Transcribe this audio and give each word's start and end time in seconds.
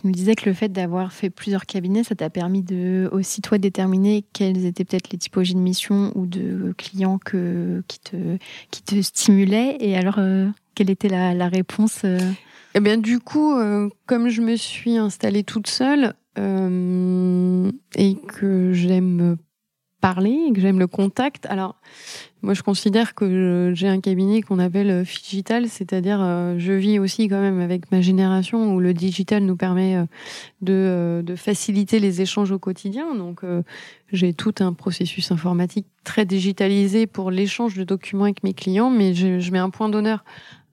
Tu 0.00 0.06
me 0.06 0.12
disais 0.12 0.36
que 0.36 0.48
le 0.48 0.54
fait 0.54 0.68
d'avoir 0.68 1.12
fait 1.12 1.28
plusieurs 1.28 1.66
cabinets, 1.66 2.04
ça 2.04 2.14
t'a 2.14 2.30
permis 2.30 2.62
de 2.62 3.08
aussi 3.10 3.42
toi 3.42 3.58
déterminer 3.58 4.24
quelles 4.32 4.64
étaient 4.64 4.84
peut-être 4.84 5.10
les 5.10 5.18
typologies 5.18 5.54
de 5.54 5.60
missions 5.60 6.12
ou 6.14 6.26
de 6.26 6.72
clients 6.78 7.18
que, 7.18 7.82
qui, 7.88 7.98
te, 7.98 8.38
qui 8.70 8.82
te 8.82 9.02
stimulaient. 9.02 9.76
Et 9.80 9.96
alors, 9.96 10.18
euh, 10.18 10.46
quelle 10.76 10.90
était 10.90 11.08
la, 11.08 11.48
réponse 11.48 12.02
euh 12.04 12.18
Eh 12.76 12.80
bien, 12.80 12.96
du 12.96 13.18
coup, 13.18 13.56
euh, 13.56 13.88
comme 14.06 14.28
je 14.28 14.40
me 14.40 14.54
suis 14.54 14.96
installée 14.96 15.42
toute 15.42 15.66
seule 15.66 16.14
et 16.36 18.16
que 18.28 18.72
j'aime 18.72 19.36
parler 20.00 20.46
et 20.48 20.52
que 20.52 20.60
j'aime 20.60 20.78
le 20.78 20.86
contact, 20.86 21.46
alors 21.46 21.80
moi, 22.40 22.54
je 22.54 22.62
considère 22.62 23.16
que 23.16 23.72
j'ai 23.74 23.88
un 23.88 24.00
cabinet 24.00 24.42
qu'on 24.42 24.60
appelle 24.60 24.90
euh, 24.90 25.02
digital, 25.02 25.68
c'est-à-dire 25.68 26.20
euh, 26.22 26.54
je 26.56 26.72
vis 26.72 27.00
aussi 27.00 27.26
quand 27.26 27.40
même 27.40 27.58
avec 27.58 27.90
ma 27.90 28.00
génération 28.00 28.74
où 28.74 28.80
le 28.80 28.94
digital 28.94 29.42
nous 29.42 29.56
permet 29.56 29.96
euh, 30.68 31.22
de, 31.22 31.34
faciliter 31.34 31.98
les 31.98 32.20
échanges 32.20 32.52
au 32.52 32.58
quotidien. 32.60 33.14
Donc, 33.16 33.42
j'ai 34.12 34.34
tout 34.34 34.54
un 34.60 34.72
processus 34.72 35.30
informatique 35.32 35.86
très 36.04 36.24
digitalisé 36.24 37.06
pour 37.06 37.30
l'échange 37.30 37.74
de 37.74 37.84
documents 37.84 38.24
avec 38.24 38.44
mes 38.44 38.54
clients, 38.54 38.90
mais 38.90 39.14
je, 39.14 39.40
je 39.40 39.50
mets 39.50 39.58
un 39.58 39.70
point 39.70 39.88
d'honneur 39.88 40.24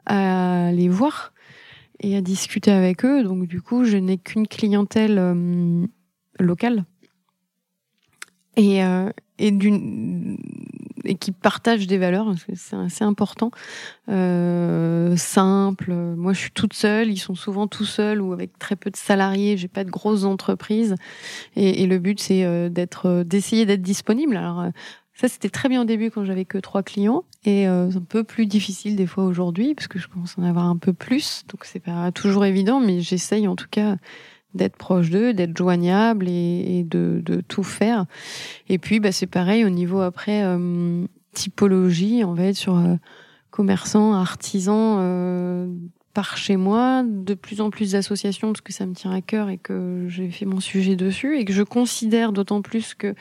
à 0.06 0.72
les 0.72 0.90
voir 0.90 1.34
et 2.00 2.16
à 2.16 2.22
discuter 2.22 2.72
avec 2.72 3.06
eux. 3.06 3.24
Donc, 3.24 3.48
du 3.48 3.62
coup, 3.62 3.86
je 3.86 3.98
n'ai 3.98 4.18
qu'une 4.18 4.48
clientèle 4.48 5.88
locale. 6.40 6.86
Et, 8.56 8.80
et 9.38 9.52
d'une 9.52 10.38
et 11.06 11.16
qui 11.16 11.32
partagent 11.32 11.88
des 11.88 11.98
valeurs, 11.98 12.34
c'est 12.54 12.76
assez 12.76 13.04
important, 13.04 13.52
euh, 14.10 15.16
simple. 15.18 15.94
Moi, 15.94 16.34
je 16.34 16.40
suis 16.40 16.52
toute 16.52 16.74
seule, 16.74 17.10
ils 17.10 17.18
sont 17.18 17.36
souvent 17.36 17.68
tout 17.68 17.86
seuls 17.86 18.22
ou 18.22 18.34
avec 18.34 18.58
très 18.60 18.76
peu 18.76 18.90
de 18.90 18.98
salariés. 18.98 19.58
J'ai 19.58 19.68
pas 19.68 19.84
de 19.84 19.92
grosses 19.92 20.24
entreprises, 20.24 20.96
et, 21.56 21.86
le 21.86 22.00
but 22.00 22.20
c'est 22.20 22.44
euh, 22.44 22.70
d'être, 22.70 23.08
euh, 23.08 23.24
d'essayer 23.24 23.66
d'être 23.66 23.82
disponible. 23.82 24.36
Alors 24.38 24.62
euh, 24.62 24.70
ça, 25.14 25.28
c'était 25.28 25.50
très 25.50 25.70
bien 25.70 25.82
au 25.82 25.86
début 25.86 26.12
quand 26.12 26.26
j'avais 26.26 26.46
que 26.46 26.58
trois 26.58 26.84
clients, 26.84 27.24
et 27.46 27.64
c'est 27.64 27.98
un 27.98 28.02
peu 28.02 28.26
plus 28.26 28.48
difficile 28.48 28.98
des 28.98 29.08
fois 29.08 29.24
aujourd'hui 29.24 29.74
parce 29.74 29.88
que 29.88 29.98
je 29.98 30.10
commence 30.10 30.38
à 30.38 30.42
en 30.42 30.44
avoir 30.44 30.66
un 30.66 30.76
peu 30.76 30.92
plus, 30.92 31.44
donc 31.48 31.64
c'est 31.64 31.80
pas 31.80 32.12
toujours 32.12 32.44
évident, 32.44 32.82
mais 32.82 33.00
j'essaye 33.00 33.48
en 33.48 33.56
tout 33.56 33.68
cas 33.72 33.96
d'être 34.56 34.78
proche 34.78 35.10
d'eux, 35.10 35.34
d'être 35.34 35.56
joignable 35.56 36.28
et, 36.28 36.84
de, 36.90 37.22
de, 37.24 37.42
tout 37.42 37.64
faire. 37.64 38.06
Et 38.70 38.78
puis, 38.78 39.00
bah, 39.00 39.12
c'est 39.12 39.28
pareil 39.28 39.66
au 39.66 39.70
niveau 39.70 40.00
après 40.00 40.44
euh, 40.44 41.06
typologie, 41.34 42.24
on 42.26 42.34
va 42.34 42.46
être 42.46 42.56
sur 42.56 42.78
euh, 42.78 42.96
commerçants, 43.52 44.14
artisans 44.14 44.98
euh, 45.00 45.68
par 46.14 46.38
chez 46.38 46.56
moi, 46.56 47.04
de 47.06 47.34
plus 47.34 47.60
en 47.60 47.70
plus 47.70 47.92
d'associations 47.92 48.54
parce 48.54 48.62
que 48.62 48.72
ça 48.72 48.86
me 48.86 48.94
tient 48.94 49.12
à 49.12 49.22
cœur 49.22 49.50
et 49.50 49.58
que 49.58 50.06
j'ai 50.08 50.30
fait 50.30 50.46
mon 50.46 50.62
sujet 50.62 50.96
dessus 50.96 51.38
et 51.38 51.44
que 51.44 51.52
je 51.52 51.64
considère 51.64 52.32
d'autant 52.32 52.62
plus 52.62 52.94
que, 52.94 53.14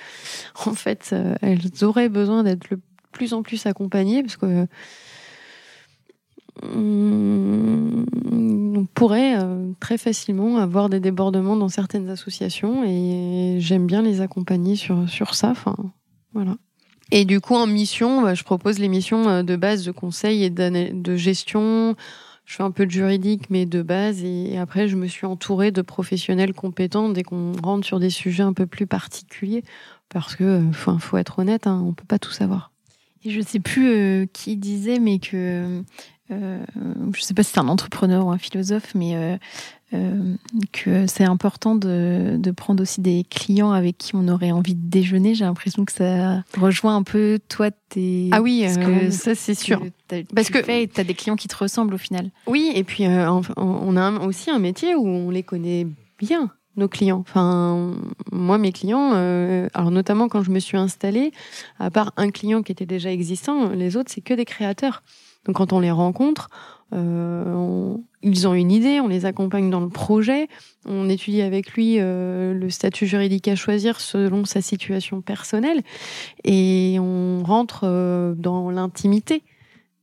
en 0.64 0.74
fait, 0.74 1.14
elles 1.42 1.82
auraient 1.82 2.08
besoin 2.08 2.44
d'être 2.44 2.70
le 2.70 2.80
plus 3.10 3.32
en 3.32 3.42
plus 3.42 3.66
accompagnées 3.66 4.22
parce 4.22 4.36
que 4.36 4.66
on 6.62 8.04
pourrait 8.94 9.36
euh, 9.36 9.72
très 9.80 9.98
facilement 9.98 10.58
avoir 10.58 10.88
des 10.88 11.00
débordements 11.00 11.56
dans 11.56 11.68
certaines 11.68 12.08
associations 12.08 12.84
et 12.84 13.56
j'aime 13.58 13.86
bien 13.86 14.02
les 14.02 14.20
accompagner 14.20 14.76
sur, 14.76 15.08
sur 15.08 15.34
ça. 15.34 15.50
Enfin, 15.50 15.76
voilà. 16.32 16.56
Et 17.10 17.24
du 17.24 17.40
coup, 17.40 17.54
en 17.54 17.66
mission, 17.66 18.22
bah, 18.22 18.34
je 18.34 18.44
propose 18.44 18.78
les 18.78 18.88
missions 18.88 19.28
euh, 19.28 19.42
de 19.42 19.56
base 19.56 19.84
de 19.84 19.92
conseil 19.92 20.44
et 20.44 20.50
de 20.50 21.16
gestion. 21.16 21.96
Je 22.44 22.56
fais 22.56 22.62
un 22.62 22.70
peu 22.70 22.86
de 22.86 22.90
juridique, 22.90 23.50
mais 23.50 23.66
de 23.66 23.82
base. 23.82 24.22
Et 24.22 24.58
après, 24.58 24.88
je 24.88 24.96
me 24.96 25.06
suis 25.06 25.26
entourée 25.26 25.70
de 25.70 25.82
professionnels 25.82 26.54
compétents 26.54 27.08
dès 27.08 27.22
qu'on 27.22 27.52
rentre 27.62 27.86
sur 27.86 27.98
des 27.98 28.10
sujets 28.10 28.42
un 28.42 28.52
peu 28.52 28.66
plus 28.66 28.86
particuliers. 28.86 29.64
Parce 30.08 30.36
que, 30.36 30.44
euh, 30.44 30.72
faut, 30.72 30.98
faut 30.98 31.16
être 31.16 31.38
honnête, 31.40 31.66
hein, 31.66 31.82
on 31.86 31.92
peut 31.92 32.04
pas 32.06 32.18
tout 32.18 32.30
savoir. 32.30 32.70
Et 33.24 33.30
je 33.30 33.40
sais 33.40 33.60
plus 33.60 34.28
qui 34.34 34.58
disait, 34.58 34.98
mais 34.98 35.18
que 35.18 35.82
euh, 36.30 36.58
je 37.12 37.20
ne 37.20 37.22
sais 37.22 37.34
pas 37.34 37.42
si 37.42 37.52
c'est 37.52 37.60
un 37.60 37.68
entrepreneur 37.68 38.26
ou 38.26 38.30
un 38.30 38.38
philosophe, 38.38 38.94
mais 38.94 39.14
euh, 39.14 39.36
euh, 39.92 40.34
que 40.72 41.06
c'est 41.06 41.24
important 41.24 41.74
de, 41.74 42.36
de, 42.38 42.50
prendre 42.50 42.82
aussi 42.82 43.02
des 43.02 43.26
clients 43.28 43.72
avec 43.72 43.98
qui 43.98 44.16
on 44.16 44.26
aurait 44.28 44.50
envie 44.50 44.74
de 44.74 44.88
déjeuner. 44.88 45.34
J'ai 45.34 45.44
l'impression 45.44 45.84
que 45.84 45.92
ça 45.92 46.42
rejoint 46.56 46.96
un 46.96 47.02
peu 47.02 47.38
toi 47.48 47.70
tes. 47.90 48.30
Ah 48.32 48.40
oui, 48.40 48.64
ça 49.10 49.34
c'est 49.34 49.54
sûr. 49.54 49.82
Parce 50.34 50.48
que 50.48 50.86
tu 50.86 51.00
as 51.00 51.04
des 51.04 51.14
clients 51.14 51.36
qui 51.36 51.48
te 51.48 51.56
ressemblent 51.56 51.94
au 51.94 51.98
final. 51.98 52.30
Oui, 52.46 52.72
et 52.74 52.84
puis 52.84 53.04
on 53.06 53.96
a 53.96 54.10
aussi 54.24 54.50
un 54.50 54.58
métier 54.58 54.94
où 54.94 55.06
on 55.06 55.30
les 55.30 55.42
connaît 55.42 55.86
bien 56.18 56.50
nos 56.76 56.88
clients. 56.88 57.20
Enfin, 57.20 57.94
moi, 58.32 58.56
mes 58.56 58.72
clients, 58.72 59.12
alors 59.74 59.90
notamment 59.90 60.28
quand 60.28 60.42
je 60.42 60.50
me 60.50 60.58
suis 60.58 60.78
installée, 60.78 61.32
à 61.78 61.90
part 61.90 62.12
un 62.16 62.30
client 62.30 62.62
qui 62.62 62.72
était 62.72 62.86
déjà 62.86 63.12
existant, 63.12 63.68
les 63.68 63.98
autres, 63.98 64.10
c'est 64.10 64.22
que 64.22 64.32
des 64.32 64.46
créateurs. 64.46 65.02
Donc 65.44 65.56
quand 65.56 65.72
on 65.72 65.80
les 65.80 65.90
rencontre, 65.90 66.48
euh, 66.94 67.96
ils 68.22 68.46
ont 68.46 68.54
une 68.54 68.70
idée, 68.70 69.00
on 69.00 69.08
les 69.08 69.26
accompagne 69.26 69.68
dans 69.70 69.80
le 69.80 69.88
projet, 69.88 70.48
on 70.86 71.08
étudie 71.08 71.42
avec 71.42 71.72
lui 71.72 71.96
euh, 71.98 72.54
le 72.54 72.70
statut 72.70 73.06
juridique 73.06 73.48
à 73.48 73.56
choisir 73.56 74.00
selon 74.00 74.44
sa 74.44 74.60
situation 74.60 75.20
personnelle, 75.20 75.82
et 76.44 76.98
on 77.00 77.42
rentre 77.42 77.80
euh, 77.84 78.34
dans 78.34 78.70
l'intimité 78.70 79.42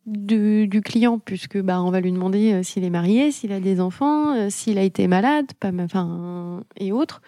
du, 0.05 0.67
du, 0.67 0.81
client, 0.81 1.19
puisque 1.19 1.61
bah 1.61 1.81
on 1.81 1.91
va 1.91 2.01
lui 2.01 2.11
demander 2.11 2.53
euh, 2.53 2.63
s'il 2.63 2.83
est 2.83 2.89
marié, 2.89 3.31
s'il 3.31 3.53
a 3.53 3.59
des 3.59 3.79
enfants, 3.79 4.35
euh, 4.35 4.49
s'il 4.49 4.77
a 4.77 4.83
été 4.83 5.07
malade, 5.07 5.45
pas, 5.59 5.71
enfin 5.79 6.63
et 6.77 6.91
autres. 6.91 7.21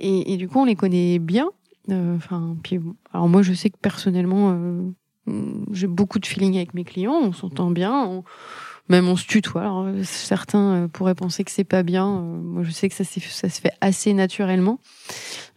Et, 0.00 0.32
et, 0.32 0.36
du 0.36 0.48
coup, 0.48 0.60
on 0.60 0.64
les 0.64 0.76
connaît 0.76 1.18
bien. 1.18 1.50
Enfin, 1.90 2.54
puis 2.62 2.78
alors 3.12 3.28
moi, 3.28 3.42
je 3.42 3.52
sais 3.54 3.70
que 3.70 3.78
personnellement 3.80 4.54
j'ai 5.72 5.86
beaucoup 5.86 6.18
de 6.18 6.26
feeling 6.26 6.56
avec 6.56 6.74
mes 6.74 6.84
clients, 6.84 7.18
on 7.22 7.32
s'entend 7.32 7.70
bien, 7.70 8.22
même 8.88 9.08
on 9.08 9.16
se 9.16 9.26
tutoie. 9.26 9.62
Alors, 9.62 9.86
certains 10.02 10.74
euh, 10.74 10.88
pourraient 10.88 11.14
penser 11.14 11.44
que 11.44 11.50
c'est 11.50 11.64
pas 11.64 11.82
bien. 11.82 12.06
Euh, 12.06 12.40
moi, 12.42 12.62
je 12.62 12.70
sais 12.70 12.88
que 12.88 12.94
ça, 12.94 13.04
se 13.04 13.20
fait 13.20 13.72
assez 13.80 14.14
naturellement. 14.14 14.80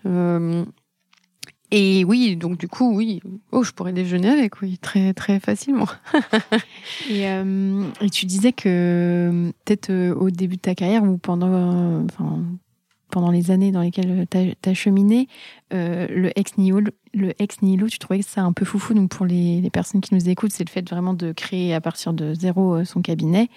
Euh, 0.06 0.65
et 1.71 2.03
oui, 2.03 2.35
donc 2.35 2.57
du 2.57 2.68
coup, 2.68 2.94
oui, 2.94 3.21
oh, 3.51 3.63
je 3.63 3.71
pourrais 3.71 3.94
déjeuner 3.94 4.29
avec, 4.29 4.62
oui, 4.62 4.77
très 4.77 5.13
très 5.13 5.39
facilement. 5.39 5.88
et, 7.09 7.25
tu 8.12 8.25
disais 8.25 8.51
que 8.51 9.51
peut-être 9.63 10.12
au 10.18 10.29
début 10.29 10.57
de 10.57 10.62
ta 10.62 10.75
carrière 10.75 11.03
ou 11.03 11.18
pendant, 11.18 12.06
pendant 13.12 13.31
les 13.31 13.52
années 13.52 13.72
dans 13.72 13.81
lesquelles 13.81 14.25
tu 14.30 14.69
as, 14.69 14.74
cheminé, 14.74 15.28
le 15.72 16.31
ex 16.36 16.58
nihilo, 16.58 16.81
le 17.13 17.34
ex 17.40 17.62
nihilo, 17.62 17.88
tu 17.88 18.00
trouvais 18.00 18.19
que 18.19 18.25
c'est 18.28 18.40
un 18.40 18.54
peu 18.54 18.66
foufou. 18.66 18.94
Donc 18.94 19.10
pour 19.10 19.25
les, 19.25 19.69
personnes 19.72 20.02
qui 20.02 20.16
nous 20.16 20.30
écoutent, 20.30 20.52
c'est 20.52 20.63
le 20.63 20.69
fait 20.69 20.88
vraiment 20.90 21.13
de 21.13 21.31
créer 21.31 21.74
à 21.74 21.81
partir 21.81 22.13
de 22.13 22.34
zéro 22.34 22.84
son 22.84 23.02
cabinet. 23.02 23.50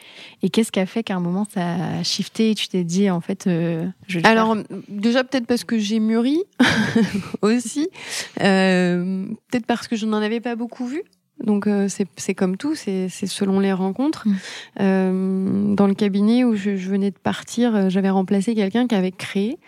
Et 0.43 0.51
qu'est-ce 0.51 0.71
qui 0.71 0.81
a 0.81 0.87
fait 0.87 1.03
qu'à 1.03 1.17
un 1.17 1.21
moment 1.21 1.47
ça 1.49 1.99
a 1.99 2.03
shifté 2.03 2.51
et 2.51 2.55
tu 2.55 2.69
t'es 2.69 2.85
dit 2.85 3.11
en 3.11 3.21
fait, 3.21 3.45
je 3.47 4.19
vais 4.19 4.27
Alors 4.27 4.57
déjà 4.89 5.25
peut-être 5.25 5.47
parce 5.47 5.65
que 5.65 5.79
j'ai 5.79 6.01
mûri 6.01 6.43
aussi, 7.43 7.89
peut-être 8.37 9.67
parce 9.67 9.89
que 9.89 9.97
je 9.97 10.07
n'en 10.07 10.19
avais 10.19 10.41
pas 10.41 10.57
beaucoup 10.57 10.87
vu. 10.87 11.03
Donc 11.43 11.67
euh, 11.67 11.89
c'est 11.89 12.35
comme 12.35 12.57
tout, 12.57 12.75
c'est 12.75 13.09
selon 13.09 13.61
les 13.61 13.73
rencontres. 13.73 14.27
Mm. 14.27 14.35
Euh, 14.81 15.75
dans 15.75 15.87
le 15.87 15.95
cabinet 15.95 16.45
où 16.45 16.55
je, 16.55 16.77
je 16.77 16.89
venais 16.89 17.11
de 17.11 17.19
partir, 17.19 17.75
euh, 17.75 17.89
j'avais 17.89 18.11
remplacé 18.11 18.55
quelqu'un 18.55 18.87
qui 18.87 18.95
avait 18.95 19.13
créé. 19.13 19.59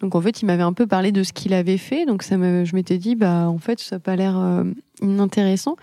Donc 0.00 0.14
en 0.14 0.20
fait, 0.20 0.42
il 0.42 0.46
m'avait 0.46 0.62
un 0.62 0.72
peu 0.72 0.86
parlé 0.86 1.12
de 1.12 1.22
ce 1.22 1.32
qu'il 1.32 1.54
avait 1.54 1.78
fait. 1.78 2.04
Donc 2.04 2.22
ça 2.22 2.36
me, 2.36 2.64
je 2.64 2.74
m'étais 2.76 2.98
dit, 2.98 3.16
bah 3.16 3.48
en 3.48 3.58
fait, 3.58 3.80
ça 3.80 3.96
n'a 3.96 4.00
pas 4.00 4.16
l'air 4.16 4.38
euh, 4.38 4.64
inintéressant. 5.00 5.76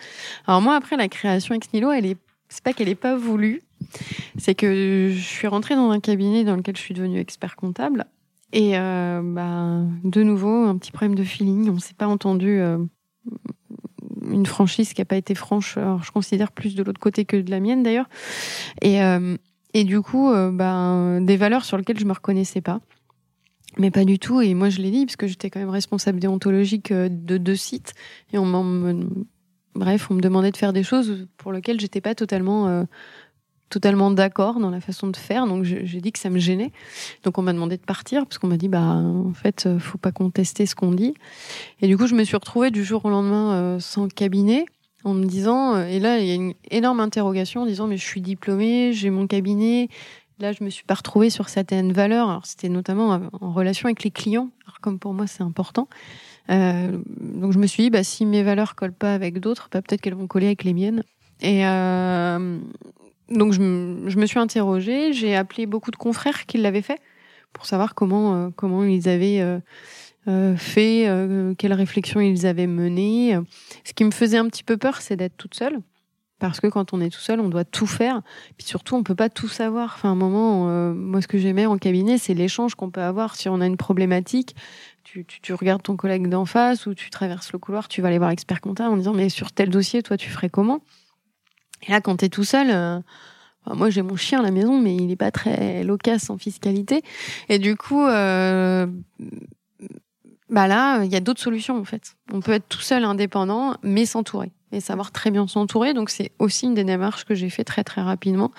Alors 0.45 0.61
moi, 0.61 0.75
après 0.75 0.95
la 0.95 1.07
création 1.07 1.55
ex 1.55 1.67
nihilo, 1.73 1.91
elle 1.91 2.05
est, 2.05 2.17
c'est 2.49 2.63
pas 2.63 2.73
qu'elle 2.73 2.89
est 2.89 2.95
pas 2.95 3.15
voulue, 3.15 3.61
c'est 4.37 4.53
que 4.53 5.09
je 5.11 5.19
suis 5.21 5.47
rentrée 5.47 5.75
dans 5.75 5.89
un 5.89 5.99
cabinet 5.99 6.43
dans 6.43 6.55
lequel 6.55 6.77
je 6.77 6.81
suis 6.81 6.93
devenue 6.93 7.19
expert 7.19 7.55
comptable. 7.55 8.05
Et 8.53 8.73
bah, 8.73 9.79
de 10.03 10.23
nouveau, 10.23 10.65
un 10.65 10.75
petit 10.75 10.91
problème 10.91 11.15
de 11.15 11.23
feeling. 11.23 11.69
On 11.69 11.79
s'est 11.79 11.93
pas 11.93 12.07
entendu 12.07 12.59
une 14.31 14.45
franchise 14.45 14.93
qui 14.93 15.01
n'a 15.01 15.05
pas 15.05 15.15
été 15.15 15.35
franche. 15.35 15.77
Alors, 15.77 16.03
je 16.03 16.11
considère 16.11 16.51
plus 16.51 16.75
de 16.75 16.83
l'autre 16.83 16.99
côté 16.99 17.25
que 17.25 17.37
de 17.37 17.51
la 17.51 17.59
mienne 17.59 17.83
d'ailleurs. 17.83 18.09
Et, 18.81 19.03
euh, 19.03 19.37
et 19.73 19.83
du 19.83 20.01
coup, 20.01 20.31
euh, 20.31 20.51
ben, 20.51 21.21
des 21.21 21.37
valeurs 21.37 21.65
sur 21.65 21.77
lesquelles 21.77 21.99
je 21.99 22.05
me 22.05 22.13
reconnaissais 22.13 22.61
pas. 22.61 22.79
Mais 23.77 23.91
pas 23.91 24.03
du 24.03 24.19
tout. 24.19 24.41
Et 24.41 24.53
moi, 24.53 24.69
je 24.69 24.81
l'ai 24.81 24.91
dit 24.91 25.05
parce 25.05 25.15
que 25.15 25.27
j'étais 25.27 25.49
quand 25.49 25.59
même 25.59 25.69
responsable 25.69 26.19
déontologique 26.19 26.91
euh, 26.91 27.09
de 27.09 27.37
deux 27.37 27.55
sites. 27.55 27.93
Et 28.33 28.37
on 28.37 28.45
m'en, 28.45 28.63
bref, 29.75 30.09
on 30.09 30.15
me 30.15 30.21
demandait 30.21 30.51
de 30.51 30.57
faire 30.57 30.73
des 30.73 30.83
choses 30.83 31.27
pour 31.37 31.51
lesquelles 31.51 31.79
j'étais 31.79 32.01
pas 32.01 32.15
totalement 32.15 32.85
totalement 33.71 34.11
d'accord 34.11 34.59
dans 34.59 34.69
la 34.69 34.81
façon 34.81 35.07
de 35.07 35.17
faire. 35.17 35.47
Donc 35.47 35.63
j'ai 35.63 36.01
dit 36.01 36.11
que 36.11 36.19
ça 36.19 36.29
me 36.29 36.37
gênait. 36.37 36.71
Donc 37.23 37.37
on 37.37 37.41
m'a 37.41 37.53
demandé 37.53 37.77
de 37.77 37.81
partir 37.81 38.25
parce 38.25 38.37
qu'on 38.37 38.47
m'a 38.47 38.57
dit 38.57 38.67
bah 38.67 38.81
en 38.81 39.33
fait 39.33 39.65
euh, 39.65 39.79
faut 39.79 39.97
pas 39.97 40.11
contester 40.11 40.67
ce 40.67 40.75
qu'on 40.75 40.91
dit. 40.91 41.15
Et 41.81 41.87
du 41.87 41.97
coup 41.97 42.05
je 42.05 42.13
me 42.13 42.23
suis 42.23 42.35
retrouvée 42.35 42.69
du 42.69 42.83
jour 42.83 43.03
au 43.05 43.09
lendemain 43.09 43.53
euh, 43.53 43.79
sans 43.79 44.07
cabinet 44.07 44.65
en 45.03 45.13
me 45.13 45.25
disant 45.25 45.75
euh, 45.75 45.85
et 45.85 45.99
là 45.99 46.19
il 46.19 46.27
y 46.27 46.31
a 46.31 46.35
une 46.35 46.53
énorme 46.69 46.99
interrogation 46.99 47.61
en 47.61 47.65
disant 47.65 47.87
mais 47.87 47.97
je 47.97 48.05
suis 48.05 48.21
diplômée, 48.21 48.91
j'ai 48.93 49.09
mon 49.09 49.25
cabinet. 49.25 49.87
Là 50.39 50.51
je 50.51 50.63
me 50.63 50.69
suis 50.69 50.83
pas 50.83 50.95
retrouvée 50.95 51.29
sur 51.29 51.47
certaines 51.47 51.93
valeurs. 51.93 52.29
Alors 52.29 52.45
c'était 52.45 52.69
notamment 52.69 53.21
en 53.39 53.51
relation 53.53 53.87
avec 53.87 54.03
les 54.03 54.11
clients. 54.11 54.49
Alors 54.65 54.81
comme 54.81 54.99
pour 54.99 55.13
moi 55.13 55.27
c'est 55.27 55.43
important. 55.43 55.87
donc 56.49 57.53
je 57.53 57.57
me 57.57 57.67
suis 57.67 57.83
dit 57.83 57.89
bah 57.89 58.03
si 58.03 58.25
mes 58.25 58.43
valeurs 58.43 58.75
collent 58.75 58.91
pas 58.91 59.13
avec 59.13 59.39
d'autres, 59.39 59.69
bah, 59.71 59.81
peut-être 59.81 60.01
qu'elles 60.01 60.15
vont 60.15 60.27
coller 60.27 60.47
avec 60.47 60.65
les 60.65 60.73
miennes. 60.73 61.03
Et 61.43 61.63
donc 63.29 63.53
je, 63.53 63.61
me 63.61 64.25
suis 64.25 64.39
interrogée, 64.39 65.13
j'ai 65.13 65.35
appelé 65.35 65.65
beaucoup 65.65 65.91
de 65.91 65.95
confrères 65.95 66.45
qui 66.45 66.57
l'avaient 66.57 66.81
fait 66.81 66.99
pour 67.53 67.65
savoir 67.65 67.95
comment 67.95 68.35
euh, 68.35 68.49
comment 68.55 68.83
ils 68.83 69.09
avaient 69.09 69.41
euh, 69.41 69.59
euh, 70.27 70.55
fait, 70.55 71.07
quelles 71.57 71.73
réflexions 71.73 72.19
ils 72.21 72.45
avaient 72.45 72.67
menées. 72.67 73.39
Ce 73.83 73.93
qui 73.93 74.03
me 74.03 74.11
faisait 74.11 74.37
un 74.37 74.47
petit 74.47 74.63
peu 74.63 74.77
peur, 74.77 75.01
c'est 75.01 75.15
d'être 75.15 75.37
toute 75.37 75.55
seule. 75.55 75.79
Parce 76.37 76.59
que 76.59 76.65
quand 76.65 76.91
on 76.93 77.01
est 77.01 77.09
tout 77.09 77.19
seul, 77.19 77.39
on 77.39 77.49
doit 77.49 77.65
tout 77.65 77.85
faire. 77.85 78.21
Puis 78.57 78.65
surtout, 78.65 78.95
on 78.95 79.03
peut 79.03 79.15
pas 79.15 79.29
tout 79.29 79.47
savoir. 79.47 79.93
Enfin, 79.95 80.09
un 80.09 80.15
moment, 80.15 80.65
moi, 80.93 81.21
ce 81.21 81.27
que 81.27 81.37
j'aimais 81.37 81.67
en 81.67 81.77
cabinet, 81.77 82.17
c'est 82.17 82.33
l'échange 82.33 82.73
qu'on 82.73 82.89
peut 82.89 83.01
avoir. 83.01 83.35
Si 83.35 83.47
on 83.47 83.61
a 83.61 83.67
une 83.67 83.77
problématique, 83.77 84.55
tu, 85.03 85.23
tu, 85.25 85.39
tu 85.39 85.53
regardes 85.53 85.83
ton 85.83 85.95
collègue 85.95 86.27
d'en 86.27 86.45
face 86.45 86.87
ou 86.87 86.95
tu 86.95 87.11
traverses 87.11 87.51
le 87.53 87.59
couloir, 87.59 87.87
tu 87.87 88.01
vas 88.01 88.07
aller 88.07 88.17
voir 88.17 88.31
l'expert 88.31 88.59
comptable 88.59 88.93
en 88.93 88.97
disant, 88.97 89.13
mais 89.13 89.29
sur 89.29 89.51
tel 89.51 89.69
dossier, 89.69 90.01
toi, 90.01 90.17
tu 90.17 90.31
ferais 90.31 90.49
comment? 90.49 90.81
Et 91.87 91.91
là, 91.91 92.01
quand 92.01 92.17
tu 92.17 92.25
es 92.25 92.29
tout 92.29 92.43
seul, 92.43 92.69
euh, 92.71 92.99
moi 93.67 93.89
j'ai 93.89 94.01
mon 94.01 94.15
chien 94.15 94.39
à 94.39 94.43
la 94.43 94.51
maison, 94.51 94.79
mais 94.79 94.95
il 94.95 95.07
n'est 95.07 95.15
pas 95.15 95.31
très 95.31 95.83
loquace 95.83 96.29
en 96.29 96.37
fiscalité. 96.37 97.03
Et 97.49 97.59
du 97.59 97.75
coup, 97.75 98.03
euh, 98.03 98.87
bah 100.49 100.67
là, 100.67 101.03
il 101.03 101.11
y 101.11 101.15
a 101.15 101.19
d'autres 101.19 101.41
solutions 101.41 101.77
en 101.77 101.85
fait. 101.85 102.15
On 102.31 102.41
peut 102.41 102.51
être 102.51 102.67
tout 102.67 102.81
seul, 102.81 103.03
indépendant, 103.03 103.75
mais 103.83 104.05
s'entourer 104.05 104.51
et 104.71 104.79
savoir 104.79 105.11
très 105.11 105.31
bien 105.31 105.47
s'entourer. 105.47 105.93
Donc 105.93 106.09
c'est 106.09 106.31
aussi 106.39 106.65
une 106.65 106.73
des 106.73 106.83
démarches 106.83 107.25
que 107.25 107.35
j'ai 107.35 107.49
fait 107.49 107.63
très 107.63 107.83
très 107.83 108.01
rapidement. 108.01 108.51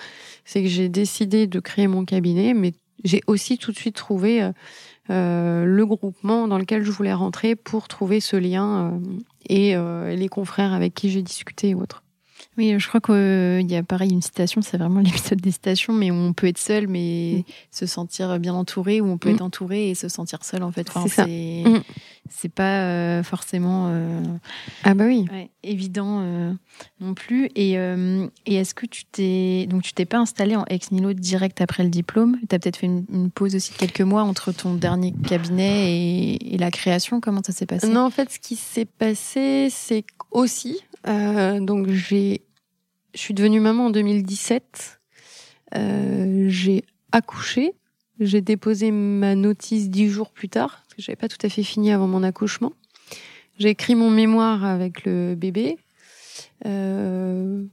C'est 0.45 0.61
que 0.61 0.69
j'ai 0.69 0.89
décidé 0.89 1.47
de 1.47 1.59
créer 1.59 1.87
mon 1.87 2.05
cabinet, 2.05 2.53
mais 2.53 2.73
j'ai 3.03 3.21
aussi 3.27 3.57
tout 3.57 3.71
de 3.71 3.77
suite 3.77 3.95
trouvé 3.95 4.41
euh, 4.43 4.51
euh 5.09 5.65
le 5.65 5.85
groupement 5.85 6.47
dans 6.47 6.57
lequel 6.57 6.83
je 6.83 6.91
voulais 6.91 7.13
rentrer 7.13 7.55
pour 7.55 7.87
trouver 7.87 8.19
ce 8.19 8.35
lien 8.37 8.93
euh, 8.93 8.99
et 9.49 10.15
les 10.15 10.29
confrères 10.29 10.73
avec 10.73 10.93
qui 10.93 11.09
j'ai 11.09 11.21
discuté 11.21 11.69
et 11.69 11.75
autres. 11.75 12.03
Oui, 12.57 12.75
je 12.77 12.87
crois 12.87 13.01
qu'il 13.01 13.69
y 13.69 13.75
a 13.75 13.83
pareil 13.83 14.11
une 14.11 14.21
citation, 14.21 14.61
c'est 14.61 14.77
vraiment 14.77 14.99
l'épisode 15.01 15.41
des 15.41 15.51
citations, 15.51 15.93
mais 15.93 16.11
où 16.11 16.15
on 16.15 16.33
peut 16.33 16.47
être 16.47 16.57
seul, 16.57 16.87
mais 16.87 17.37
mm. 17.47 17.51
se 17.71 17.85
sentir 17.85 18.39
bien 18.39 18.53
entouré, 18.53 19.01
ou 19.01 19.07
on 19.07 19.17
peut 19.17 19.29
mm. 19.29 19.35
être 19.35 19.41
entouré 19.41 19.89
et 19.89 19.95
se 19.95 20.07
sentir 20.07 20.43
seul, 20.43 20.63
en 20.63 20.71
fait. 20.71 20.87
c'est 21.07 21.63
mm. 21.65 21.81
c'est 22.29 22.51
pas 22.51 22.81
euh, 22.81 23.23
forcément 23.23 23.87
euh, 23.89 24.21
ah 24.83 24.93
bah 24.93 25.05
oui 25.05 25.25
évident 25.63 26.19
euh, 26.21 26.53
non 26.99 27.13
plus. 27.13 27.49
Et, 27.55 27.73
et 27.73 28.55
est-ce 28.55 28.73
que 28.73 28.85
tu 28.85 29.05
t'es 29.05 29.65
donc 29.69 29.83
tu 29.83 29.93
t'es 29.93 30.05
pas 30.05 30.17
installé 30.17 30.55
en 30.55 30.65
ex 30.65 30.91
nihilo 30.91 31.13
direct 31.13 31.61
après 31.61 31.83
le 31.83 31.89
diplôme? 31.89 32.37
Tu 32.49 32.55
as 32.55 32.59
peut-être 32.59 32.77
fait 32.77 32.87
une, 32.87 33.31
pause 33.31 33.55
aussi 33.55 33.71
de 33.71 33.77
quelques 33.77 34.01
mois 34.01 34.23
entre 34.23 34.51
ton 34.51 34.73
dernier 34.73 35.13
cabinet 35.27 35.93
et, 35.93 36.55
et 36.55 36.57
la 36.57 36.69
création? 36.69 37.21
Comment 37.21 37.41
ça 37.45 37.53
s'est 37.53 37.65
passé? 37.65 37.87
Non, 37.87 38.01
en 38.01 38.09
fait, 38.09 38.29
ce 38.29 38.39
qui 38.39 38.55
s'est 38.55 38.85
passé, 38.85 39.69
c'est 39.71 40.03
aussi 40.31 40.81
euh, 41.07 41.59
donc 41.59 41.89
j'ai, 41.89 42.41
je 43.13 43.19
suis 43.19 43.33
devenue 43.33 43.59
maman 43.59 43.87
en 43.87 43.89
2017. 43.89 44.99
Euh, 45.75 46.45
j'ai 46.49 46.83
accouché. 47.11 47.73
J'ai 48.19 48.41
déposé 48.41 48.91
ma 48.91 49.35
notice 49.35 49.89
dix 49.89 50.09
jours 50.09 50.31
plus 50.31 50.49
tard 50.49 50.83
parce 50.83 50.95
que 50.95 51.01
j'avais 51.01 51.15
pas 51.15 51.27
tout 51.27 51.43
à 51.43 51.49
fait 51.49 51.63
fini 51.63 51.91
avant 51.91 52.07
mon 52.07 52.23
accouchement. 52.23 52.73
J'ai 53.57 53.69
écrit 53.69 53.95
mon 53.95 54.09
mémoire 54.09 54.63
avec 54.63 55.05
le 55.05 55.35
bébé. 55.35 55.77
Euh, 56.65 57.63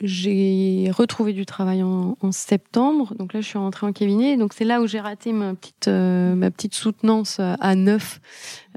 j'ai 0.00 0.90
retrouvé 0.92 1.32
du 1.32 1.46
travail 1.46 1.82
en, 1.82 2.16
en, 2.20 2.32
septembre. 2.32 3.14
Donc 3.18 3.32
là, 3.32 3.40
je 3.40 3.46
suis 3.46 3.58
rentrée 3.58 3.86
en 3.86 3.92
cabinet. 3.92 4.36
Donc 4.36 4.52
c'est 4.52 4.64
là 4.64 4.80
où 4.80 4.86
j'ai 4.86 5.00
raté 5.00 5.32
ma 5.32 5.54
petite 5.54 5.88
euh, 5.88 6.34
ma 6.34 6.50
petite 6.50 6.74
soutenance 6.74 7.40
à 7.40 7.74
neuf. 7.74 8.20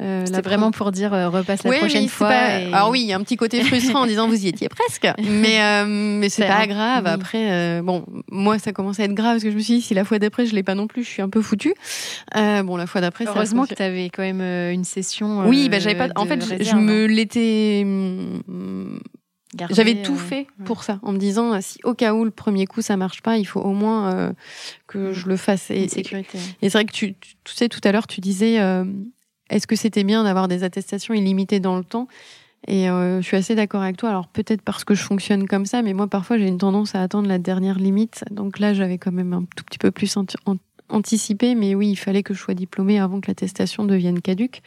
Euh, 0.01 0.25
c'est 0.25 0.43
vraiment 0.43 0.71
pour 0.71 0.91
dire 0.91 1.13
euh, 1.13 1.29
repasse 1.29 1.63
la 1.63 1.77
prochaine 1.77 2.07
fois. 2.07 2.29
Alors 2.29 2.89
oui, 2.89 3.01
il 3.01 3.07
y 3.07 3.13
a 3.13 3.17
un 3.17 3.23
petit 3.23 3.35
côté 3.35 3.61
frustrant 3.63 4.01
en 4.01 4.05
disant 4.05 4.27
vous 4.27 4.45
y 4.45 4.47
étiez 4.47 4.69
presque, 4.69 5.07
mais 5.29 5.61
euh, 5.61 5.85
mais 5.85 6.29
c'est 6.29 6.47
pas 6.47 6.67
grave. 6.67 7.05
Après, 7.05 7.81
bon, 7.81 8.05
moi 8.31 8.59
ça 8.59 8.71
commence 8.71 8.99
à 8.99 9.03
être 9.03 9.13
grave 9.13 9.33
parce 9.33 9.43
que 9.43 9.51
je 9.51 9.55
me 9.55 9.61
suis 9.61 9.75
dit 9.75 9.81
si 9.81 9.93
la 9.93 10.05
fois 10.05 10.19
d'après 10.19 10.45
je 10.45 10.55
l'ai 10.55 10.63
pas 10.63 10.75
non 10.75 10.87
plus, 10.87 11.03
je 11.03 11.09
suis 11.09 11.21
un 11.21 11.29
peu 11.29 11.41
foutue. 11.41 11.73
bon, 12.35 12.77
la 12.77 12.87
fois 12.87 13.01
d'après, 13.01 13.25
heureusement 13.27 13.65
que 13.65 13.75
tu 13.75 13.83
avais 13.83 14.09
quand 14.09 14.23
même 14.23 14.41
une 14.71 14.85
session. 14.85 15.47
oui, 15.47 15.69
bah 15.69 15.79
j'avais 15.79 15.95
pas. 15.97 16.07
En 16.15 16.25
fait, 16.25 16.63
je, 16.63 16.75
me 16.75 17.05
l'étais 17.05 17.81
hum, 17.83 19.01
j'avais 19.69 20.01
tout 20.01 20.13
euh, 20.13 20.17
fait 20.17 20.47
pour 20.65 20.83
ça, 20.83 20.99
en 21.01 21.11
me 21.11 21.17
disant 21.17 21.59
si 21.61 21.79
au 21.83 21.93
cas 21.93 22.13
où 22.13 22.23
le 22.23 22.31
premier 22.31 22.67
coup 22.67 22.81
ça 22.81 22.97
marche 22.97 23.21
pas, 23.21 23.37
il 23.37 23.45
faut 23.45 23.61
au 23.61 23.73
moins 23.73 24.13
euh, 24.13 24.33
que 24.87 25.11
je 25.11 25.27
le 25.27 25.37
fasse. 25.37 25.71
Et, 25.71 25.87
sécurité. 25.87 26.37
Et, 26.61 26.69
c'est 26.69 26.77
vrai 26.77 26.85
que 26.85 26.91
tu, 26.91 27.15
tu, 27.15 27.55
sais 27.55 27.67
tout 27.67 27.81
à 27.83 27.91
l'heure, 27.91 28.05
tu 28.05 28.21
disais 28.21 28.59
euh, 28.59 28.85
est-ce 29.49 29.65
que 29.65 29.75
c'était 29.75 30.03
bien 30.03 30.23
d'avoir 30.23 30.47
des 30.47 30.63
attestations 30.63 31.13
illimitées 31.13 31.59
dans 31.59 31.77
le 31.77 31.83
temps? 31.83 32.07
Et 32.67 32.87
je 32.87 33.21
suis 33.21 33.37
assez 33.37 33.55
d'accord 33.55 33.81
avec 33.81 33.95
toi. 33.95 34.09
Alors 34.09 34.27
peut-être 34.27 34.61
parce 34.61 34.83
que 34.83 34.93
je 34.93 35.01
fonctionne 35.01 35.47
comme 35.47 35.65
ça, 35.65 35.81
mais 35.81 35.93
moi 35.93 36.07
parfois 36.07 36.37
j'ai 36.37 36.47
une 36.47 36.57
tendance 36.57 36.93
à 36.93 37.01
attendre 37.01 37.29
la 37.29 37.39
dernière 37.39 37.79
limite. 37.79 38.25
Donc 38.31 38.59
là, 38.59 38.73
j'avais 38.73 38.97
quand 38.97 39.13
même 39.13 39.31
un 39.31 39.45
tout 39.55 39.63
petit 39.63 39.77
peu 39.77 39.91
plus 39.91 40.17
anticipé, 40.89 41.55
mais 41.55 41.75
oui, 41.75 41.89
il 41.89 41.95
fallait 41.95 42.23
que 42.23 42.33
je 42.33 42.39
sois 42.39 42.53
diplômée 42.53 42.99
avant 42.99 43.21
que 43.21 43.27
l'attestation 43.27 43.83
devienne 43.83 44.21
caduque. 44.21 44.61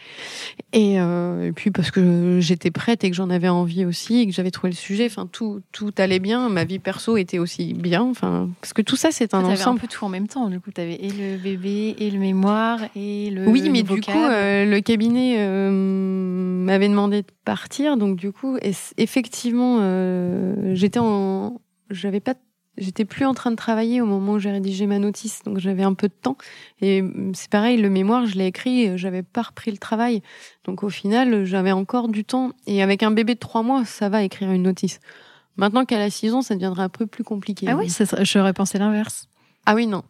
Et, 0.72 1.00
euh, 1.00 1.48
et, 1.48 1.52
puis 1.52 1.70
parce 1.70 1.90
que 1.90 2.38
j'étais 2.40 2.70
prête 2.70 3.04
et 3.04 3.10
que 3.10 3.16
j'en 3.16 3.30
avais 3.30 3.48
envie 3.48 3.84
aussi 3.84 4.20
et 4.20 4.26
que 4.26 4.32
j'avais 4.32 4.50
trouvé 4.50 4.70
le 4.70 4.76
sujet. 4.76 5.06
Enfin, 5.06 5.28
tout 5.30 5.60
tout 5.72 5.92
allait 5.98 6.18
bien. 6.18 6.48
Ma 6.48 6.64
vie 6.64 6.78
perso 6.78 7.16
était 7.16 7.38
aussi 7.38 7.74
bien. 7.74 8.02
Enfin, 8.02 8.48
parce 8.60 8.72
que 8.72 8.82
tout 8.82 8.96
ça, 8.96 9.10
c'est 9.10 9.34
un 9.34 9.44
ensemble. 9.44 9.78
un 9.78 9.80
peu 9.80 9.88
tout 9.88 10.04
en 10.04 10.08
même 10.08 10.28
temps. 10.28 10.48
Du 10.48 10.60
coup, 10.60 10.70
tu 10.74 10.80
avais 10.80 10.94
et 10.94 11.10
le 11.10 11.36
bébé 11.36 11.96
et 11.98 12.10
le 12.10 12.18
mémoire 12.18 12.80
et 12.94 13.30
le. 13.30 13.46
Oui, 13.48 13.68
mais 13.70 13.82
du 13.82 14.00
coup, 14.00 14.10
euh, 14.12 14.64
le 14.64 14.80
cabinet 14.80 15.36
euh, 15.38 15.70
m'avait 15.70 16.88
demandé 16.88 17.22
de 17.22 17.32
partir. 17.44 17.96
Donc 17.96 18.16
du 18.16 18.32
coup, 18.32 18.58
effectivement, 18.96 19.78
euh, 19.80 20.74
j'étais 20.74 21.00
en, 21.00 21.60
j'avais 21.90 22.20
pas 22.20 22.34
j'étais 22.78 23.04
plus 23.04 23.24
en 23.24 23.34
train 23.34 23.50
de 23.50 23.56
travailler 23.56 24.00
au 24.00 24.06
moment 24.06 24.34
où 24.34 24.38
j'ai 24.38 24.50
rédigé 24.50 24.86
ma 24.86 24.98
notice, 24.98 25.42
donc 25.44 25.58
j'avais 25.58 25.82
un 25.82 25.94
peu 25.94 26.08
de 26.08 26.14
temps. 26.14 26.36
Et 26.80 27.02
c'est 27.34 27.50
pareil, 27.50 27.80
le 27.80 27.90
mémoire, 27.90 28.26
je 28.26 28.36
l'ai 28.36 28.46
écrit, 28.46 28.96
j'avais 28.98 29.22
pas 29.22 29.42
repris 29.42 29.70
le 29.70 29.78
travail. 29.78 30.22
Donc 30.64 30.82
au 30.82 30.88
final, 30.88 31.44
j'avais 31.44 31.72
encore 31.72 32.08
du 32.08 32.24
temps. 32.24 32.52
Et 32.66 32.82
avec 32.82 33.02
un 33.02 33.10
bébé 33.10 33.34
de 33.34 33.40
trois 33.40 33.62
mois, 33.62 33.84
ça 33.84 34.08
va 34.08 34.22
écrire 34.22 34.50
une 34.50 34.62
notice. 34.62 35.00
Maintenant 35.56 35.84
qu'elle 35.84 36.00
a 36.00 36.10
six 36.10 36.32
ans, 36.32 36.42
ça 36.42 36.54
deviendrait 36.54 36.84
un 36.84 36.88
peu 36.88 37.06
plus 37.06 37.24
compliqué. 37.24 37.66
Ah 37.68 37.76
oui, 37.76 37.92
j'aurais 38.22 38.54
pensé 38.54 38.78
l'inverse. 38.78 39.28
Ah 39.66 39.74
oui, 39.74 39.86
non. 39.86 40.02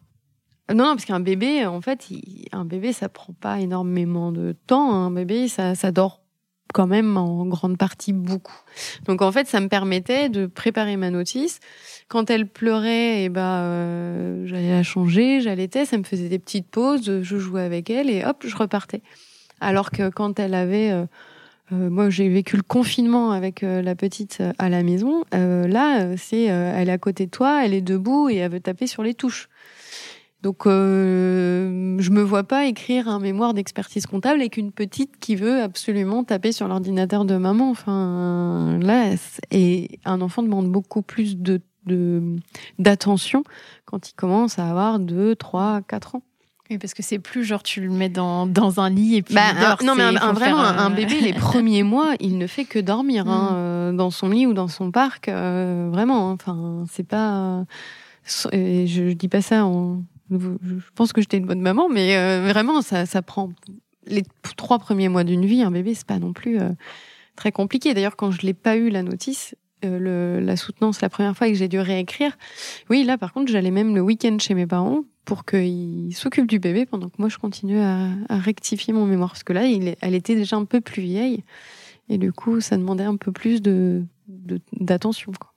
Non, 0.69 0.85
non, 0.85 0.95
parce 0.95 1.05
qu'un 1.05 1.19
bébé, 1.19 1.65
en 1.65 1.81
fait, 1.81 2.07
un 2.53 2.63
bébé, 2.63 2.93
ça 2.93 3.09
prend 3.09 3.33
pas 3.33 3.59
énormément 3.59 4.31
de 4.31 4.55
temps. 4.65 4.93
Un 4.93 5.11
bébé, 5.11 5.49
ça, 5.49 5.75
ça 5.75 5.91
dort 5.91 6.22
quand 6.73 6.87
même 6.87 7.15
en 7.15 7.45
grande 7.45 7.77
partie 7.77 8.11
beaucoup. 8.11 8.59
Donc 9.05 9.21
en 9.21 9.31
fait, 9.31 9.47
ça 9.47 9.61
me 9.61 9.69
permettait 9.69 10.27
de 10.27 10.47
préparer 10.47 10.97
ma 10.97 11.09
notice. 11.09 11.59
Quand 12.09 12.29
elle 12.29 12.47
pleurait, 12.47 13.21
et 13.21 13.23
eh 13.25 13.29
ben 13.29 13.41
euh, 13.41 14.47
j'allais 14.47 14.71
la 14.71 14.83
changer, 14.83 15.39
j'allaitais, 15.39 15.85
ça 15.85 15.97
me 15.97 16.03
faisait 16.03 16.27
des 16.27 16.39
petites 16.39 16.67
pauses, 16.67 17.21
je 17.21 17.37
jouais 17.37 17.61
avec 17.61 17.89
elle 17.89 18.09
et 18.09 18.25
hop, 18.25 18.43
je 18.45 18.55
repartais. 18.55 19.01
Alors 19.61 19.91
que 19.91 20.09
quand 20.09 20.39
elle 20.39 20.55
avait 20.55 20.91
euh, 20.91 21.05
euh, 21.71 21.89
moi, 21.89 22.09
j'ai 22.09 22.27
vécu 22.27 22.57
le 22.57 22.63
confinement 22.63 23.31
avec 23.31 23.61
la 23.61 23.95
petite 23.95 24.43
à 24.57 24.67
la 24.67 24.83
maison. 24.83 25.23
là, 25.31 26.17
c'est 26.17 26.43
elle 26.43 26.89
est 26.89 26.91
à 26.91 26.97
côté 26.97 27.25
de 27.25 27.31
toi, 27.31 27.65
elle 27.65 27.73
est 27.73 27.81
debout 27.81 28.29
et 28.29 28.35
elle 28.35 28.51
veut 28.51 28.59
taper 28.59 28.85
sur 28.85 29.01
les 29.01 29.13
touches. 29.13 29.47
Donc, 30.43 30.67
euh, 30.67 31.95
je 31.99 32.09
me 32.09 32.21
vois 32.21 32.43
pas 32.43 32.65
écrire 32.65 33.07
un 33.07 33.19
mémoire 33.19 33.53
d'expertise 33.53 34.05
comptable 34.05 34.41
avec 34.41 34.57
une 34.57 34.73
petite 34.73 35.17
qui 35.17 35.37
veut 35.37 35.61
absolument 35.61 36.25
taper 36.25 36.51
sur 36.51 36.67
l'ordinateur 36.67 37.23
de 37.23 37.37
maman. 37.37 37.69
Enfin, 37.69 38.77
là, 38.81 39.15
et 39.51 39.99
un 40.03 40.19
enfant 40.19 40.43
demande 40.43 40.69
beaucoup 40.69 41.01
plus 41.01 41.37
de 41.37 41.61
d'attention 42.79 43.43
quand 43.83 44.09
il 44.09 44.13
commence 44.13 44.57
à 44.57 44.69
avoir 44.69 44.99
2, 44.99 45.35
3, 45.35 45.81
4 45.81 46.15
ans. 46.15 46.23
Oui, 46.69 46.77
parce 46.77 46.93
que 46.93 47.03
c'est 47.03 47.19
plus 47.19 47.43
genre 47.43 47.61
tu 47.61 47.81
le 47.81 47.89
mets 47.89 48.07
dans, 48.07 48.47
dans 48.47 48.79
un 48.79 48.89
lit 48.89 49.17
et 49.17 49.21
puis 49.21 49.35
bah, 49.35 49.41
il 49.53 49.59
dort, 49.59 49.83
Non, 49.83 49.95
mais 49.95 50.03
un, 50.03 50.31
vraiment, 50.31 50.59
un 50.59 50.89
bébé, 50.89 51.19
les 51.19 51.33
premiers 51.33 51.83
mois, 51.83 52.13
il 52.21 52.37
ne 52.37 52.47
fait 52.47 52.63
que 52.63 52.79
dormir 52.79 53.27
hein, 53.27 53.49
mm. 53.51 53.55
euh, 53.55 53.91
dans 53.91 54.11
son 54.11 54.29
lit 54.29 54.45
ou 54.45 54.53
dans 54.53 54.69
son 54.69 54.91
parc. 54.91 55.27
Euh, 55.27 55.89
vraiment, 55.91 56.29
hein. 56.29 56.37
enfin, 56.39 56.85
c'est 56.89 57.07
pas. 57.07 57.65
Et 58.53 58.87
je, 58.87 59.09
je 59.09 59.13
dis 59.13 59.27
pas 59.27 59.41
ça 59.41 59.65
en 59.65 60.03
je 60.31 60.91
pense 60.95 61.13
que 61.13 61.21
j'étais 61.21 61.37
une 61.37 61.45
bonne 61.45 61.61
maman, 61.61 61.89
mais 61.89 62.17
euh, 62.17 62.47
vraiment, 62.47 62.81
ça, 62.81 63.05
ça 63.05 63.21
prend 63.21 63.51
les 64.05 64.23
trois 64.57 64.79
premiers 64.79 65.09
mois 65.09 65.23
d'une 65.23 65.45
vie. 65.45 65.61
Un 65.61 65.71
bébé, 65.71 65.93
c'est 65.93 66.07
pas 66.07 66.19
non 66.19 66.33
plus 66.33 66.59
euh, 66.59 66.69
très 67.35 67.51
compliqué. 67.51 67.93
D'ailleurs, 67.93 68.15
quand 68.15 68.31
je 68.31 68.41
l'ai 68.41 68.53
pas 68.53 68.75
eu 68.75 68.89
la 68.89 69.03
notice, 69.03 69.55
euh, 69.85 70.39
la 70.39 70.55
soutenance 70.55 71.01
la 71.01 71.09
première 71.09 71.35
fois 71.35 71.47
et 71.47 71.51
que 71.51 71.57
j'ai 71.57 71.67
dû 71.67 71.79
réécrire, 71.79 72.37
oui, 72.89 73.03
là, 73.03 73.17
par 73.17 73.33
contre, 73.33 73.51
j'allais 73.51 73.71
même 73.71 73.95
le 73.95 74.01
week-end 74.01 74.37
chez 74.39 74.53
mes 74.53 74.67
parents 74.67 75.03
pour 75.25 75.45
qu'ils 75.45 76.13
s'occupent 76.15 76.47
du 76.47 76.59
bébé 76.59 76.85
pendant 76.85 77.07
que 77.07 77.15
moi 77.17 77.29
je 77.29 77.37
continue 77.37 77.79
à, 77.79 78.09
rectifier 78.29 78.93
mon 78.93 79.05
mémoire. 79.05 79.31
Parce 79.31 79.43
que 79.43 79.53
là, 79.53 79.63
elle 80.01 80.15
était 80.15 80.35
déjà 80.35 80.57
un 80.57 80.65
peu 80.65 80.81
plus 80.81 81.01
vieille 81.01 81.43
et 82.09 82.17
du 82.17 82.33
coup, 82.33 82.59
ça 82.59 82.77
demandait 82.77 83.05
un 83.05 83.15
peu 83.15 83.31
plus 83.31 83.61
de 83.61 84.03
d'attention. 84.79 85.31
Quoi. 85.37 85.52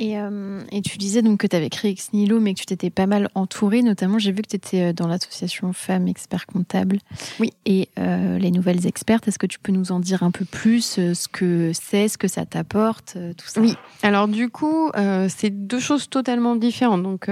Et, 0.00 0.18
euh, 0.18 0.62
et, 0.72 0.80
tu 0.80 0.96
disais 0.96 1.20
donc 1.20 1.40
que 1.40 1.46
tu 1.46 1.54
avais 1.54 1.68
créé 1.68 1.90
Ex 1.90 2.08
mais 2.14 2.54
que 2.54 2.60
tu 2.60 2.64
t'étais 2.64 2.88
pas 2.88 3.06
mal 3.06 3.28
entourée. 3.34 3.82
Notamment, 3.82 4.18
j'ai 4.18 4.32
vu 4.32 4.40
que 4.40 4.48
tu 4.48 4.56
étais 4.56 4.82
euh, 4.82 4.92
dans 4.94 5.06
l'association 5.06 5.74
Femmes 5.74 6.08
Experts 6.08 6.46
Comptables. 6.46 7.00
Oui. 7.38 7.52
Et 7.66 7.90
euh, 7.98 8.38
les 8.38 8.50
nouvelles 8.50 8.86
expertes, 8.86 9.28
est-ce 9.28 9.38
que 9.38 9.46
tu 9.46 9.58
peux 9.58 9.72
nous 9.72 9.92
en 9.92 10.00
dire 10.00 10.22
un 10.22 10.30
peu 10.30 10.46
plus 10.46 10.94
ce 10.94 11.28
que 11.28 11.72
c'est, 11.74 12.08
ce 12.08 12.16
que 12.16 12.28
ça 12.28 12.46
t'apporte, 12.46 13.18
tout 13.36 13.46
ça? 13.46 13.60
Oui. 13.60 13.74
Alors, 14.02 14.26
du 14.26 14.48
coup, 14.48 14.90
c'est 15.28 15.50
deux 15.50 15.80
choses 15.80 16.08
totalement 16.08 16.56
différentes. 16.56 17.02
Donc, 17.02 17.30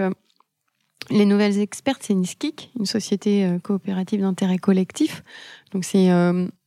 les 1.09 1.25
nouvelles 1.25 1.59
expertes, 1.59 2.03
c'est 2.03 2.13
une 2.13 2.27
SKIC, 2.27 2.71
une 2.79 2.85
société 2.85 3.51
coopérative 3.63 4.21
d'intérêt 4.21 4.59
collectif. 4.59 5.25
Donc, 5.73 5.87
c'est 5.87 6.11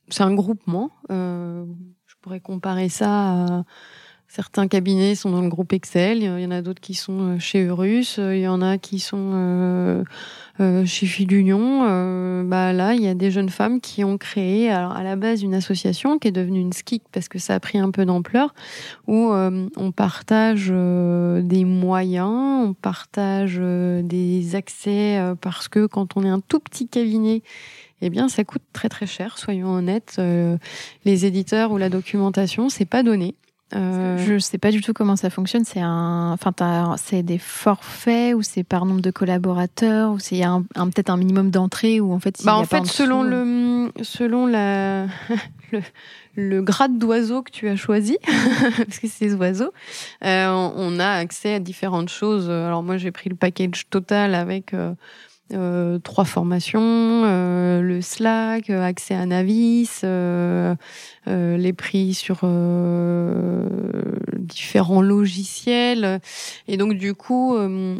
c'est 0.08 0.22
un 0.24 0.34
groupement. 0.34 0.90
je 1.08 2.14
pourrais 2.20 2.40
comparer 2.40 2.88
ça 2.88 3.60
à 3.60 3.64
Certains 4.34 4.66
cabinets 4.66 5.14
sont 5.14 5.30
dans 5.30 5.42
le 5.42 5.50
groupe 5.50 5.74
Excel, 5.74 6.22
il 6.22 6.40
y 6.40 6.46
en 6.46 6.50
a 6.50 6.62
d'autres 6.62 6.80
qui 6.80 6.94
sont 6.94 7.34
euh, 7.34 7.38
chez 7.38 7.66
Eurus, 7.66 8.18
euh, 8.18 8.34
il 8.34 8.40
y 8.40 8.48
en 8.48 8.62
a 8.62 8.78
qui 8.78 8.98
sont 8.98 9.30
euh, 9.34 10.04
chez 10.86 11.04
Filiunion. 11.04 11.82
Euh, 11.84 12.42
bah 12.42 12.72
là, 12.72 12.94
il 12.94 13.02
y 13.02 13.08
a 13.08 13.14
des 13.14 13.30
jeunes 13.30 13.50
femmes 13.50 13.78
qui 13.78 14.04
ont 14.04 14.16
créé 14.16 14.70
à 14.70 15.02
la 15.02 15.16
base 15.16 15.42
une 15.42 15.52
association 15.54 16.18
qui 16.18 16.28
est 16.28 16.32
devenue 16.32 16.60
une 16.60 16.72
SKIC 16.72 17.02
parce 17.12 17.28
que 17.28 17.38
ça 17.38 17.56
a 17.56 17.60
pris 17.60 17.76
un 17.76 17.90
peu 17.90 18.06
d'ampleur, 18.06 18.54
où 19.06 19.32
on 19.34 19.92
partage 19.92 20.68
des 20.68 21.64
moyens, 21.66 22.68
on 22.68 22.72
partage 22.72 23.58
des 23.58 24.56
accès 24.56 25.20
parce 25.42 25.68
que 25.68 25.84
quand 25.84 26.16
on 26.16 26.24
est 26.24 26.30
un 26.30 26.40
tout 26.40 26.60
petit 26.60 26.88
cabinet, 26.88 27.42
eh 28.00 28.08
bien, 28.08 28.30
ça 28.30 28.44
coûte 28.44 28.62
très 28.72 28.88
très 28.88 29.06
cher. 29.06 29.36
Soyons 29.36 29.68
honnêtes, 29.68 30.18
les 31.04 31.26
éditeurs 31.26 31.70
ou 31.70 31.76
la 31.76 31.90
documentation, 31.90 32.70
c'est 32.70 32.86
pas 32.86 33.02
donné. 33.02 33.34
Euh... 33.74 34.18
Je 34.18 34.38
sais 34.38 34.58
pas 34.58 34.70
du 34.70 34.80
tout 34.80 34.92
comment 34.92 35.16
ça 35.16 35.30
fonctionne. 35.30 35.64
C'est 35.64 35.80
un, 35.80 36.32
enfin, 36.32 36.94
c'est 36.96 37.22
des 37.22 37.38
forfaits 37.38 38.34
ou 38.34 38.42
c'est 38.42 38.64
par 38.64 38.86
nombre 38.86 39.00
de 39.00 39.10
collaborateurs 39.10 40.12
ou 40.12 40.18
c'est 40.18 40.36
y 40.36 40.42
a 40.42 40.50
un, 40.50 40.88
peut-être 40.88 41.10
un 41.10 41.16
minimum 41.16 41.50
d'entrée 41.50 42.00
ou 42.00 42.12
en 42.12 42.18
fait. 42.18 42.42
Bah 42.44 42.56
en 42.56 42.64
fait, 42.64 42.86
selon 42.86 43.22
le, 43.22 43.90
selon 44.02 44.46
la, 44.46 45.06
le, 45.72 45.80
le 46.34 46.62
grade 46.62 46.98
d'oiseau 46.98 47.42
que 47.42 47.50
tu 47.50 47.68
as 47.68 47.76
choisi, 47.76 48.18
parce 48.76 48.98
que 48.98 49.08
c'est 49.08 49.26
des 49.26 49.34
oiseaux, 49.34 49.72
euh, 50.24 50.70
on 50.76 50.98
a 50.98 51.08
accès 51.08 51.54
à 51.54 51.58
différentes 51.58 52.08
choses. 52.08 52.50
Alors 52.50 52.82
moi, 52.82 52.96
j'ai 52.96 53.10
pris 53.10 53.30
le 53.30 53.36
package 53.36 53.88
total 53.90 54.34
avec. 54.34 54.74
Euh, 54.74 54.94
euh, 55.52 55.98
trois 55.98 56.24
formations, 56.24 56.80
euh, 56.80 57.82
le 57.82 58.00
Slack, 58.00 58.70
euh, 58.70 58.82
accès 58.82 59.14
à 59.14 59.26
Navis, 59.26 60.02
les 61.26 61.72
prix 61.72 62.14
sur 62.14 62.40
différents 64.38 65.02
logiciels. 65.02 66.20
Et 66.68 66.76
donc 66.76 66.94
du 66.94 67.14
coup, 67.14 67.56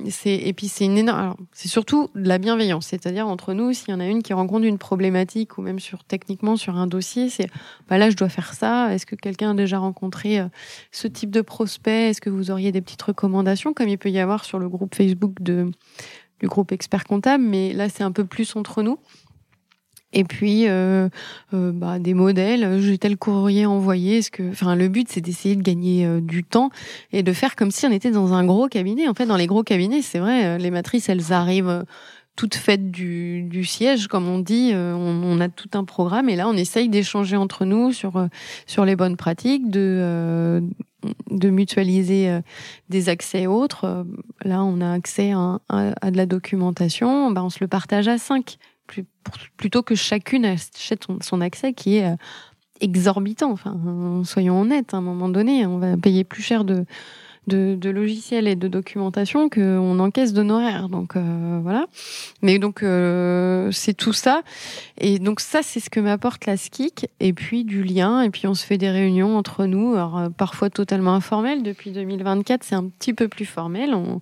c'est 0.09 0.35
et 0.35 0.53
puis 0.53 0.69
c'est 0.69 0.85
une 0.85 0.99
énorme. 0.99 1.37
C'est 1.53 1.69
surtout 1.69 2.11
de 2.15 2.27
la 2.27 2.39
bienveillance, 2.39 2.87
c'est-à-dire 2.87 3.29
entre 3.29 3.53
nous, 3.53 3.73
s'il 3.73 3.91
y 3.91 3.95
en 3.95 4.01
a 4.01 4.07
une 4.07 4.23
qui 4.23 4.33
rencontre 4.33 4.65
une 4.65 4.79
problématique 4.79 5.59
ou 5.59 5.63
même 5.63 5.79
sur 5.79 6.05
techniquement 6.05 6.57
sur 6.57 6.77
un 6.77 6.87
dossier, 6.87 7.29
c'est 7.29 7.49
bah 7.89 7.99
là 7.99 8.11
je 8.11 8.17
dois 8.17 8.29
faire 8.29 8.55
ça. 8.55 8.93
Est-ce 8.95 9.07
que 9.07 9.17
quelqu'un 9.17 9.51
a 9.51 9.55
déjà 9.55 9.79
rencontré 9.79 10.41
ce 10.91 11.07
type 11.07 11.31
de 11.31 11.43
prospect? 11.43 12.11
Est-ce 12.11 12.21
que 12.21 12.31
vous 12.31 12.51
auriez 12.51 12.73
des 12.73 12.81
petites 12.81 13.03
recommandations 13.03 13.73
comme 13.73 13.89
il 13.89 13.99
peut 13.99 14.11
y 14.11 14.19
avoir 14.19 14.45
sur 14.45 14.59
le 14.59 14.69
groupe 14.69 14.95
Facebook 14.95 15.41
de 15.41 15.71
du 16.43 16.49
groupe 16.49 16.73
expert 16.73 17.05
comptable, 17.05 17.45
mais 17.45 17.73
là 17.73 17.89
c'est 17.89 18.03
un 18.03 18.13
peu 18.13 18.25
plus 18.25 18.57
entre 18.57 18.83
nous. 18.83 18.99
Et 20.15 20.25
puis 20.25 20.69
euh, 20.69 21.09
euh, 21.55 21.73
bah, 21.73 21.99
des 21.99 22.13
modèles, 22.13 22.81
j'ai 22.81 22.99
tel 22.99 23.17
courrier 23.17 23.65
envoyé. 23.65 24.21
ce 24.21 24.31
que, 24.31 24.51
enfin, 24.51 24.77
le 24.77 24.89
but 24.89 25.09
c'est 25.09 25.23
d'essayer 25.23 25.57
de 25.57 25.63
gagner 25.63 26.05
euh, 26.05 26.21
du 26.21 26.45
temps 26.45 26.71
et 27.13 27.23
de 27.23 27.33
faire 27.33 27.57
comme 27.57 27.71
si 27.71 27.87
on 27.87 27.91
était 27.91 28.11
dans 28.11 28.35
un 28.35 28.45
gros 28.45 28.69
cabinet. 28.69 29.09
En 29.09 29.15
fait, 29.15 29.25
dans 29.27 29.37
les 29.37 29.47
gros 29.47 29.63
cabinets, 29.63 30.03
c'est 30.03 30.19
vrai, 30.19 30.59
les 30.59 30.71
matrices 30.71 31.09
elles 31.09 31.33
arrivent 31.33 31.85
toutes 32.37 32.55
faites 32.55 32.91
du, 32.91 33.43
du 33.43 33.65
siège, 33.65 34.07
comme 34.07 34.29
on 34.29 34.39
dit. 34.39 34.73
On, 34.75 35.23
on, 35.25 35.41
a 35.41 35.49
tout 35.49 35.71
un 35.75 35.85
programme 35.85 36.29
et 36.29 36.37
là 36.37 36.49
on 36.49 36.57
essaye 36.57 36.89
d'échanger 36.89 37.37
entre 37.37 37.65
nous 37.65 37.93
sur 37.93 38.27
sur 38.67 38.85
les 38.85 38.97
bonnes 38.97 39.17
pratiques, 39.17 39.71
de 39.71 40.63
de 41.31 41.51
mutualiser 41.51 42.29
euh, 42.29 42.41
des 42.89 43.09
accès 43.09 43.47
autres. 43.47 43.85
Euh, 43.85 44.05
là, 44.45 44.63
on 44.65 44.81
a 44.81 44.93
accès 44.93 45.33
à, 45.33 45.61
à, 45.69 46.11
de 46.11 46.17
la 46.17 46.27
documentation, 46.27 47.31
bah, 47.31 47.43
on 47.43 47.51
se 47.51 47.59
le 47.61 47.69
partage 47.69 48.09
à 48.09 48.19
cinq, 48.19 48.57
plutôt 49.57 49.83
que 49.83 49.95
chacune 49.95 50.45
achète 50.45 51.07
son 51.21 51.41
accès 51.41 51.73
qui 51.73 51.97
est 51.97 52.13
euh, 52.13 52.17
exorbitant. 52.81 53.51
Enfin, 53.51 54.23
soyons 54.25 54.61
honnêtes, 54.61 54.95
à 54.95 54.99
un 54.99 55.03
moment 55.03 55.29
donné, 55.29 55.67
on 55.67 55.79
va 55.79 55.97
payer 55.97 56.25
plus 56.25 56.43
cher 56.43 56.65
de, 56.65 56.85
de, 57.47 57.75
de 57.75 57.91
logiciels 57.91 58.47
et 58.47 58.55
de 58.55 58.69
documentation 58.69 59.49
qu'on 59.49 59.99
encaisse 59.99 60.33
d'honoraires. 60.33 60.89
Donc 60.89 61.17
euh, 61.17 61.61
voilà. 61.63 61.87
Mais 62.41 62.59
donc 62.59 62.83
euh, 62.83 63.71
c'est 63.73 63.95
tout 63.95 64.13
ça. 64.13 64.43
Et 64.99 65.19
donc 65.19 65.41
ça, 65.41 65.61
c'est 65.63 65.81
ce 65.81 65.91
que 65.91 66.01
m'apporte 66.01 66.47
la 66.47 66.57
SKIC. 66.57 67.09
Et 67.21 67.33
puis 67.33 67.65
du 67.65 67.83
lien. 67.83 68.23
Et 68.23 68.31
puis 68.31 68.47
on 68.47 68.55
se 68.55 68.65
fait 68.65 68.79
des 68.79 68.91
réunions 68.91 69.37
entre 69.37 69.67
nous. 69.67 69.95
Alors 69.95 70.19
euh, 70.19 70.29
parfois 70.29 70.71
totalement 70.71 71.15
informelles. 71.15 71.63
Depuis 71.63 71.91
2024, 71.91 72.63
c'est 72.63 72.75
un 72.75 72.85
petit 72.85 73.13
peu 73.13 73.29
plus 73.29 73.47
formel. 73.47 73.95
On, 73.95 74.21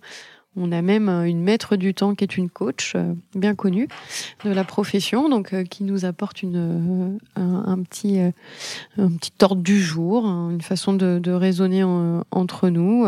on 0.56 0.72
a 0.72 0.82
même 0.82 1.08
une 1.08 1.40
maître 1.40 1.76
du 1.76 1.94
temps 1.94 2.14
qui 2.14 2.24
est 2.24 2.36
une 2.36 2.50
coach 2.50 2.94
euh, 2.96 3.14
bien 3.34 3.54
connue 3.54 3.88
de 4.44 4.50
la 4.50 4.64
profession, 4.64 5.28
donc 5.28 5.52
euh, 5.52 5.64
qui 5.64 5.84
nous 5.84 6.04
apporte 6.04 6.42
une, 6.42 7.18
euh, 7.38 7.60
un, 7.66 7.82
petit, 7.82 8.18
un 8.18 9.10
petit 9.10 9.32
ordre 9.42 9.62
du 9.62 9.80
jour, 9.80 10.26
hein, 10.26 10.50
une 10.50 10.60
façon 10.60 10.92
de, 10.92 11.18
de 11.18 11.30
raisonner 11.30 11.84
entre 11.84 12.68
nous. 12.68 13.06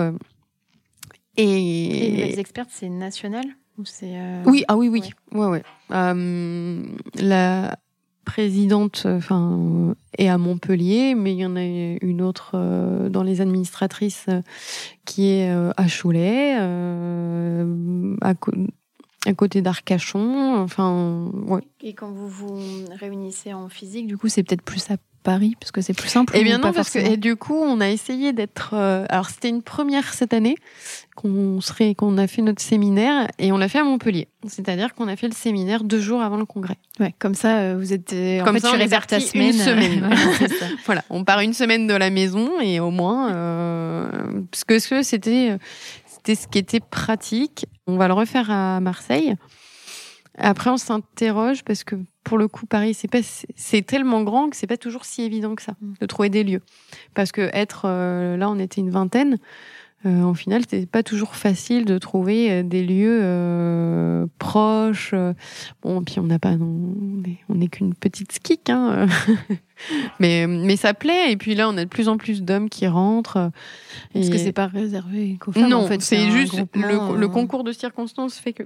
Et, 1.37 2.11
les 2.11 2.39
experts, 2.39 2.67
c'est 2.69 2.89
national 2.89 3.45
ou 3.79 3.85
Oui, 4.47 4.65
ah 4.69 4.77
oui, 4.77 4.89
oui, 4.89 5.03
ouais, 5.33 5.47
ouais. 5.47 5.63
la 5.91 7.79
présidente, 8.25 9.07
enfin, 9.07 9.95
est 10.19 10.29
à 10.29 10.38
Montpellier, 10.38 11.14
mais 11.14 11.33
il 11.33 11.38
y 11.38 11.47
en 11.47 11.57
a 11.57 11.62
une 11.62 12.23
autre 12.23 12.52
euh, 12.55 13.09
dans 13.09 13.23
les 13.23 13.41
administratrices 13.41 14.26
euh, 14.29 14.43
qui 15.05 15.31
est 15.31 15.50
euh, 15.50 15.73
à 15.76 15.87
Cholet, 15.88 16.55
à, 18.21 18.35
à, 19.26 19.35
côté 19.35 19.62
d'Arcachon. 19.62 20.57
Enfin, 20.57 21.31
ouais. 21.47 21.62
Et 21.83 21.95
quand 21.95 22.11
vous 22.11 22.29
vous 22.29 22.59
réunissez 22.99 23.52
en 23.52 23.69
physique, 23.69 24.07
du 24.07 24.17
coup, 24.17 24.29
c'est 24.29 24.43
peut-être 24.43 24.62
plus 24.62 24.91
à 24.91 24.97
Paris 25.23 25.57
parce 25.59 25.71
que 25.71 25.81
c'est 25.81 25.95
plus 25.95 26.09
simple 26.09 26.33
Eh 26.37 26.45
bien 26.45 26.59
non, 26.59 26.73
parce 26.73 26.91
que 26.91 26.99
et 26.99 27.17
du 27.17 27.37
coup, 27.37 27.57
on 27.57 27.81
a 27.81 27.88
essayé 27.88 28.33
d'être. 28.33 28.71
Euh, 28.75 29.05
alors 29.09 29.31
c'était 29.31 29.49
une 29.49 29.62
première 29.62 30.12
cette 30.12 30.35
année 30.35 30.57
qu'on 31.14 31.61
serait, 31.61 31.95
qu'on 31.95 32.19
a 32.19 32.26
fait 32.26 32.43
notre 32.43 32.62
séminaire 32.62 33.29
et 33.38 33.52
on 33.52 33.59
l'a 33.59 33.69
fait 33.69 33.79
à 33.79 33.85
Montpellier. 33.85 34.29
C'est-à-dire 34.47 34.95
qu'on 34.95 35.09
a 35.09 35.17
fait 35.17 35.29
le 35.29 35.35
séminaire 35.35 35.85
deux 35.85 36.00
jours 36.00 36.23
avant 36.23 36.37
le 36.37 36.45
congrès. 36.45 36.76
Ouais, 37.00 37.14
comme 37.19 37.35
ça, 37.35 37.59
euh, 37.59 37.76
vous 37.79 37.93
êtes. 37.93 38.12
Euh, 38.12 38.43
comme 38.43 38.59
ça, 38.59 38.71
tu 38.71 38.76
réserves 38.76 39.07
ta 39.07 39.21
semaine. 39.21 39.52
Une 39.55 39.59
semaine. 39.59 40.11
voilà, 40.85 41.02
on 41.11 41.25
part 41.25 41.41
une 41.41 41.55
semaine 41.55 41.87
de 41.87 41.95
la 41.95 42.11
maison 42.11 42.61
et 42.61 42.81
au 42.81 42.91
moins, 42.91 43.29
parce 44.50 44.64
que 44.64 44.79
c'était, 44.79 45.57
c'était 46.07 46.35
ce 46.35 46.49
qui 46.49 46.59
était 46.59 46.81
pratique. 46.81 47.67
On 47.87 47.97
va 47.97 48.09
le 48.09 48.14
refaire 48.14 48.50
à 48.50 48.81
Marseille. 48.81 49.35
Après, 50.39 50.71
on 50.71 50.77
s'interroge 50.77 51.62
parce 51.65 51.85
que 51.85 51.97
pour 52.25 52.39
le 52.39 52.49
coup, 52.49 52.67
Paris, 52.67 52.95
c'est 52.95 53.09
pas, 53.09 53.21
c'est 53.55 53.83
tellement 53.83 54.23
grand 54.23 54.49
que 54.49 54.57
c'est 54.57 54.67
pas 54.67 54.77
toujours 54.77 55.05
si 55.05 55.23
évident 55.23 55.55
que 55.55 55.62
ça 55.62 55.75
mm. 55.81 55.95
de 56.01 56.07
trouver 56.07 56.31
des 56.31 56.45
lieux. 56.45 56.62
Parce 57.15 57.33
que 57.33 57.51
être 57.53 57.83
euh, 57.85 58.37
là, 58.37 58.49
on 58.51 58.59
était 58.59 58.81
une 58.81 58.91
vingtaine. 58.91 59.39
Euh, 60.05 60.23
au 60.25 60.35
final, 60.35 60.62
c'était 60.62 60.85
pas 60.87 61.05
toujours 61.05 61.37
facile 61.37 61.85
de 61.85 61.97
trouver 61.97 62.51
euh, 62.51 62.62
des 62.65 62.83
lieux 62.83 63.21
euh, 63.23 64.27
proches. 64.41 65.15
Bon, 65.83 66.03
puis 66.03 66.19
on 66.19 66.25
n'a 66.25 66.41
pas, 66.41 66.57
non, 66.57 66.95
on 67.49 67.55
n'est 67.55 67.69
qu'une 67.69 67.95
petite 67.95 68.33
skik, 68.33 68.69
hein. 68.69 69.07
mais 70.19 70.49
mais 70.49 70.77
ça 70.77 70.93
plaît. 70.93 71.31
Et 71.31 71.37
puis 71.37 71.55
là, 71.55 71.69
on 71.69 71.77
a 71.77 71.85
de 71.85 71.89
plus 71.89 72.09
en 72.09 72.17
plus 72.17 72.43
d'hommes 72.43 72.69
qui 72.69 72.89
rentrent. 72.89 73.53
Est-ce 74.15 74.31
que 74.31 74.39
c'est 74.39 74.53
pas 74.53 74.67
réservé 74.67 75.37
qu'aux 75.41 75.53
femmes 75.53 75.69
Non, 75.69 75.85
en 75.85 75.87
fait, 75.87 76.03
c'est 76.03 76.31
juste 76.31 76.61
le, 76.75 77.17
le, 77.17 77.29
concours 77.29 77.62
de 77.62 77.73
circonstances 77.73 78.39
fait 78.39 78.53
que 78.53 78.65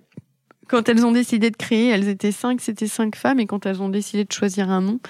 quand 0.69 0.89
elles 0.89 1.05
ont 1.05 1.13
décidé 1.13 1.51
de 1.51 1.57
créer, 1.57 1.89
elles 1.89 2.09
étaient 2.09 2.33
cinq, 2.33 2.61
c'était 2.61 2.87
cinq 2.87 3.17
femmes, 3.17 3.41
et 3.41 3.47
quand 3.47 3.67
elles 3.67 3.83
ont 3.83 3.89
décidé 3.89 4.25
de 4.25 4.33
choisir 4.33 4.71
un 4.71 4.81
nom, 4.81 5.01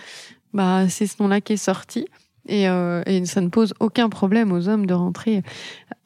bah 0.52 0.88
c'est 0.88 1.06
ce 1.06 1.22
nom-là 1.22 1.40
qui 1.40 1.54
est 1.54 1.58
sorti. 1.58 2.06
Et, 2.48 2.68
euh, 2.68 3.02
et, 3.06 3.24
ça 3.26 3.40
ne 3.40 3.48
pose 3.48 3.74
aucun 3.80 4.08
problème 4.08 4.52
aux 4.52 4.68
hommes 4.68 4.86
de 4.86 4.94
rentrer. 4.94 5.42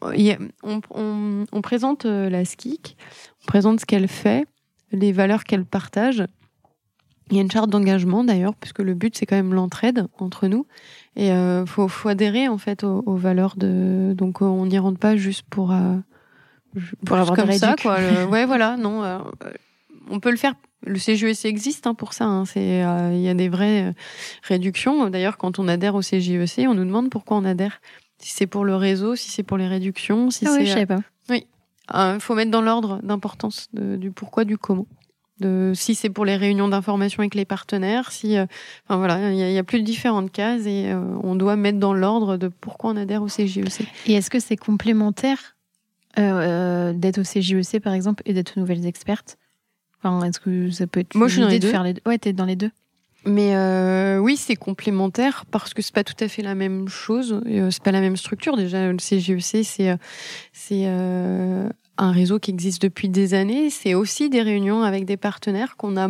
on, 0.00 0.80
on, 0.90 1.44
on, 1.52 1.60
présente 1.60 2.06
euh, 2.06 2.30
la 2.30 2.46
SKIC, 2.46 2.96
on 3.42 3.46
présente 3.46 3.80
ce 3.80 3.84
qu'elle 3.84 4.08
fait, 4.08 4.46
les 4.90 5.12
valeurs 5.12 5.44
qu'elle 5.44 5.66
partage. 5.66 6.24
Il 7.30 7.36
y 7.36 7.38
a 7.38 7.42
une 7.42 7.50
charte 7.50 7.68
d'engagement 7.68 8.24
d'ailleurs, 8.24 8.54
puisque 8.54 8.80
le 8.80 8.94
but 8.94 9.16
c'est 9.16 9.26
quand 9.26 9.36
même 9.36 9.52
l'entraide 9.52 10.06
entre 10.18 10.48
nous. 10.48 10.66
Et 11.14 11.30
euh, 11.30 11.66
faut, 11.66 11.88
faut 11.88 12.08
adhérer 12.08 12.48
en 12.48 12.58
fait 12.58 12.84
aux, 12.84 13.02
aux 13.04 13.16
valeurs 13.16 13.56
de. 13.56 14.14
Donc 14.16 14.40
on 14.40 14.64
n'y 14.66 14.78
rentre 14.78 14.98
pas 14.98 15.16
juste 15.16 15.44
pour 15.50 15.72
euh, 15.72 15.96
pour 17.04 17.16
avoir 17.16 17.36
comme 17.36 17.52
ça, 17.52 17.76
quoi. 17.80 17.98
ouais, 18.30 18.46
voilà, 18.46 18.76
non. 18.76 19.02
Euh, 19.02 19.18
on 20.10 20.20
peut 20.20 20.30
le 20.30 20.36
faire. 20.36 20.54
Le 20.86 20.98
CGEC 20.98 21.44
existe 21.44 21.86
hein, 21.86 21.94
pour 21.94 22.12
ça. 22.12 22.24
Hein. 22.24 22.44
C'est, 22.46 22.82
euh, 22.84 23.12
il 23.12 23.20
y 23.20 23.28
a 23.28 23.34
des 23.34 23.48
vraies 23.48 23.88
euh, 23.88 23.92
réductions. 24.42 25.10
D'ailleurs, 25.10 25.36
quand 25.36 25.58
on 25.58 25.68
adhère 25.68 25.94
au 25.94 26.02
CGEC, 26.02 26.66
on 26.68 26.74
nous 26.74 26.84
demande 26.84 27.10
pourquoi 27.10 27.36
on 27.36 27.44
adhère. 27.44 27.80
Si 28.18 28.32
c'est 28.32 28.46
pour 28.46 28.64
le 28.64 28.76
réseau, 28.76 29.16
si 29.16 29.30
c'est 29.30 29.42
pour 29.42 29.56
les 29.56 29.68
réductions, 29.68 30.30
si 30.30 30.46
ah 30.46 30.50
c'est. 30.52 30.60
Oui, 30.60 30.66
je 30.66 30.72
sais 30.72 30.86
pas. 30.86 31.00
Oui. 31.28 31.46
Il 31.92 32.20
faut 32.20 32.34
mettre 32.34 32.50
dans 32.50 32.62
l'ordre 32.62 33.00
d'importance 33.02 33.68
du 33.72 34.10
pourquoi, 34.10 34.44
du 34.44 34.58
comment. 34.58 34.86
De, 35.40 35.72
si 35.74 35.94
c'est 35.94 36.10
pour 36.10 36.26
les 36.26 36.36
réunions 36.36 36.68
d'information 36.68 37.20
avec 37.20 37.34
les 37.34 37.46
partenaires, 37.46 38.12
si, 38.12 38.36
enfin 38.38 38.98
voilà, 38.98 39.32
il 39.32 39.38
y, 39.38 39.54
y, 39.54 39.58
a 39.58 39.64
plus 39.64 39.80
de 39.80 39.84
différentes 39.86 40.30
cases 40.30 40.66
et 40.66 40.94
on 41.22 41.34
doit 41.34 41.56
mettre 41.56 41.78
dans 41.78 41.94
l'ordre 41.94 42.36
de 42.36 42.48
pourquoi 42.48 42.90
on 42.90 42.96
adhère 42.96 43.22
au 43.22 43.28
CGEC. 43.28 43.88
Et 44.06 44.12
est-ce 44.12 44.28
que 44.28 44.38
c'est 44.38 44.58
complémentaire 44.58 45.56
euh, 46.18 46.92
d'être 46.92 47.18
au 47.18 47.22
CJEC 47.22 47.80
par 47.80 47.92
exemple 47.92 48.22
et 48.26 48.32
d'être 48.32 48.58
nouvelles 48.58 48.86
expertes 48.86 49.38
enfin, 50.02 50.24
Est-ce 50.26 50.40
que 50.40 50.70
ça 50.70 50.86
peut 50.86 51.00
être 51.00 51.14
Moi, 51.14 51.28
je 51.28 51.34
suis 51.34 51.42
dans 51.42 51.48
les 51.48 51.58
de 51.58 51.62
deux. 51.66 51.70
faire 51.70 51.82
les 51.84 51.94
deux? 51.94 52.02
Ouais, 52.06 52.18
t'es 52.18 52.32
dans 52.32 52.44
les 52.44 52.56
deux. 52.56 52.70
Mais 53.26 53.54
euh, 53.54 54.18
oui, 54.18 54.36
c'est 54.36 54.56
complémentaire 54.56 55.44
parce 55.50 55.74
que 55.74 55.82
c'est 55.82 55.94
pas 55.94 56.04
tout 56.04 56.14
à 56.20 56.28
fait 56.28 56.42
la 56.42 56.54
même 56.54 56.88
chose. 56.88 57.42
Euh, 57.46 57.70
c'est 57.70 57.82
pas 57.82 57.92
la 57.92 58.00
même 58.00 58.16
structure. 58.16 58.56
Déjà, 58.56 58.90
le 58.90 58.96
CGEC, 58.98 59.64
c'est 59.64 59.96
c'est 60.52 60.84
euh, 60.86 61.68
un 61.98 62.12
réseau 62.12 62.38
qui 62.38 62.50
existe 62.50 62.80
depuis 62.80 63.10
des 63.10 63.34
années. 63.34 63.68
C'est 63.68 63.92
aussi 63.92 64.30
des 64.30 64.40
réunions 64.40 64.82
avec 64.82 65.04
des 65.04 65.18
partenaires 65.18 65.76
qu'on 65.76 65.98
a 65.98 66.08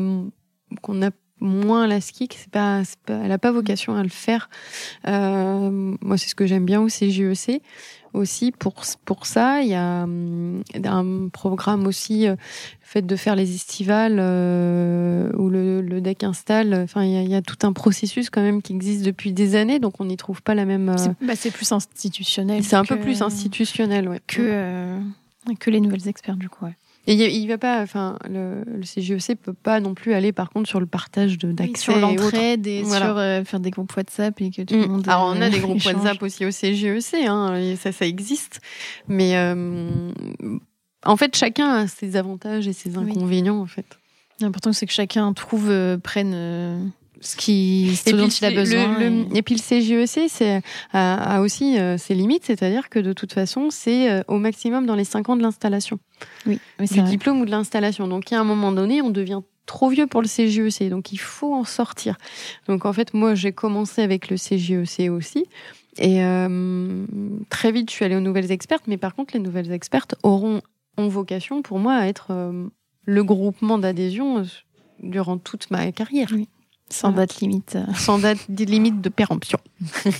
qu'on 0.83 1.03
a 1.03 1.11
moins 1.41 1.87
la 1.87 2.01
ski, 2.01 2.29
c'est 2.35 2.51
pas, 2.51 2.83
pas, 3.07 3.21
elle 3.25 3.33
a 3.33 3.39
pas 3.39 3.51
vocation 3.51 3.97
à 3.97 4.03
le 4.03 4.09
faire. 4.09 4.49
Euh, 5.09 5.97
moi, 6.01 6.17
c'est 6.19 6.29
ce 6.29 6.35
que 6.35 6.47
j'aime 6.47 6.65
bien 6.65 6.81
au 6.81 6.89
CGEC 6.89 7.63
aussi 8.13 8.53
pour 8.53 8.75
pour 9.05 9.27
ça 9.27 9.63
il 9.63 9.69
y 9.69 9.75
a 9.75 10.03
hum, 10.05 10.63
un 10.85 11.29
programme 11.29 11.87
aussi 11.87 12.27
euh, 12.27 12.37
fait 12.81 13.03
de 13.03 13.17
faire 13.17 13.37
les 13.37 13.55
estivales 13.55 14.19
euh, 14.19 15.31
où 15.37 15.49
le, 15.49 15.81
le, 15.81 16.01
deck 16.01 16.25
installe 16.25 16.75
enfin 16.75 17.05
il 17.05 17.13
y, 17.13 17.17
a, 17.17 17.23
il 17.23 17.31
y, 17.31 17.35
a, 17.35 17.43
tout 17.43 17.59
un 17.67 17.73
processus 17.73 18.31
quand 18.31 18.43
même 18.43 18.63
qui 18.63 18.73
existe 18.73 19.05
depuis 19.05 19.33
des 19.33 19.55
années 19.55 19.79
donc 19.79 20.01
on 20.01 20.05
n'y 20.05 20.17
trouve 20.17 20.43
pas 20.43 20.55
la 20.55 20.65
même 20.65 20.89
euh... 20.89 20.97
c'est 20.97 21.51
bah, 21.51 21.53
plus 21.53 21.73
institutionnel 21.73 22.65
c'est 22.65 22.77
un 22.77 22.85
peu 22.85 22.99
plus 22.99 23.23
institutionnel 23.23 24.09
ouais. 24.09 24.21
que 24.27 24.41
euh, 24.41 24.99
que 25.59 25.71
les 25.71 25.81
nouvelles 25.81 26.09
experts 26.09 26.37
du 26.37 26.49
coup 26.49 26.65
ouais. 26.65 26.77
Et 27.11 27.15
il, 27.15 27.49
va 27.49 27.59
pas, 27.59 27.83
enfin, 27.83 28.17
le, 28.29 28.63
le 28.65 28.85
CGEC 28.85 29.41
peut 29.43 29.53
pas 29.53 29.81
non 29.81 29.95
plus 29.95 30.15
aller 30.15 30.31
par 30.31 30.49
contre 30.49 30.69
sur 30.69 30.79
le 30.79 30.87
partage 30.87 31.39
d'accès, 31.39 31.73
oui, 31.73 31.77
sur 31.77 31.99
l'entraide 31.99 32.69
et, 32.69 32.79
et 32.79 32.83
voilà. 32.85 33.07
sur 33.07 33.19
euh, 33.19 33.43
faire 33.43 33.59
des 33.59 33.71
groupes 33.71 33.93
WhatsApp 33.97 34.41
et 34.41 34.53
que 34.53 34.63
tout 34.63 34.75
le 34.75 34.87
monde. 34.87 35.09
Alors 35.09 35.25
on 35.27 35.41
a 35.43 35.47
euh, 35.47 35.51
des 35.51 35.59
groupes 35.59 35.77
échange. 35.79 35.95
WhatsApp 35.97 36.23
aussi 36.23 36.47
au 36.47 36.53
CGEC, 36.53 37.27
hein, 37.27 37.57
et 37.57 37.75
ça, 37.75 37.91
ça 37.91 38.07
existe, 38.07 38.61
mais 39.09 39.37
euh, 39.37 40.13
en 41.05 41.17
fait 41.17 41.35
chacun 41.35 41.71
a 41.71 41.87
ses 41.89 42.15
avantages 42.15 42.69
et 42.69 42.73
ses 42.73 42.97
inconvénients 42.97 43.57
oui. 43.57 43.63
en 43.63 43.67
fait. 43.67 43.87
L'important 44.41 44.73
c'est 44.73 44.87
que 44.87 44.93
chacun 44.93 45.33
trouve 45.33 45.69
prenne 46.05 46.93
ce, 47.21 47.37
qui, 47.37 47.97
ce 47.97 48.11
dont 48.11 48.29
il 48.29 48.45
a 48.45 48.51
besoin. 48.51 48.99
Le, 48.99 49.09
le, 49.09 49.37
et... 49.37 49.43
puis 49.43 49.55
le 49.55 49.61
CGEC 49.61 50.29
c'est, 50.29 50.63
a, 50.93 51.37
a, 51.37 51.41
aussi 51.41 51.79
euh, 51.79 51.99
ses 51.99 52.15
limites, 52.15 52.45
c'est-à-dire 52.45 52.89
que 52.89 52.99
de 52.99 53.13
toute 53.13 53.33
façon, 53.33 53.69
c'est 53.71 54.11
euh, 54.11 54.23
au 54.29 54.39
maximum 54.39 54.87
dans 54.87 54.95
les 54.95 55.05
5 55.05 55.29
ans 55.29 55.37
de 55.37 55.43
l'installation. 55.43 55.99
Oui, 56.47 56.59
oui 56.79 56.87
du 56.87 57.01
vrai. 57.01 57.09
diplôme 57.09 57.41
ou 57.41 57.45
de 57.45 57.51
l'installation. 57.51 58.09
Donc, 58.09 58.33
à 58.33 58.41
un 58.41 58.45
moment 58.45 58.73
donné, 58.73 59.03
on 59.03 59.11
devient 59.11 59.41
trop 59.67 59.89
vieux 59.89 60.07
pour 60.07 60.23
le 60.23 60.29
CGEC, 60.29 60.89
donc 60.89 61.13
il 61.13 61.21
faut 61.21 61.55
en 61.55 61.65
sortir. 61.65 62.17
Donc, 62.67 62.85
en 62.85 62.93
fait, 62.93 63.15
moi, 63.15 63.35
j'ai 63.35 63.53
commencé 63.53 64.03
avec 64.03 64.29
le 64.31 64.37
CGEC 64.37 65.11
aussi. 65.11 65.47
Et 65.99 66.25
euh, 66.25 67.07
très 67.49 67.73
vite, 67.73 67.91
je 67.91 67.95
suis 67.95 68.05
allée 68.05 68.17
aux 68.17 68.21
nouvelles 68.21 68.51
expertes, 68.53 68.85
mais 68.87 68.97
par 68.97 69.15
contre, 69.15 69.35
les 69.35 69.41
nouvelles 69.41 69.73
expertes 69.73 70.15
auront 70.23 70.63
ont 70.97 71.09
vocation, 71.09 71.63
pour 71.63 71.79
moi, 71.79 71.95
à 71.95 72.07
être 72.07 72.29
euh, 72.31 72.67
le 73.05 73.25
groupement 73.25 73.79
d'adhésion 73.79 74.39
euh, 74.39 74.45
durant 75.03 75.39
toute 75.39 75.71
ma 75.71 75.91
carrière. 75.93 76.29
Oui. 76.33 76.49
Sans 76.91 77.11
voilà. 77.11 77.27
date 77.27 77.41
limite. 77.41 77.79
Sans 77.95 78.19
date 78.19 78.49
limite 78.49 79.01
de 79.01 79.09
péremption. 79.09 79.59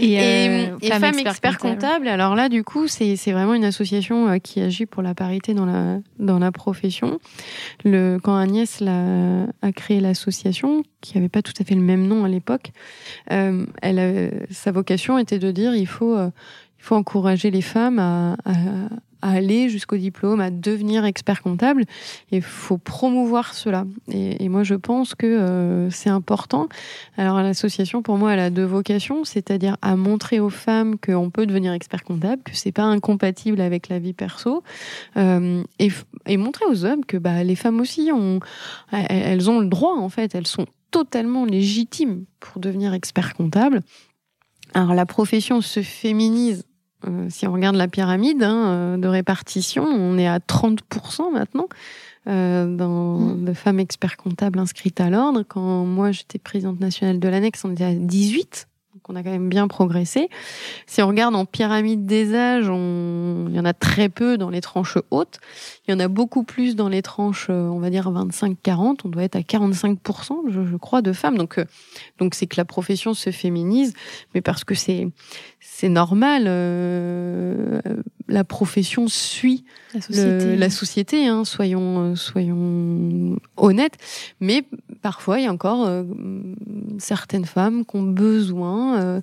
et, 0.00 0.20
euh, 0.20 0.76
et, 0.80 0.88
Femmes 0.88 1.00
Femme 1.00 1.18
Expert 1.18 1.58
comptable. 1.58 1.80
comptable. 1.80 2.08
Alors 2.08 2.34
là, 2.34 2.48
du 2.48 2.64
coup, 2.64 2.88
c'est 2.88 3.14
vraiment 3.26 3.54
une 3.54 3.64
association 3.64 4.28
euh, 4.28 4.38
qui 4.38 4.60
agit 4.60 4.84
pour 4.84 5.02
la 5.02 5.14
parité 5.14 5.54
dans 5.54 5.64
la, 5.64 5.98
dans 6.18 6.40
la 6.40 6.50
profession. 6.50 7.20
Le, 7.84 8.18
quand 8.22 8.36
Agnès 8.36 8.82
a, 8.82 9.44
a 9.62 9.72
créé 9.72 10.00
l'association, 10.00 10.82
qui 11.00 11.16
n'avait 11.16 11.28
pas 11.28 11.42
tout 11.42 11.54
à 11.60 11.64
fait 11.64 11.76
le 11.76 11.82
même 11.82 12.06
nom 12.06 12.24
à 12.24 12.28
l'époque, 12.28 12.72
euh, 13.30 13.64
elle 13.80 14.46
sa 14.50 14.72
vocation 14.72 15.18
était 15.18 15.38
de 15.38 15.50
dire 15.52 15.74
il 15.74 15.86
faut, 15.86 16.16
euh, 16.16 16.30
il 16.78 16.84
faut 16.84 16.96
encourager 16.96 17.50
les 17.50 17.62
femmes 17.62 17.98
à, 18.00 18.36
à 18.44 18.54
à 19.22 19.32
aller 19.32 19.68
jusqu'au 19.68 19.96
diplôme, 19.96 20.40
à 20.40 20.50
devenir 20.50 21.04
expert 21.04 21.42
comptable. 21.42 21.84
Il 22.30 22.42
faut 22.42 22.78
promouvoir 22.78 23.54
cela. 23.54 23.84
Et, 24.10 24.44
et, 24.44 24.48
moi, 24.48 24.62
je 24.62 24.74
pense 24.74 25.14
que 25.14 25.26
euh, 25.26 25.90
c'est 25.90 26.10
important. 26.10 26.68
Alors, 27.16 27.40
l'association, 27.42 28.02
pour 28.02 28.16
moi, 28.16 28.32
elle 28.32 28.40
a 28.40 28.50
deux 28.50 28.64
vocations, 28.64 29.24
c'est-à-dire 29.24 29.76
à 29.82 29.96
montrer 29.96 30.40
aux 30.40 30.50
femmes 30.50 30.96
qu'on 30.98 31.30
peut 31.30 31.46
devenir 31.46 31.72
expert 31.72 32.04
comptable, 32.04 32.42
que 32.42 32.54
c'est 32.54 32.72
pas 32.72 32.84
incompatible 32.84 33.60
avec 33.60 33.88
la 33.88 33.98
vie 33.98 34.12
perso, 34.12 34.62
euh, 35.16 35.62
et, 35.78 35.90
et, 36.26 36.36
montrer 36.36 36.66
aux 36.66 36.84
hommes 36.84 37.04
que 37.04 37.16
bah, 37.16 37.42
les 37.44 37.56
femmes 37.56 37.80
aussi 37.80 38.10
ont, 38.12 38.40
elles 38.92 39.50
ont 39.50 39.60
le 39.60 39.68
droit, 39.68 39.96
en 39.96 40.08
fait, 40.08 40.34
elles 40.34 40.46
sont 40.46 40.66
totalement 40.90 41.44
légitimes 41.44 42.24
pour 42.40 42.60
devenir 42.60 42.94
expert 42.94 43.34
comptable. 43.34 43.80
Alors, 44.74 44.94
la 44.94 45.06
profession 45.06 45.60
se 45.60 45.82
féminise 45.82 46.64
euh, 47.06 47.26
si 47.30 47.46
on 47.46 47.52
regarde 47.52 47.76
la 47.76 47.88
pyramide 47.88 48.42
hein, 48.42 48.98
de 48.98 49.08
répartition, 49.08 49.84
on 49.84 50.18
est 50.18 50.26
à 50.26 50.38
30% 50.38 51.32
maintenant 51.32 51.68
euh, 52.28 52.76
dans, 52.76 53.18
mmh. 53.18 53.44
de 53.44 53.52
femmes 53.54 53.80
experts 53.80 54.16
comptables 54.16 54.58
inscrites 54.58 55.00
à 55.00 55.08
l'ordre. 55.08 55.44
Quand 55.48 55.84
moi 55.84 56.12
j'étais 56.12 56.38
présidente 56.38 56.80
nationale 56.80 57.18
de 57.18 57.28
l'annexe, 57.28 57.64
on 57.64 57.72
était 57.72 57.84
à 57.84 57.94
18. 57.94 58.67
Donc 59.08 59.16
on 59.16 59.16
a 59.16 59.22
quand 59.22 59.30
même 59.30 59.48
bien 59.48 59.68
progressé. 59.68 60.28
Si 60.86 61.02
on 61.02 61.08
regarde 61.08 61.34
en 61.34 61.44
pyramide 61.44 62.06
des 62.06 62.34
âges, 62.34 62.68
on... 62.68 63.46
il 63.48 63.54
y 63.54 63.60
en 63.60 63.64
a 63.64 63.72
très 63.72 64.08
peu 64.08 64.36
dans 64.36 64.50
les 64.50 64.60
tranches 64.60 64.98
hautes. 65.10 65.38
Il 65.86 65.92
y 65.92 65.94
en 65.94 66.00
a 66.00 66.08
beaucoup 66.08 66.42
plus 66.42 66.76
dans 66.76 66.88
les 66.88 67.02
tranches, 67.02 67.46
euh, 67.50 67.68
on 67.68 67.78
va 67.78 67.90
dire 67.90 68.10
25-40. 68.10 69.00
On 69.04 69.08
doit 69.08 69.24
être 69.24 69.36
à 69.36 69.40
45%, 69.40 70.50
je, 70.50 70.64
je 70.64 70.76
crois, 70.76 71.02
de 71.02 71.12
femmes. 71.12 71.38
Donc, 71.38 71.58
euh, 71.58 71.64
donc 72.18 72.34
c'est 72.34 72.46
que 72.46 72.56
la 72.56 72.64
profession 72.64 73.14
se 73.14 73.30
féminise, 73.30 73.94
mais 74.34 74.40
parce 74.40 74.64
que 74.64 74.74
c'est 74.74 75.08
c'est 75.60 75.88
normal. 75.88 76.44
Euh, 76.46 77.80
la 78.28 78.44
profession 78.44 79.08
suit 79.08 79.64
la 79.94 80.00
société, 80.00 80.44
le, 80.44 80.54
la 80.56 80.70
société 80.70 81.26
hein, 81.26 81.44
soyons 81.44 82.14
soyons 82.14 83.38
honnêtes. 83.56 83.96
Mais 84.40 84.64
parfois, 85.02 85.38
il 85.38 85.44
y 85.44 85.46
a 85.46 85.52
encore 85.52 85.86
euh, 85.86 86.04
certaines 86.98 87.44
femmes 87.44 87.84
qui 87.84 87.96
ont 87.96 88.02
besoin 88.02 88.97
euh, 88.98 89.20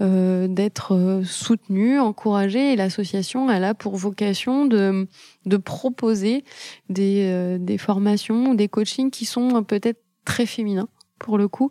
euh, 0.00 0.46
d'être 0.48 1.22
soutenues, 1.24 1.98
encouragées, 1.98 2.72
et 2.72 2.76
l'association, 2.76 3.50
elle 3.50 3.64
a 3.64 3.74
pour 3.74 3.96
vocation 3.96 4.66
de, 4.66 5.08
de 5.46 5.56
proposer 5.56 6.44
des, 6.88 7.58
des 7.58 7.78
formations, 7.78 8.54
des 8.54 8.68
coachings 8.68 9.10
qui 9.10 9.24
sont 9.24 9.62
peut-être 9.64 10.00
très 10.24 10.46
féminins, 10.46 10.88
pour 11.18 11.38
le 11.38 11.48
coup. 11.48 11.70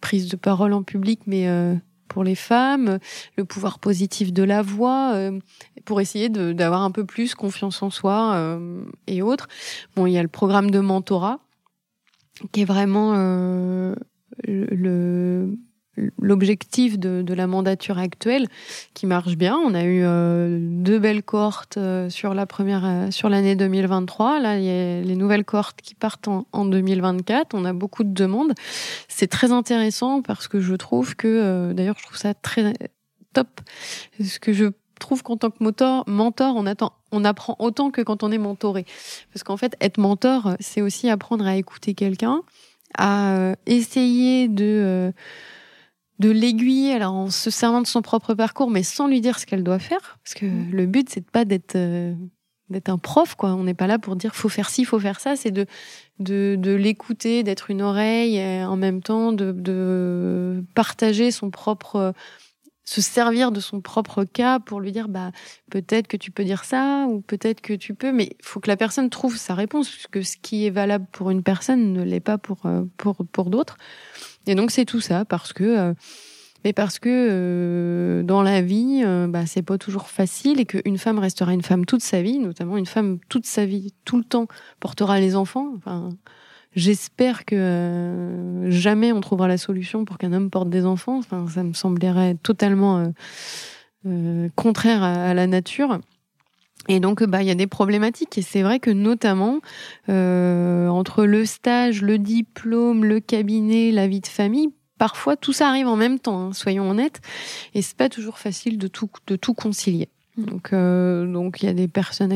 prise 0.00 0.28
de 0.28 0.36
parole 0.36 0.72
en 0.72 0.82
public, 0.82 1.20
mais 1.26 1.46
pour 2.10 2.24
les 2.24 2.34
femmes, 2.34 2.98
le 3.36 3.44
pouvoir 3.46 3.78
positif 3.78 4.32
de 4.34 4.42
la 4.42 4.60
voix, 4.60 5.12
euh, 5.14 5.38
pour 5.86 6.02
essayer 6.02 6.28
d'avoir 6.28 6.82
un 6.82 6.90
peu 6.90 7.06
plus 7.06 7.34
confiance 7.34 7.82
en 7.82 7.88
soi 7.88 8.34
euh, 8.34 8.84
et 9.06 9.22
autres. 9.22 9.48
Bon, 9.96 10.06
il 10.06 10.12
y 10.12 10.18
a 10.18 10.22
le 10.22 10.28
programme 10.28 10.70
de 10.70 10.80
mentorat 10.80 11.38
qui 12.52 12.62
est 12.62 12.64
vraiment 12.64 13.14
euh, 13.16 13.94
le 14.46 15.56
l'objectif 16.20 16.98
de, 16.98 17.22
de, 17.22 17.34
la 17.34 17.46
mandature 17.46 17.98
actuelle 17.98 18.46
qui 18.94 19.06
marche 19.06 19.36
bien. 19.36 19.56
On 19.56 19.74
a 19.74 19.84
eu 19.84 20.02
euh, 20.04 20.58
deux 20.60 20.98
belles 20.98 21.22
cohortes 21.22 21.76
euh, 21.76 22.08
sur 22.10 22.34
la 22.34 22.46
première 22.46 22.84
euh, 22.84 23.10
sur 23.10 23.28
l'année 23.28 23.56
2023. 23.56 24.40
Là, 24.40 24.58
il 24.58 24.64
y 24.64 24.70
a 24.70 25.00
les 25.02 25.16
nouvelles 25.16 25.44
cohortes 25.44 25.80
qui 25.80 25.94
partent 25.94 26.28
en, 26.28 26.46
en 26.52 26.64
2024. 26.64 27.54
On 27.54 27.64
a 27.64 27.72
beaucoup 27.72 28.04
de 28.04 28.12
demandes. 28.12 28.52
C'est 29.08 29.28
très 29.28 29.52
intéressant 29.52 30.22
parce 30.22 30.48
que 30.48 30.60
je 30.60 30.74
trouve 30.74 31.16
que 31.16 31.72
d'ailleurs 31.72 31.96
je 31.98 32.04
trouve 32.04 32.18
ça 32.18 32.34
très 32.34 32.72
top. 33.32 33.60
Ce 34.20 34.38
que 34.38 34.52
je 34.52 34.66
trouve 34.98 35.22
qu'en 35.22 35.36
tant 35.36 35.50
que 35.50 35.62
mentor, 35.62 36.04
mentor, 36.06 36.54
on 36.56 36.66
attend, 36.66 36.92
on 37.10 37.24
apprend 37.24 37.56
autant 37.58 37.90
que 37.90 38.02
quand 38.02 38.22
on 38.22 38.30
est 38.30 38.38
mentoré. 38.38 38.84
Parce 39.32 39.42
qu'en 39.42 39.56
fait, 39.56 39.76
être 39.80 39.98
mentor, 39.98 40.54
c'est 40.60 40.82
aussi 40.82 41.08
apprendre 41.08 41.46
à 41.46 41.56
écouter 41.56 41.94
quelqu'un, 41.94 42.42
à 42.96 43.54
essayer 43.66 44.48
de 44.48 45.12
de 46.18 46.30
l'aiguiller 46.30 46.92
alors 46.92 47.14
en 47.14 47.30
se 47.30 47.50
servant 47.50 47.80
de 47.80 47.86
son 47.86 48.02
propre 48.02 48.34
parcours 48.34 48.70
mais 48.70 48.82
sans 48.82 49.08
lui 49.08 49.20
dire 49.20 49.38
ce 49.38 49.46
qu'elle 49.46 49.64
doit 49.64 49.78
faire. 49.78 50.18
Parce 50.22 50.34
que 50.34 50.46
mmh. 50.46 50.70
le 50.72 50.86
but 50.86 51.08
c'est 51.08 51.28
pas 51.28 51.44
d'être 51.44 51.76
euh, 51.76 52.14
d'être 52.68 52.90
un 52.90 52.98
prof 52.98 53.34
quoi. 53.34 53.54
On 53.54 53.64
n'est 53.64 53.74
pas 53.74 53.86
là 53.86 53.98
pour 53.98 54.16
dire 54.16 54.34
faut 54.34 54.50
faire 54.50 54.68
ci 54.68 54.84
faut 54.84 55.00
faire 55.00 55.18
ça. 55.18 55.34
C'est 55.36 55.50
de 55.50 55.66
de, 56.18 56.56
de 56.58 56.72
l'écouter 56.72 57.42
d'être 57.42 57.70
une 57.70 57.80
oreille 57.80 58.36
et 58.36 58.62
en 58.64 58.76
même 58.76 59.02
temps 59.02 59.32
de, 59.32 59.52
de 59.52 60.62
partager 60.74 61.30
son 61.30 61.50
propre 61.50 62.12
se 62.84 63.00
servir 63.00 63.52
de 63.52 63.60
son 63.60 63.80
propre 63.80 64.24
cas 64.24 64.58
pour 64.58 64.80
lui 64.80 64.92
dire 64.92 65.08
bah 65.08 65.30
peut-être 65.70 66.08
que 66.08 66.16
tu 66.16 66.30
peux 66.30 66.44
dire 66.44 66.64
ça 66.64 67.06
ou 67.08 67.20
peut-être 67.20 67.60
que 67.60 67.74
tu 67.74 67.94
peux 67.94 68.12
mais 68.12 68.36
faut 68.42 68.60
que 68.60 68.68
la 68.68 68.76
personne 68.76 69.10
trouve 69.10 69.36
sa 69.36 69.54
réponse 69.54 69.88
puisque 69.88 70.24
ce 70.24 70.36
qui 70.36 70.66
est 70.66 70.70
valable 70.70 71.06
pour 71.12 71.30
une 71.30 71.42
personne 71.42 71.92
ne 71.92 72.02
l'est 72.02 72.20
pas 72.20 72.38
pour 72.38 72.66
euh, 72.66 72.82
pour 72.96 73.24
pour 73.32 73.50
d'autres 73.50 73.76
et 74.46 74.54
donc 74.54 74.70
c'est 74.70 74.84
tout 74.84 75.00
ça 75.00 75.24
parce 75.24 75.52
que 75.52 75.64
euh, 75.64 75.94
mais 76.64 76.72
parce 76.72 76.98
que 76.98 77.08
euh, 77.08 78.22
dans 78.22 78.42
la 78.42 78.60
vie, 78.60 79.02
euh, 79.04 79.26
bah, 79.26 79.46
c'est 79.46 79.62
pas 79.62 79.78
toujours 79.78 80.08
facile 80.08 80.60
et 80.60 80.66
qu'une 80.66 80.98
femme 80.98 81.18
restera 81.18 81.54
une 81.54 81.62
femme 81.62 81.86
toute 81.86 82.02
sa 82.02 82.20
vie, 82.20 82.38
notamment 82.38 82.76
une 82.76 82.86
femme 82.86 83.18
toute 83.28 83.46
sa 83.46 83.64
vie, 83.64 83.94
tout 84.04 84.18
le 84.18 84.24
temps, 84.24 84.46
portera 84.78 85.20
les 85.20 85.36
enfants. 85.36 85.72
Enfin, 85.76 86.10
j'espère 86.74 87.44
que 87.44 88.66
jamais 88.68 89.12
on 89.12 89.20
trouvera 89.20 89.48
la 89.48 89.58
solution 89.58 90.04
pour 90.04 90.18
qu'un 90.18 90.32
homme 90.32 90.50
porte 90.50 90.70
des 90.70 90.86
enfants. 90.86 91.18
Enfin, 91.18 91.46
ça 91.48 91.62
me 91.62 91.72
semblerait 91.72 92.36
totalement 92.42 93.12
contraire 94.56 95.02
à, 95.02 95.34
la 95.34 95.46
nature. 95.46 96.00
Et 96.88 97.00
donc, 97.00 97.22
bah, 97.24 97.42
il 97.42 97.48
y 97.48 97.50
a 97.50 97.54
des 97.54 97.66
problématiques. 97.66 98.38
Et 98.38 98.42
c'est 98.42 98.62
vrai 98.62 98.80
que 98.80 98.90
notamment 98.90 99.60
euh, 100.08 100.88
entre 100.88 101.24
le 101.24 101.44
stage, 101.44 102.02
le 102.02 102.18
diplôme, 102.18 103.04
le 103.04 103.20
cabinet, 103.20 103.90
la 103.90 104.08
vie 104.08 104.20
de 104.20 104.26
famille, 104.26 104.70
parfois 104.98 105.36
tout 105.36 105.52
ça 105.52 105.68
arrive 105.68 105.88
en 105.88 105.96
même 105.96 106.18
temps. 106.18 106.46
Hein, 106.46 106.52
soyons 106.52 106.90
honnêtes. 106.90 107.20
Et 107.74 107.82
c'est 107.82 107.96
pas 107.96 108.08
toujours 108.08 108.38
facile 108.38 108.78
de 108.78 108.88
tout 108.88 109.10
de 109.26 109.36
tout 109.36 109.54
concilier. 109.54 110.08
Donc, 110.36 110.72
euh, 110.72 111.30
donc 111.30 111.62
il 111.62 111.66
y 111.66 111.68
a 111.68 111.74
des 111.74 111.88
personnes 111.88 112.34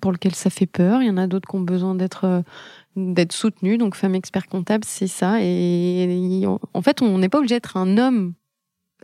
pour 0.00 0.12
lesquelles 0.12 0.34
ça 0.34 0.50
fait 0.50 0.66
peur. 0.66 1.02
Il 1.02 1.08
y 1.08 1.10
en 1.10 1.16
a 1.16 1.26
d'autres 1.26 1.48
qui 1.48 1.56
ont 1.56 1.60
besoin 1.60 1.94
d'être 1.94 2.24
euh, 2.24 2.42
d'être 2.96 3.32
soutenues. 3.32 3.78
Donc, 3.78 3.94
femme 3.94 4.14
expert 4.14 4.46
comptable, 4.48 4.84
c'est 4.86 5.06
ça. 5.06 5.38
Et 5.40 6.44
en 6.74 6.82
fait, 6.82 7.02
on 7.02 7.18
n'est 7.18 7.28
pas 7.28 7.38
obligé 7.38 7.56
d'être 7.56 7.76
un 7.76 7.98
homme 7.98 8.34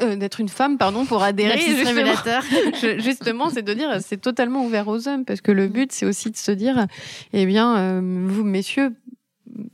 euh, 0.00 0.16
d'être 0.16 0.40
une 0.40 0.48
femme, 0.48 0.78
pardon, 0.78 1.04
pour 1.04 1.22
adhérer. 1.22 1.58
Justement, 1.58 2.98
justement 2.98 3.50
c'est 3.50 3.62
de 3.62 3.74
dire, 3.74 3.98
c'est 4.00 4.20
totalement 4.20 4.64
ouvert 4.64 4.86
aux 4.86 5.08
hommes, 5.08 5.24
parce 5.24 5.40
que 5.40 5.50
le 5.50 5.66
but, 5.66 5.90
c'est 5.92 6.06
aussi 6.06 6.30
de 6.30 6.36
se 6.36 6.52
dire, 6.52 6.86
eh 7.32 7.46
bien, 7.46 7.76
euh, 7.76 8.26
vous, 8.28 8.44
messieurs, 8.44 8.94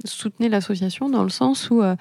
soutenez 0.05 0.49
l'association 0.49 1.11
dans 1.11 1.25
le 1.25 1.29
sens 1.29 1.69
où, 1.71 1.83
euh, 1.83 1.95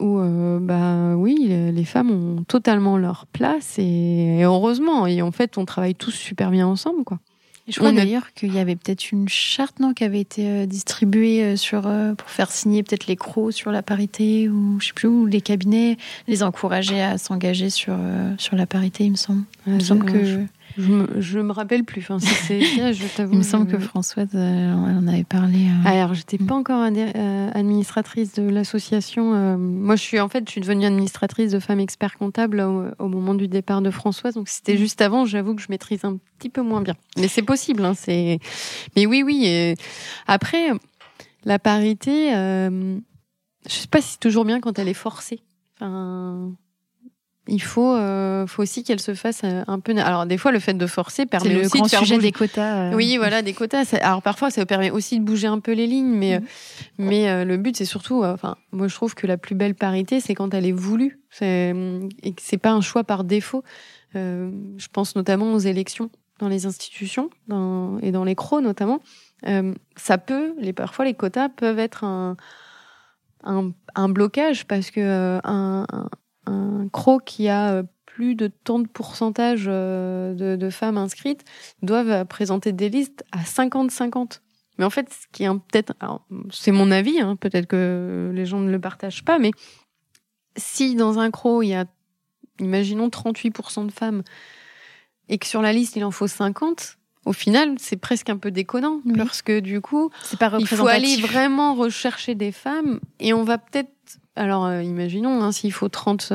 où 0.00 0.18
bah 0.60 1.14
oui, 1.14 1.46
les 1.48 1.84
femmes 1.84 2.10
ont 2.10 2.42
totalement 2.42 2.98
leur 2.98 3.26
place 3.26 3.78
et, 3.78 4.38
et, 4.38 4.44
heureusement. 4.44 5.06
Et 5.06 5.22
en 5.22 5.30
fait, 5.30 5.56
on 5.56 5.64
travaille 5.64 5.94
tous 5.94 6.10
super 6.10 6.50
bien 6.50 6.66
ensemble, 6.66 7.04
quoi 7.04 7.20
je 7.66 7.78
crois 7.78 7.92
d'ailleurs 7.92 8.34
qu'il 8.34 8.54
y 8.54 8.58
avait 8.58 8.76
peut-être 8.76 9.10
une 9.10 9.26
charte 9.28 9.80
non, 9.80 9.94
qui 9.94 10.04
avait 10.04 10.20
été 10.20 10.46
euh, 10.46 10.66
distribuée 10.66 11.42
euh, 11.42 11.56
sur, 11.56 11.86
euh, 11.86 12.14
pour 12.14 12.28
faire 12.28 12.50
signer 12.50 12.82
peut-être 12.82 13.06
les 13.06 13.16
crocs 13.16 13.54
sur 13.54 13.72
la 13.72 13.82
parité 13.82 14.50
ou 14.50 14.78
je 14.80 14.88
sais 14.88 14.92
plus 14.92 15.08
où 15.08 15.24
les 15.24 15.40
cabinets 15.40 15.96
les 16.28 16.42
encourager 16.42 17.00
à 17.00 17.16
s'engager 17.16 17.70
sur, 17.70 17.96
sur 18.36 18.56
la 18.56 18.66
parité, 18.66 19.04
il 19.04 19.12
me 19.12 19.16
semble. 19.16 19.44
il 19.66 19.74
me 19.74 19.80
semble 19.80 20.04
que 20.04 20.24
je 20.24 20.38
me, 20.82 21.20
je 21.20 21.38
me 21.38 21.52
rappelle 21.52 21.84
plus. 21.84 22.02
Enfin, 22.02 22.18
c'est 22.18 22.60
je 22.60 23.06
t'avoue. 23.16 23.32
Il 23.32 23.38
me 23.38 23.42
semble 23.42 23.66
que 23.70 23.78
Françoise 23.78 24.30
euh, 24.34 24.72
en 24.72 25.06
avait 25.06 25.24
parlé. 25.24 25.66
Euh... 25.66 25.88
Alors, 25.88 26.14
j'étais 26.14 26.38
pas 26.38 26.54
encore 26.54 26.82
euh, 26.82 27.50
administratrice 27.52 28.34
de 28.34 28.48
l'association. 28.48 29.34
Euh, 29.34 29.56
moi, 29.56 29.96
je 29.96 30.02
suis 30.02 30.20
en 30.20 30.28
fait, 30.28 30.44
je 30.46 30.50
suis 30.50 30.60
devenue 30.60 30.86
administratrice 30.86 31.52
de 31.52 31.58
Femmes 31.58 31.80
Experts 31.80 32.18
Comptables 32.18 32.60
au, 32.60 32.84
au 32.98 33.08
moment 33.08 33.34
du 33.34 33.48
départ 33.48 33.82
de 33.82 33.90
Françoise. 33.90 34.34
Donc, 34.34 34.48
c'était 34.48 34.76
juste 34.76 35.00
avant. 35.00 35.24
J'avoue 35.24 35.54
que 35.54 35.62
je 35.62 35.68
maîtrise 35.70 36.04
un 36.04 36.18
petit 36.38 36.48
peu 36.48 36.62
moins 36.62 36.80
bien. 36.80 36.94
Mais 37.16 37.28
c'est 37.28 37.42
possible. 37.42 37.84
Hein, 37.84 37.94
c'est. 37.94 38.38
Mais 38.96 39.06
oui, 39.06 39.22
oui. 39.24 39.46
Et 39.46 39.74
après, 40.26 40.70
la 41.44 41.58
parité, 41.58 42.30
je 42.32 43.00
sais 43.68 43.88
pas 43.88 44.00
si 44.00 44.12
c'est 44.12 44.20
toujours 44.20 44.44
bien 44.44 44.60
quand 44.60 44.78
elle 44.78 44.88
est 44.88 44.94
forcée. 44.94 45.40
Enfin, 45.76 46.52
il 47.46 47.62
faut, 47.62 47.94
euh, 47.94 48.46
faut 48.46 48.62
aussi 48.62 48.84
qu'elle 48.84 49.00
se 49.00 49.12
fasse 49.14 49.42
euh, 49.44 49.64
un 49.66 49.78
peu. 49.78 49.94
Alors 49.98 50.24
des 50.24 50.38
fois, 50.38 50.50
le 50.50 50.58
fait 50.58 50.74
de 50.74 50.86
forcer 50.86 51.26
permet 51.26 51.52
le 51.52 51.60
aussi 51.60 51.76
grand 51.76 51.84
de 51.84 51.90
faire 51.90 52.00
sujet 52.00 52.18
des 52.18 52.32
quotas. 52.32 52.90
Euh. 52.90 52.94
Oui, 52.94 53.18
voilà, 53.18 53.42
des 53.42 53.52
quotas. 53.52 53.94
Alors 54.00 54.22
parfois, 54.22 54.50
ça 54.50 54.64
permet 54.64 54.90
aussi 54.90 55.20
de 55.20 55.24
bouger 55.24 55.46
un 55.46 55.60
peu 55.60 55.72
les 55.72 55.86
lignes, 55.86 56.14
mais 56.14 56.40
mm. 56.40 56.44
mais 56.98 57.44
le 57.44 57.56
but, 57.58 57.76
c'est 57.76 57.84
surtout. 57.84 58.24
Enfin, 58.24 58.56
moi, 58.72 58.88
je 58.88 58.94
trouve 58.94 59.14
que 59.14 59.26
la 59.26 59.36
plus 59.36 59.54
belle 59.54 59.74
parité, 59.74 60.20
c'est 60.20 60.34
quand 60.34 60.54
elle 60.54 60.64
est 60.64 60.72
voulue, 60.72 61.20
c'est 61.30 61.74
et 62.22 62.32
que 62.32 62.40
c'est 62.42 62.58
pas 62.58 62.72
un 62.72 62.80
choix 62.80 63.04
par 63.04 63.24
défaut. 63.24 63.62
je 64.14 64.88
pense 64.92 65.14
notamment 65.14 65.52
aux 65.52 65.58
élections 65.58 66.10
dans 66.40 66.48
les 66.48 66.66
institutions 66.66 67.30
dans, 67.46 67.98
et 68.00 68.10
dans 68.10 68.24
les 68.24 68.34
CRO 68.34 68.62
notamment. 68.62 69.00
ça 69.96 70.16
peut, 70.16 70.54
les 70.58 70.72
parfois, 70.72 71.04
les 71.04 71.14
quotas 71.14 71.50
peuvent 71.50 71.78
être 71.78 72.04
un 72.04 72.36
un, 73.46 73.72
un 73.94 74.08
blocage 74.08 74.66
parce 74.66 74.90
que 74.90 75.38
un 75.44 75.86
un 75.92 76.08
CRO 76.92 77.18
qui 77.18 77.48
a 77.48 77.72
euh, 77.72 77.82
plus 78.06 78.34
de 78.34 78.46
tant 78.46 78.78
de 78.78 78.86
pourcentage 78.86 79.64
euh, 79.66 80.56
de, 80.56 80.70
femmes 80.70 80.98
inscrites 80.98 81.44
doivent 81.82 82.24
présenter 82.26 82.72
des 82.72 82.88
listes 82.88 83.24
à 83.32 83.42
50-50. 83.42 84.40
Mais 84.78 84.84
en 84.84 84.90
fait, 84.90 85.08
ce 85.10 85.26
qui 85.32 85.44
est 85.44 85.48
peut-être, 85.48 85.94
c'est 86.50 86.72
mon 86.72 86.90
avis, 86.90 87.20
hein, 87.20 87.36
peut-être 87.36 87.66
que 87.66 88.30
les 88.34 88.46
gens 88.46 88.60
ne 88.60 88.70
le 88.70 88.80
partagent 88.80 89.24
pas, 89.24 89.38
mais 89.38 89.52
si 90.56 90.94
dans 90.94 91.18
un 91.18 91.30
CRO 91.30 91.62
il 91.62 91.68
y 91.68 91.74
a, 91.74 91.86
imaginons 92.60 93.08
38% 93.08 93.86
de 93.86 93.92
femmes 93.92 94.22
et 95.28 95.38
que 95.38 95.46
sur 95.46 95.62
la 95.62 95.72
liste 95.72 95.96
il 95.96 96.04
en 96.04 96.10
faut 96.10 96.26
50, 96.26 96.98
au 97.24 97.32
final, 97.32 97.74
c'est 97.78 97.96
presque 97.96 98.30
un 98.30 98.36
peu 98.36 98.50
déconnant 98.50 99.00
parce 99.16 99.42
que 99.42 99.60
du 99.60 99.80
coup, 99.80 100.10
il 100.58 100.66
faut 100.66 100.86
aller 100.86 101.16
vraiment 101.16 101.74
rechercher 101.74 102.34
des 102.34 102.52
femmes 102.52 103.00
et 103.18 103.32
on 103.32 103.44
va 103.44 103.58
peut-être 103.58 103.90
alors, 104.36 104.66
euh, 104.66 104.82
imaginons, 104.82 105.42
hein, 105.42 105.52
s'il 105.52 105.72
faut 105.72 105.88
30, 105.88 106.32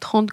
30, 0.00 0.30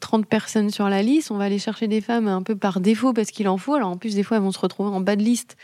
30 0.00 0.26
personnes 0.26 0.70
sur 0.70 0.88
la 0.88 1.02
liste, 1.02 1.30
on 1.30 1.36
va 1.36 1.44
aller 1.44 1.58
chercher 1.58 1.88
des 1.88 2.00
femmes 2.00 2.28
un 2.28 2.42
peu 2.42 2.56
par 2.56 2.80
défaut 2.80 3.12
parce 3.12 3.30
qu'il 3.30 3.48
en 3.48 3.58
faut. 3.58 3.74
Alors, 3.74 3.90
en 3.90 3.96
plus, 3.96 4.14
des 4.14 4.22
fois, 4.22 4.36
elles 4.36 4.42
vont 4.42 4.52
se 4.52 4.58
retrouver 4.58 4.90
en 4.90 5.00
bas 5.00 5.16
de 5.16 5.22
liste, 5.22 5.56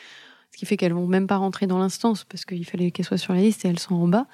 ce 0.53 0.59
qui 0.59 0.67
fait 0.67 0.77
qu'elles 0.77 0.93
vont 0.93 1.07
même 1.07 1.27
pas 1.27 1.37
rentrer 1.37 1.67
dans 1.67 1.79
l'instance 1.79 2.25
parce 2.25 2.45
qu'il 2.45 2.65
fallait 2.65 2.91
qu'elles 2.91 3.07
soient 3.07 3.19
sur 3.19 3.35
la 3.35 3.41
liste 3.41 3.65
et 3.65 3.69
elles 3.69 3.79
sont 3.79 3.95
en 3.95 4.09
bas. 4.09 4.27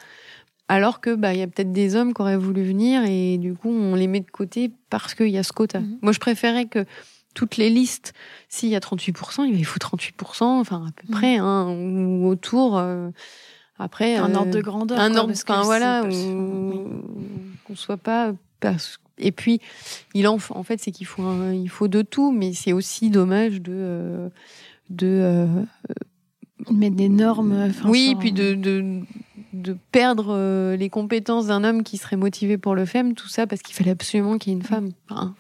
Alors 0.69 1.01
que, 1.01 1.15
bah, 1.17 1.35
il 1.35 1.41
y 1.41 1.43
a 1.43 1.49
peut-être 1.49 1.73
des 1.73 1.97
hommes 1.97 2.15
qui 2.15 2.23
auraient 2.23 2.37
voulu 2.37 2.63
venir 2.63 3.03
et 3.05 3.39
du 3.39 3.55
coup, 3.55 3.71
on 3.71 3.97
les 3.97 4.07
met 4.07 4.21
de 4.21 4.31
côté 4.31 4.71
parce 4.89 5.15
qu'il 5.15 5.31
y 5.31 5.39
a 5.39 5.43
ce 5.43 5.53
quota. 5.53 5.81
Mhm. 5.81 5.99
Moi, 6.01 6.13
je 6.13 6.21
préférais 6.21 6.67
que 6.67 6.85
toutes 7.35 7.57
les 7.57 7.71
listes, 7.71 8.13
s'il 8.49 8.69
y 8.69 8.77
a 8.77 8.81
38%, 8.81 9.45
il 9.45 9.65
faut 9.65 9.79
38%, 9.79 10.45
enfin, 10.45 10.87
à 10.87 10.93
peu 10.93 11.09
mhm. 11.09 11.19
près, 11.19 11.37
hein, 11.39 11.69
ou 11.69 12.29
autour. 12.29 12.79
Euh, 12.79 13.11
après, 13.81 14.17
un 14.17 14.35
ordre 14.35 14.53
de 14.53 14.59
euh, 14.59 14.63
grandeur. 14.63 15.01
Un 15.01 15.15
ordre, 15.17 15.33
enfin 15.33 15.63
voilà, 15.63 16.03
qu'on 16.05 17.75
soit 17.75 17.97
pas. 17.97 18.33
Et 19.19 19.33
puis, 19.33 19.61
il 20.15 20.29
en, 20.29 20.39
en 20.51 20.63
fait, 20.63 20.81
c'est 20.81 20.91
qu'il 20.91 21.07
faut, 21.07 21.23
il 21.53 21.69
faut 21.69 21.89
de 21.89 22.03
tout, 22.03 22.31
mais 22.31 22.53
c'est 22.53 22.73
aussi 22.73 23.11
dommage 23.11 23.63
de, 23.63 23.73
euh, 23.73 24.29
de, 24.91 25.07
euh, 25.07 25.47
mettre 26.71 26.97
des 26.97 27.09
normes. 27.09 27.71
Oui, 27.87 28.17
puis 28.19 28.33
de, 28.33 28.55
de, 28.55 29.01
de 29.55 29.77
perdre 29.93 30.75
les 30.75 30.91
compétences 30.91 31.47
d'un 31.47 31.65
homme 31.65 31.83
qui 31.83 31.97
serait 31.97 32.17
motivé 32.17 32.59
pour 32.59 32.75
le 32.75 32.85
faire, 32.85 33.05
tout 33.17 33.29
ça 33.29 33.47
parce 33.47 33.63
qu'il 33.63 33.75
fallait 33.75 33.93
absolument 33.93 34.37
qu'il 34.37 34.53
y 34.53 34.57
ait 34.57 34.59
une 34.59 34.65
femme. 34.65 34.91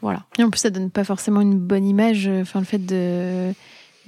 voilà. 0.00 0.24
Et 0.38 0.44
en 0.44 0.50
plus, 0.50 0.60
ça 0.60 0.70
donne 0.70 0.90
pas 0.90 1.04
forcément 1.04 1.42
une 1.42 1.58
bonne 1.58 1.86
image. 1.86 2.26
Enfin, 2.26 2.60
le 2.60 2.66
fait 2.66 2.84
de 2.84 3.52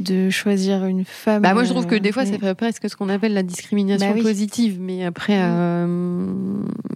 de 0.03 0.31
choisir 0.31 0.85
une 0.85 1.05
femme. 1.05 1.43
Bah 1.43 1.55
moi, 1.55 1.65
je 1.65 1.71
trouve 1.71 1.87
que 1.87 1.95
des 1.95 2.12
fois, 2.12 2.27
ça 2.27 2.38
fait 2.38 2.55
presque 2.55 2.88
ce 2.88 2.97
qu'on 2.97 3.09
appelle 3.09 3.35
la 3.35 3.43
discrimination 3.43 4.15
bah 4.15 4.23
positive. 4.23 4.79
Mais 4.81 5.05
après, 5.05 5.38
mm. 5.38 5.53
euh, 5.53 5.87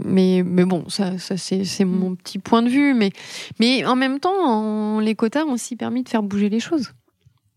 mais, 0.04 0.42
mais 0.44 0.64
bon, 0.64 0.84
ça, 0.88 1.18
ça 1.18 1.36
c'est, 1.36 1.64
c'est 1.64 1.84
mm. 1.84 1.88
mon 1.88 2.14
petit 2.14 2.38
point 2.38 2.62
de 2.62 2.68
vue. 2.68 2.94
Mais, 2.94 3.10
mais 3.60 3.84
en 3.84 3.96
même 3.96 4.20
temps, 4.20 5.00
les 5.00 5.14
quotas 5.14 5.44
ont 5.44 5.52
aussi 5.52 5.76
permis 5.76 6.02
de 6.02 6.08
faire 6.08 6.22
bouger 6.22 6.48
les 6.48 6.60
choses 6.60 6.92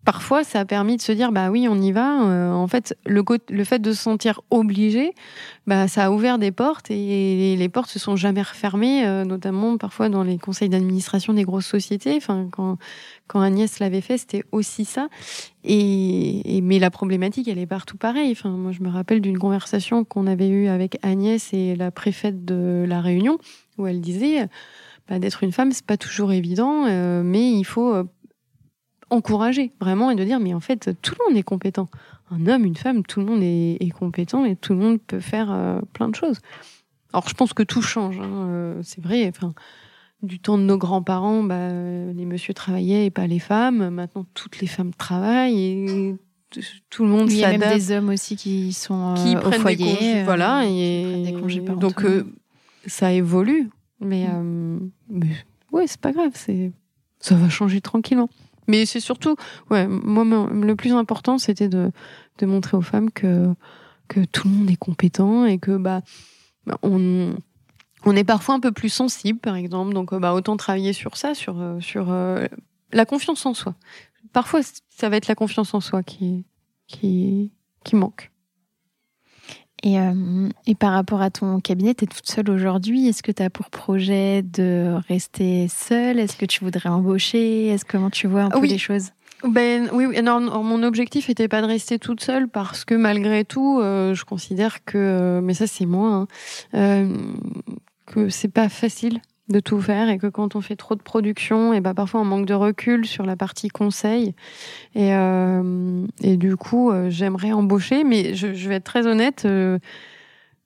parfois, 0.05 0.43
ça 0.43 0.61
a 0.61 0.65
permis 0.65 0.97
de 0.97 1.01
se 1.01 1.11
dire, 1.11 1.31
bah 1.31 1.49
oui, 1.49 1.67
on 1.69 1.79
y 1.79 1.91
va. 1.91 2.23
Euh, 2.23 2.51
en 2.51 2.67
fait, 2.67 2.97
le, 3.05 3.23
le 3.49 3.63
fait 3.63 3.79
de 3.79 3.91
se 3.91 4.01
sentir 4.01 4.41
obligé, 4.49 5.13
bah, 5.67 5.87
ça 5.87 6.05
a 6.05 6.11
ouvert 6.11 6.39
des 6.39 6.51
portes 6.51 6.89
et 6.89 7.55
les 7.57 7.69
portes 7.69 7.89
se 7.89 7.99
sont 7.99 8.15
jamais 8.15 8.41
refermées, 8.41 9.05
euh, 9.05 9.25
notamment 9.25 9.77
parfois 9.77 10.09
dans 10.09 10.23
les 10.23 10.37
conseils 10.37 10.69
d'administration 10.69 11.33
des 11.33 11.43
grosses 11.43 11.67
sociétés. 11.67 12.15
Enfin, 12.17 12.47
quand, 12.51 12.77
quand 13.27 13.41
Agnès 13.41 13.79
l'avait 13.79 14.01
fait, 14.01 14.17
c'était 14.17 14.43
aussi 14.51 14.85
ça. 14.85 15.09
Et, 15.63 16.61
mais 16.63 16.79
la 16.79 16.89
problématique, 16.89 17.47
elle 17.47 17.59
est 17.59 17.67
partout 17.67 17.97
pareille. 17.97 18.31
Enfin, 18.31 18.49
moi, 18.49 18.71
je 18.71 18.81
me 18.81 18.89
rappelle 18.89 19.21
d'une 19.21 19.37
conversation 19.37 20.05
qu'on 20.05 20.27
avait 20.27 20.49
eue 20.49 20.67
avec 20.67 20.97
Agnès 21.03 21.53
et 21.53 21.75
la 21.75 21.91
préfète 21.91 22.45
de 22.45 22.85
la 22.87 23.01
Réunion, 23.01 23.37
où 23.77 23.85
elle 23.85 24.01
disait, 24.01 24.47
bah, 25.09 25.19
d'être 25.19 25.43
une 25.43 25.51
femme, 25.51 25.71
c'est 25.71 25.85
pas 25.85 25.97
toujours 25.97 26.31
évident, 26.31 26.85
euh, 26.87 27.21
mais 27.23 27.51
il 27.51 27.65
faut 27.65 27.93
encourager 29.09 29.71
vraiment 29.79 30.11
et 30.11 30.15
de 30.15 30.23
dire 30.23 30.39
mais 30.39 30.53
en 30.53 30.59
fait 30.59 30.89
tout 31.01 31.15
le 31.19 31.29
monde 31.29 31.37
est 31.37 31.43
compétent. 31.43 31.89
Un 32.31 32.45
homme, 32.45 32.65
une 32.65 32.75
femme, 32.75 33.03
tout 33.03 33.19
le 33.19 33.25
monde 33.25 33.41
est, 33.41 33.91
compétent 33.91 34.45
et 34.45 34.55
tout 34.55 34.73
le 34.73 34.79
monde 34.79 34.99
peut 35.01 35.19
faire 35.19 35.51
euh, 35.51 35.79
plein 35.93 36.09
de 36.09 36.15
choses. 36.15 36.37
Alors 37.11 37.27
je 37.27 37.33
pense 37.33 37.53
que 37.53 37.63
tout 37.63 37.81
change, 37.81 38.19
hein, 38.19 38.47
euh, 38.49 38.79
c'est 38.83 39.01
vrai. 39.01 39.27
Enfin, 39.27 39.53
du 40.21 40.39
temps 40.39 40.57
de 40.57 40.63
nos 40.63 40.77
grands-parents, 40.77 41.41
bah, 41.41 41.69
les 41.69 42.25
messieurs 42.25 42.53
travaillaient 42.53 43.07
et 43.07 43.09
pas 43.09 43.25
les 43.25 43.39
femmes. 43.39 43.89
Maintenant, 43.89 44.25
toutes 44.35 44.59
les 44.59 44.67
femmes 44.67 44.93
travaillent 44.93 45.59
et 45.59 46.15
tout 46.89 47.03
le 47.03 47.09
monde 47.09 47.29
s'adapte. 47.29 47.33
Il 47.33 47.39
y 47.39 47.45
a 47.45 47.57
même 47.57 47.77
des 47.77 47.91
hommes 47.91 48.09
aussi 48.09 48.35
qui 48.35 48.73
sont 48.73 49.15
qui 49.17 49.35
euh, 49.35 49.51
foyer, 49.51 49.77
des 49.77 49.95
congés, 49.95 50.23
voilà, 50.23 50.65
et 50.65 51.23
des 51.25 51.33
congés 51.33 51.61
donc 51.61 52.05
ça 52.85 53.11
évolue, 53.11 53.69
mais, 53.99 54.27
mm. 54.27 54.91
mais 55.09 55.27
ouais, 55.71 55.87
c'est 55.87 55.99
pas 55.99 56.11
grave, 56.11 56.31
c'est 56.33 56.71
ça 57.19 57.35
va 57.35 57.49
changer 57.49 57.81
tranquillement. 57.81 58.29
Mais 58.69 58.85
c'est 58.85 58.99
surtout, 58.99 59.35
ouais, 59.71 59.87
moi, 59.87 60.23
le 60.51 60.75
plus 60.75 60.93
important, 60.93 61.39
c'était 61.39 61.67
de, 61.67 61.91
de 62.37 62.45
montrer 62.45 62.77
aux 62.77 62.81
femmes 62.81 63.09
que, 63.09 63.51
que 64.07 64.23
tout 64.25 64.47
le 64.47 64.53
monde 64.53 64.69
est 64.69 64.77
compétent 64.77 65.45
et 65.45 65.57
que, 65.57 65.75
bah, 65.75 66.03
on, 66.83 67.35
on 68.05 68.15
est 68.15 68.23
parfois 68.23 68.53
un 68.53 68.59
peu 68.59 68.71
plus 68.71 68.89
sensible, 68.89 69.39
par 69.39 69.55
exemple. 69.55 69.95
Donc, 69.95 70.13
bah, 70.13 70.35
autant 70.35 70.55
travailler 70.55 70.93
sur 70.93 71.17
ça, 71.17 71.33
sur, 71.33 71.59
euh, 71.59 71.79
sur 71.79 72.11
euh, 72.11 72.45
la 72.93 73.05
confiance 73.05 73.43
en 73.47 73.55
soi. 73.55 73.73
Parfois, 74.33 74.61
ça 74.91 75.09
va 75.09 75.17
être 75.17 75.27
la 75.27 75.35
confiance 75.35 75.73
en 75.73 75.81
soi 75.81 76.03
qui, 76.03 76.45
qui, 76.85 77.51
qui 77.83 77.95
manque. 77.95 78.31
Et, 79.83 79.99
euh, 79.99 80.49
et, 80.67 80.75
par 80.75 80.91
rapport 80.91 81.21
à 81.21 81.29
ton 81.29 81.59
cabinet, 81.59 81.93
tu 81.93 82.03
es 82.03 82.07
toute 82.07 82.27
seule 82.27 82.49
aujourd'hui. 82.49 83.07
Est-ce 83.07 83.23
que 83.23 83.31
tu 83.31 83.41
as 83.41 83.49
pour 83.49 83.69
projet 83.69 84.41
de 84.41 84.93
rester 85.07 85.67
seule? 85.69 86.19
Est-ce 86.19 86.35
que 86.35 86.45
tu 86.45 86.63
voudrais 86.63 86.89
embaucher? 86.89 87.67
Est-ce 87.67 87.85
comment 87.85 88.09
tu 88.09 88.27
vois 88.27 88.43
un 88.43 88.49
peu 88.49 88.65
les 88.65 88.77
choses? 88.77 89.11
Ben 89.43 89.89
oui, 89.93 90.21
non, 90.21 90.41
mon 90.63 90.83
objectif 90.83 91.29
était 91.29 91.47
pas 91.47 91.61
de 91.61 91.67
rester 91.67 91.97
toute 91.97 92.21
seule 92.21 92.49
parce 92.49 92.83
que 92.83 92.93
malgré 92.93 93.45
tout, 93.45 93.79
euh, 93.79 94.13
je 94.13 94.25
considère 94.25 94.83
que, 94.83 94.97
euh, 94.97 95.41
mais 95.41 95.53
ça 95.53 95.65
c'est 95.65 95.85
moi, 95.85 96.09
hein, 96.09 96.27
euh, 96.73 97.15
que 98.05 98.29
c'est 98.29 98.49
pas 98.49 98.67
facile 98.67 99.21
de 99.49 99.59
tout 99.59 99.81
faire 99.81 100.09
et 100.09 100.17
que 100.17 100.27
quand 100.27 100.55
on 100.55 100.61
fait 100.61 100.75
trop 100.75 100.95
de 100.95 101.01
production, 101.01 101.73
et 101.73 101.81
ben 101.81 101.93
parfois 101.93 102.21
on 102.21 102.25
manque 102.25 102.45
de 102.45 102.53
recul 102.53 103.05
sur 103.05 103.25
la 103.25 103.35
partie 103.35 103.67
conseil. 103.67 104.35
Et, 104.95 105.13
euh, 105.15 106.05
et 106.21 106.37
du 106.37 106.55
coup, 106.55 106.91
euh, 106.91 107.09
j'aimerais 107.09 107.51
embaucher, 107.51 108.03
mais 108.03 108.35
je, 108.35 108.53
je, 108.53 108.69
vais 108.69 108.75
être 108.75 108.83
très 108.83 109.07
honnête. 109.07 109.43
Euh, 109.45 109.79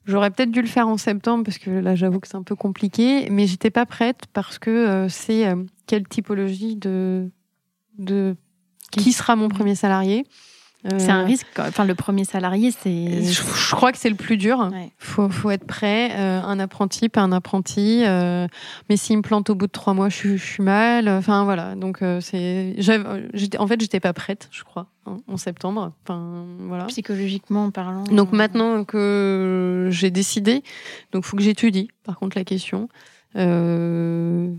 j'aurais 0.06 0.32
peut-être 0.32 0.52
dû 0.52 0.62
le 0.62 0.68
faire 0.68 0.88
en 0.88 0.98
septembre 0.98 1.46
parce 1.46 1.58
que 1.58 1.70
là, 1.70 1.96
j'avoue 1.96 2.20
que 2.20 2.28
c'est 2.28 2.38
un 2.38 2.44
peu 2.44 2.56
compliqué, 2.56 3.30
mais 3.32 3.48
j'étais 3.48 3.72
pas 3.72 3.86
prête 3.86 4.24
parce 4.34 4.60
que 4.60 4.70
euh, 4.70 5.10
c'est 5.10 5.46
quelle 5.88 6.08
typologie 6.08 6.76
de 6.76 7.30
de 7.98 8.36
qui 8.92 9.12
sera 9.12 9.36
mon 9.36 9.50
premier 9.50 9.76
salarié 9.76 10.26
c'est 10.98 11.10
un 11.10 11.22
euh, 11.22 11.26
risque. 11.26 11.48
Enfin, 11.58 11.86
le 11.86 11.96
premier 11.96 12.26
salarié, 12.26 12.72
c'est. 12.72 13.24
Je, 13.24 13.76
crois 13.76 13.92
que 13.92 13.98
c'est 13.98 14.10
le 14.10 14.16
plus 14.16 14.38
dur. 14.38 14.70
Il 14.74 14.90
faut, 14.98 15.30
faut, 15.30 15.50
être 15.50 15.66
prêt. 15.66 16.12
Euh, 16.14 16.42
un 16.42 16.60
apprenti, 16.60 17.10
pas 17.10 17.22
un 17.22 17.32
apprenti. 17.32 18.04
Euh, 18.06 18.48
mais 18.90 18.98
s'il 18.98 19.18
me 19.18 19.22
plante 19.22 19.50
au 19.50 19.56
bout 19.56 19.68
de 19.68 19.72
trois 19.72 19.94
mois, 19.94 20.10
je, 20.10 20.36
je 20.36 20.44
suis 20.44 20.64
mal. 20.64 21.08
Enfin 21.08 21.46
voilà. 21.46 21.76
Donc 21.76 22.00
c'est. 22.22 22.76
En 23.58 23.68
fait, 23.68 23.80
j'étais 23.80 24.00
pas 24.00 24.14
prête, 24.14 24.50
je 24.52 24.64
crois, 24.64 24.88
hein, 25.06 25.18
en 25.28 25.38
septembre. 25.38 25.94
Enfin 26.04 26.46
voilà. 26.68 26.86
Psychologiquement 26.86 27.72
parlant. 27.72 28.04
Donc 28.04 28.34
maintenant 28.34 28.84
que 28.84 29.88
j'ai 29.92 30.12
décidé, 30.12 30.64
donc 31.12 31.24
faut 31.24 31.38
que 31.38 31.44
j'étudie. 31.44 31.90
Par 32.04 32.20
contre, 32.20 32.38
la 32.38 32.44
question. 32.44 32.90
Euh, 33.36 34.54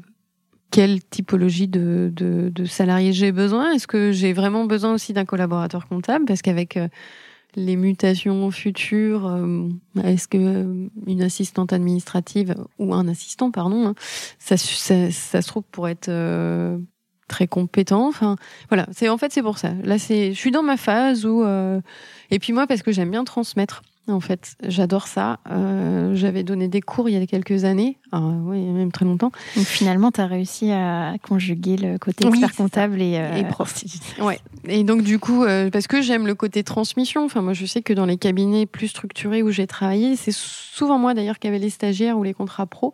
quelle 0.75 1.05
typologie 1.05 1.69
de, 1.69 2.11
de, 2.13 2.51
de 2.53 2.65
salariés 2.65 3.13
j'ai 3.13 3.31
besoin? 3.31 3.71
Est-ce 3.71 3.87
que 3.87 4.11
j'ai 4.11 4.33
vraiment 4.33 4.65
besoin 4.65 4.93
aussi 4.93 5.13
d'un 5.13 5.25
collaborateur 5.25 5.87
comptable? 5.87 6.25
Parce 6.25 6.43
qu'avec 6.43 6.77
euh, 6.77 6.89
les 7.55 7.77
mutations 7.77 8.51
futures, 8.51 9.25
euh, 9.25 9.69
est-ce 10.03 10.27
que 10.27 10.37
euh, 10.37 10.89
une 11.07 11.23
assistante 11.23 11.73
administrative 11.73 12.57
ou 12.81 12.93
un 12.93 13.07
assistant, 13.07 13.53
pardon, 13.53 13.87
hein, 13.87 13.95
ça, 14.41 14.57
ça, 14.57 15.13
ça, 15.13 15.43
se 15.43 15.47
trouve 15.47 15.63
pour 15.71 15.87
être 15.87 16.11
très 17.29 17.47
compétent. 17.47 18.09
Enfin, 18.09 18.35
voilà. 18.69 18.89
C'est 18.91 19.09
en 19.09 19.17
fait 19.17 19.33
c'est 19.33 19.43
pour 19.43 19.59
ça. 19.59 19.75
Là, 19.85 20.01
c'est, 20.01 20.33
je 20.33 20.39
suis 20.39 20.51
dans 20.51 20.65
ma 20.65 20.77
phase 20.77 21.25
où, 21.25 21.45
et 22.33 22.39
puis 22.41 22.53
moi 22.53 22.67
parce 22.67 22.83
que 22.83 22.91
j'aime 22.91 23.13
bien 23.13 23.23
transmettre. 23.23 23.83
En 24.07 24.21
fait, 24.21 24.57
j'adore 24.63 25.07
ça. 25.07 25.39
Euh, 25.51 26.15
J'avais 26.15 26.43
donné 26.43 26.69
des 26.69 26.83
cours 26.83 27.09
il 27.09 27.19
y 27.19 27.23
a 27.23 27.27
quelques 27.27 27.65
années, 27.65 27.97
ah, 28.13 28.21
oui, 28.21 28.61
même 28.61 28.93
très 28.93 29.07
longtemps. 29.07 29.33
Donc 29.57 29.65
finalement, 29.65 30.11
tu 30.11 30.21
as 30.21 30.27
réussi 30.27 30.71
à 30.71 31.15
conjuguer 31.27 31.79
le 31.79 31.97
côté 31.99 32.27
expert 32.27 32.55
comptable 32.55 33.01
et, 33.01 33.17
euh, 33.17 33.37
et 33.37 33.45
prof. 33.45 33.83
Ouais. 34.21 34.39
Et 34.69 34.85
donc 34.85 35.03
du 35.03 35.19
coup, 35.19 35.45
euh, 35.45 35.71
parce 35.71 35.87
que 35.87 36.03
j'aime 36.03 36.27
le 36.27 36.35
côté 36.35 36.63
transmission. 36.65 37.25
Enfin, 37.25 37.41
moi, 37.41 37.55
je 37.55 37.65
sais 37.65 37.81
que 37.81 37.95
dans 37.95 38.05
les 38.05 38.19
cabinets 38.19 38.67
plus 38.67 38.89
structurés 38.89 39.43
où 39.43 39.51
j'ai 39.51 39.67
travaillé, 39.67 40.17
c'est 40.17 40.35
souvent 40.35 40.99
moi 40.99 41.15
d'ailleurs 41.15 41.39
qui 41.39 41.49
avait 41.49 41.59
les 41.59 41.71
stagiaires 41.71 42.19
ou 42.19 42.25
les 42.25 42.35
contrats 42.35 42.67
pro. 42.67 42.93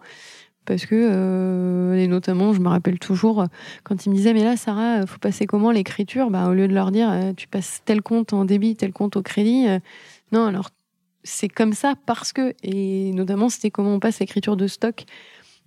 Parce 0.67 0.87
que, 0.87 0.95
euh, 0.95 1.97
et 1.97 2.07
notamment, 2.07 2.53
je 2.53 2.61
me 2.61 2.69
rappelle 2.69 3.01
toujours, 3.01 3.47
quand 3.83 4.07
ils 4.07 4.11
me 4.11 4.15
disaient, 4.15 4.35
mais 4.35 4.45
là, 4.45 4.57
Sarah, 4.57 5.05
faut 5.07 5.19
passer 5.19 5.47
comment 5.47 5.73
l'écriture? 5.73 6.31
Bah, 6.31 6.47
Au 6.49 6.53
lieu 6.53 6.69
de 6.69 6.75
leur 6.75 6.93
dire, 6.93 7.11
euh, 7.11 7.33
tu 7.37 7.49
passes 7.49 7.81
tel 7.85 8.03
compte 8.03 8.33
en 8.33 8.45
débit, 8.45 8.77
tel 8.77 8.93
compte 8.93 9.17
au 9.17 9.23
crédit, 9.23 9.67
euh, 9.67 9.81
non, 10.31 10.47
alors 10.47 10.71
c'est 11.23 11.49
comme 11.49 11.73
ça 11.73 11.95
parce 12.07 12.33
que, 12.33 12.55
et 12.63 13.13
notamment 13.13 13.49
c'était 13.49 13.71
comment 13.71 13.95
on 13.95 14.01
passe 14.01 14.21
l'écriture 14.21 14.57
de 14.57 14.67
stock. 14.67 15.05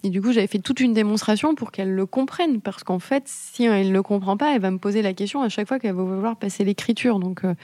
Et 0.05 0.09
du 0.09 0.21
coup, 0.21 0.33
j'avais 0.33 0.47
fait 0.47 0.59
toute 0.59 0.81
une 0.81 0.93
démonstration 0.93 1.55
pour 1.55 1.71
qu'elle 1.71 1.93
le 1.93 2.05
comprenne, 2.05 2.59
parce 2.59 2.83
qu'en 2.83 2.99
fait, 2.99 3.23
si 3.25 3.63
elle 3.63 3.87
ne 3.87 3.93
le 3.93 4.03
comprend 4.03 4.35
pas, 4.35 4.53
elle 4.53 4.61
va 4.61 4.69
me 4.69 4.77
poser 4.77 5.01
la 5.01 5.13
question 5.13 5.41
à 5.41 5.47
chaque 5.47 5.65
fois 5.65 5.79
qu'elle 5.79 5.95
va 5.95 6.03
vouloir 6.03 6.35
passer 6.35 6.65
l'écriture. 6.65 7.19
Donc, 7.19 7.45
euh, 7.45 7.55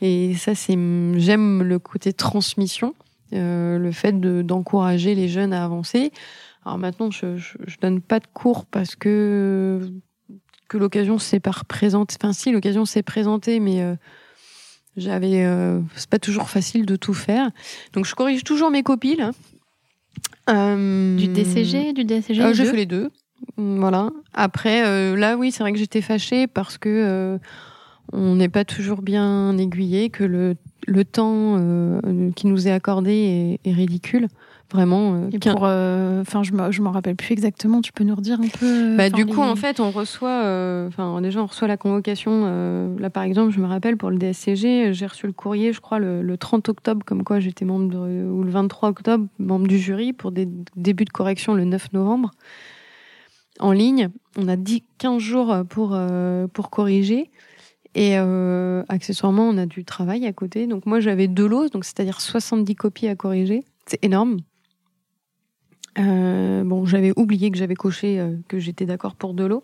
et 0.00 0.34
ça, 0.34 0.54
c'est, 0.54 0.78
j'aime 1.18 1.62
le 1.62 1.78
côté 1.78 2.14
transmission, 2.14 2.94
euh, 3.34 3.76
le 3.78 3.92
fait 3.92 4.18
de, 4.18 4.40
d'encourager 4.40 5.14
les 5.14 5.28
jeunes 5.28 5.52
à 5.52 5.62
avancer. 5.62 6.10
Alors 6.64 6.78
maintenant, 6.78 7.10
je, 7.10 7.36
je, 7.36 7.58
je, 7.66 7.76
donne 7.78 8.00
pas 8.00 8.18
de 8.18 8.26
cours 8.32 8.64
parce 8.64 8.96
que 8.96 9.92
que 10.68 10.78
l'occasion 10.78 11.18
s'est 11.18 11.40
pas 11.40 11.50
représentée. 11.50 12.16
Enfin, 12.18 12.32
si 12.32 12.50
l'occasion 12.50 12.86
s'est 12.86 13.02
présentée, 13.02 13.60
mais 13.60 13.82
euh, 13.82 13.94
j'avais, 14.96 15.44
euh, 15.44 15.80
c'est 15.96 16.08
pas 16.08 16.18
toujours 16.18 16.48
facile 16.48 16.86
de 16.86 16.96
tout 16.96 17.14
faire. 17.14 17.50
Donc 17.92 18.06
je 18.06 18.14
corrige 18.14 18.44
toujours 18.44 18.70
mes 18.70 18.82
copies 18.82 19.16
là. 19.16 19.32
Euh, 20.50 21.16
du 21.16 21.28
DCG, 21.28 21.92
du 21.92 22.04
DCG. 22.04 22.42
Euh, 22.42 22.52
j'ai 22.52 22.64
fait 22.64 22.76
les 22.76 22.86
deux. 22.86 23.10
Voilà. 23.56 24.10
Après, 24.32 24.86
euh, 24.86 25.16
là, 25.16 25.36
oui, 25.36 25.50
c'est 25.50 25.62
vrai 25.62 25.72
que 25.72 25.78
j'étais 25.78 26.00
fâchée 26.00 26.46
parce 26.46 26.78
que 26.78 26.88
euh, 26.88 27.38
on 28.12 28.36
n'est 28.36 28.48
pas 28.48 28.64
toujours 28.64 29.02
bien 29.02 29.56
aiguillé, 29.58 30.10
que 30.10 30.24
le, 30.24 30.56
le 30.86 31.04
temps 31.04 31.58
qui 32.36 32.46
nous 32.46 32.68
est 32.68 32.72
accordé 32.72 33.58
est, 33.64 33.68
est 33.68 33.72
ridicule. 33.72 34.28
Vraiment. 34.72 35.14
Euh, 35.14 35.38
pour, 35.38 35.64
euh, 35.64 36.20
enfin, 36.22 36.42
je 36.42 36.52
je 36.70 36.82
m'en 36.82 36.90
rappelle 36.90 37.16
plus 37.16 37.32
exactement. 37.32 37.80
Tu 37.80 37.92
peux 37.92 38.04
nous 38.04 38.14
redire 38.14 38.40
un 38.40 38.48
peu 38.48 38.66
euh, 38.66 38.96
Bah, 38.96 39.10
du 39.10 39.26
coup, 39.26 39.40
en 39.40 39.56
fait, 39.56 39.80
on 39.80 39.90
reçoit, 39.90 40.40
enfin, 40.88 41.20
déjà, 41.20 41.42
on 41.42 41.46
reçoit 41.46 41.68
la 41.68 41.76
convocation. 41.76 42.94
là, 42.98 43.10
par 43.10 43.22
exemple, 43.22 43.52
je 43.52 43.60
me 43.60 43.66
rappelle 43.66 43.96
pour 43.96 44.10
le 44.10 44.18
DSCG, 44.18 44.92
j'ai 44.92 45.06
reçu 45.06 45.26
le 45.26 45.32
courrier, 45.32 45.72
je 45.72 45.80
crois, 45.80 45.98
le, 45.98 46.36
30 46.36 46.68
octobre, 46.68 47.04
comme 47.04 47.24
quoi 47.24 47.40
j'étais 47.40 47.64
membre 47.64 47.96
ou 47.96 48.42
le 48.42 48.50
23 48.50 48.90
octobre, 48.90 49.26
membre 49.38 49.66
du 49.66 49.78
jury 49.78 50.12
pour 50.12 50.32
des 50.32 50.48
débuts 50.76 51.04
de 51.04 51.10
correction 51.10 51.54
le 51.54 51.64
9 51.64 51.92
novembre 51.92 52.30
en 53.60 53.72
ligne. 53.72 54.08
On 54.36 54.48
a 54.48 54.56
dit 54.56 54.82
15 54.98 55.18
jours 55.18 55.54
pour 55.68 55.96
pour 56.52 56.70
corriger. 56.70 57.30
Et 57.94 58.18
euh, 58.18 58.82
accessoirement, 58.88 59.48
on 59.48 59.56
a 59.56 59.66
du 59.66 59.84
travail 59.84 60.26
à 60.26 60.32
côté. 60.32 60.66
Donc 60.66 60.86
moi, 60.86 61.00
j'avais 61.00 61.28
deux 61.28 61.46
lots, 61.46 61.68
donc 61.68 61.84
c'est-à-dire 61.84 62.20
70 62.20 62.74
copies 62.74 63.08
à 63.08 63.14
corriger. 63.14 63.62
C'est 63.86 64.02
énorme. 64.04 64.38
Euh, 65.98 66.64
bon, 66.64 66.86
j'avais 66.86 67.12
oublié 67.16 67.50
que 67.50 67.58
j'avais 67.58 67.74
coché 67.74 68.18
euh, 68.18 68.36
que 68.48 68.58
j'étais 68.58 68.86
d'accord 68.86 69.14
pour 69.14 69.34
deux 69.34 69.46
lots. 69.46 69.62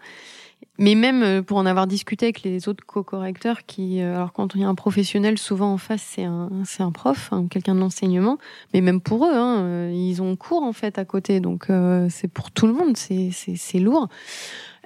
Mais 0.78 0.94
même 0.94 1.22
euh, 1.22 1.42
pour 1.42 1.58
en 1.58 1.66
avoir 1.66 1.86
discuté 1.86 2.26
avec 2.26 2.42
les 2.42 2.68
autres 2.68 2.84
co-correcteurs, 2.86 3.64
qui, 3.66 4.00
alors 4.00 4.32
quand 4.32 4.54
il 4.54 4.60
y 4.60 4.64
a 4.64 4.68
un 4.68 4.74
professionnel, 4.74 5.38
souvent 5.38 5.72
en 5.72 5.78
face 5.78 6.02
c'est 6.02 6.24
un, 6.24 6.50
c'est 6.64 6.82
un 6.82 6.92
prof, 6.92 7.30
hein, 7.32 7.46
quelqu'un 7.50 7.74
de 7.74 7.80
l'enseignement, 7.80 8.38
mais 8.72 8.80
même 8.80 9.00
pour 9.00 9.26
eux, 9.26 9.34
hein, 9.34 9.90
ils 9.90 10.22
ont 10.22 10.36
cours 10.36 10.62
en 10.62 10.72
fait 10.72 10.98
à 10.98 11.04
côté, 11.04 11.40
donc 11.40 11.68
c'est 12.08 12.28
pour 12.28 12.50
tout 12.50 12.66
le 12.66 12.72
monde, 12.72 12.96
c'est, 12.96 13.30
c'est, 13.32 13.56
c'est 13.56 13.78
lourd. 13.78 14.08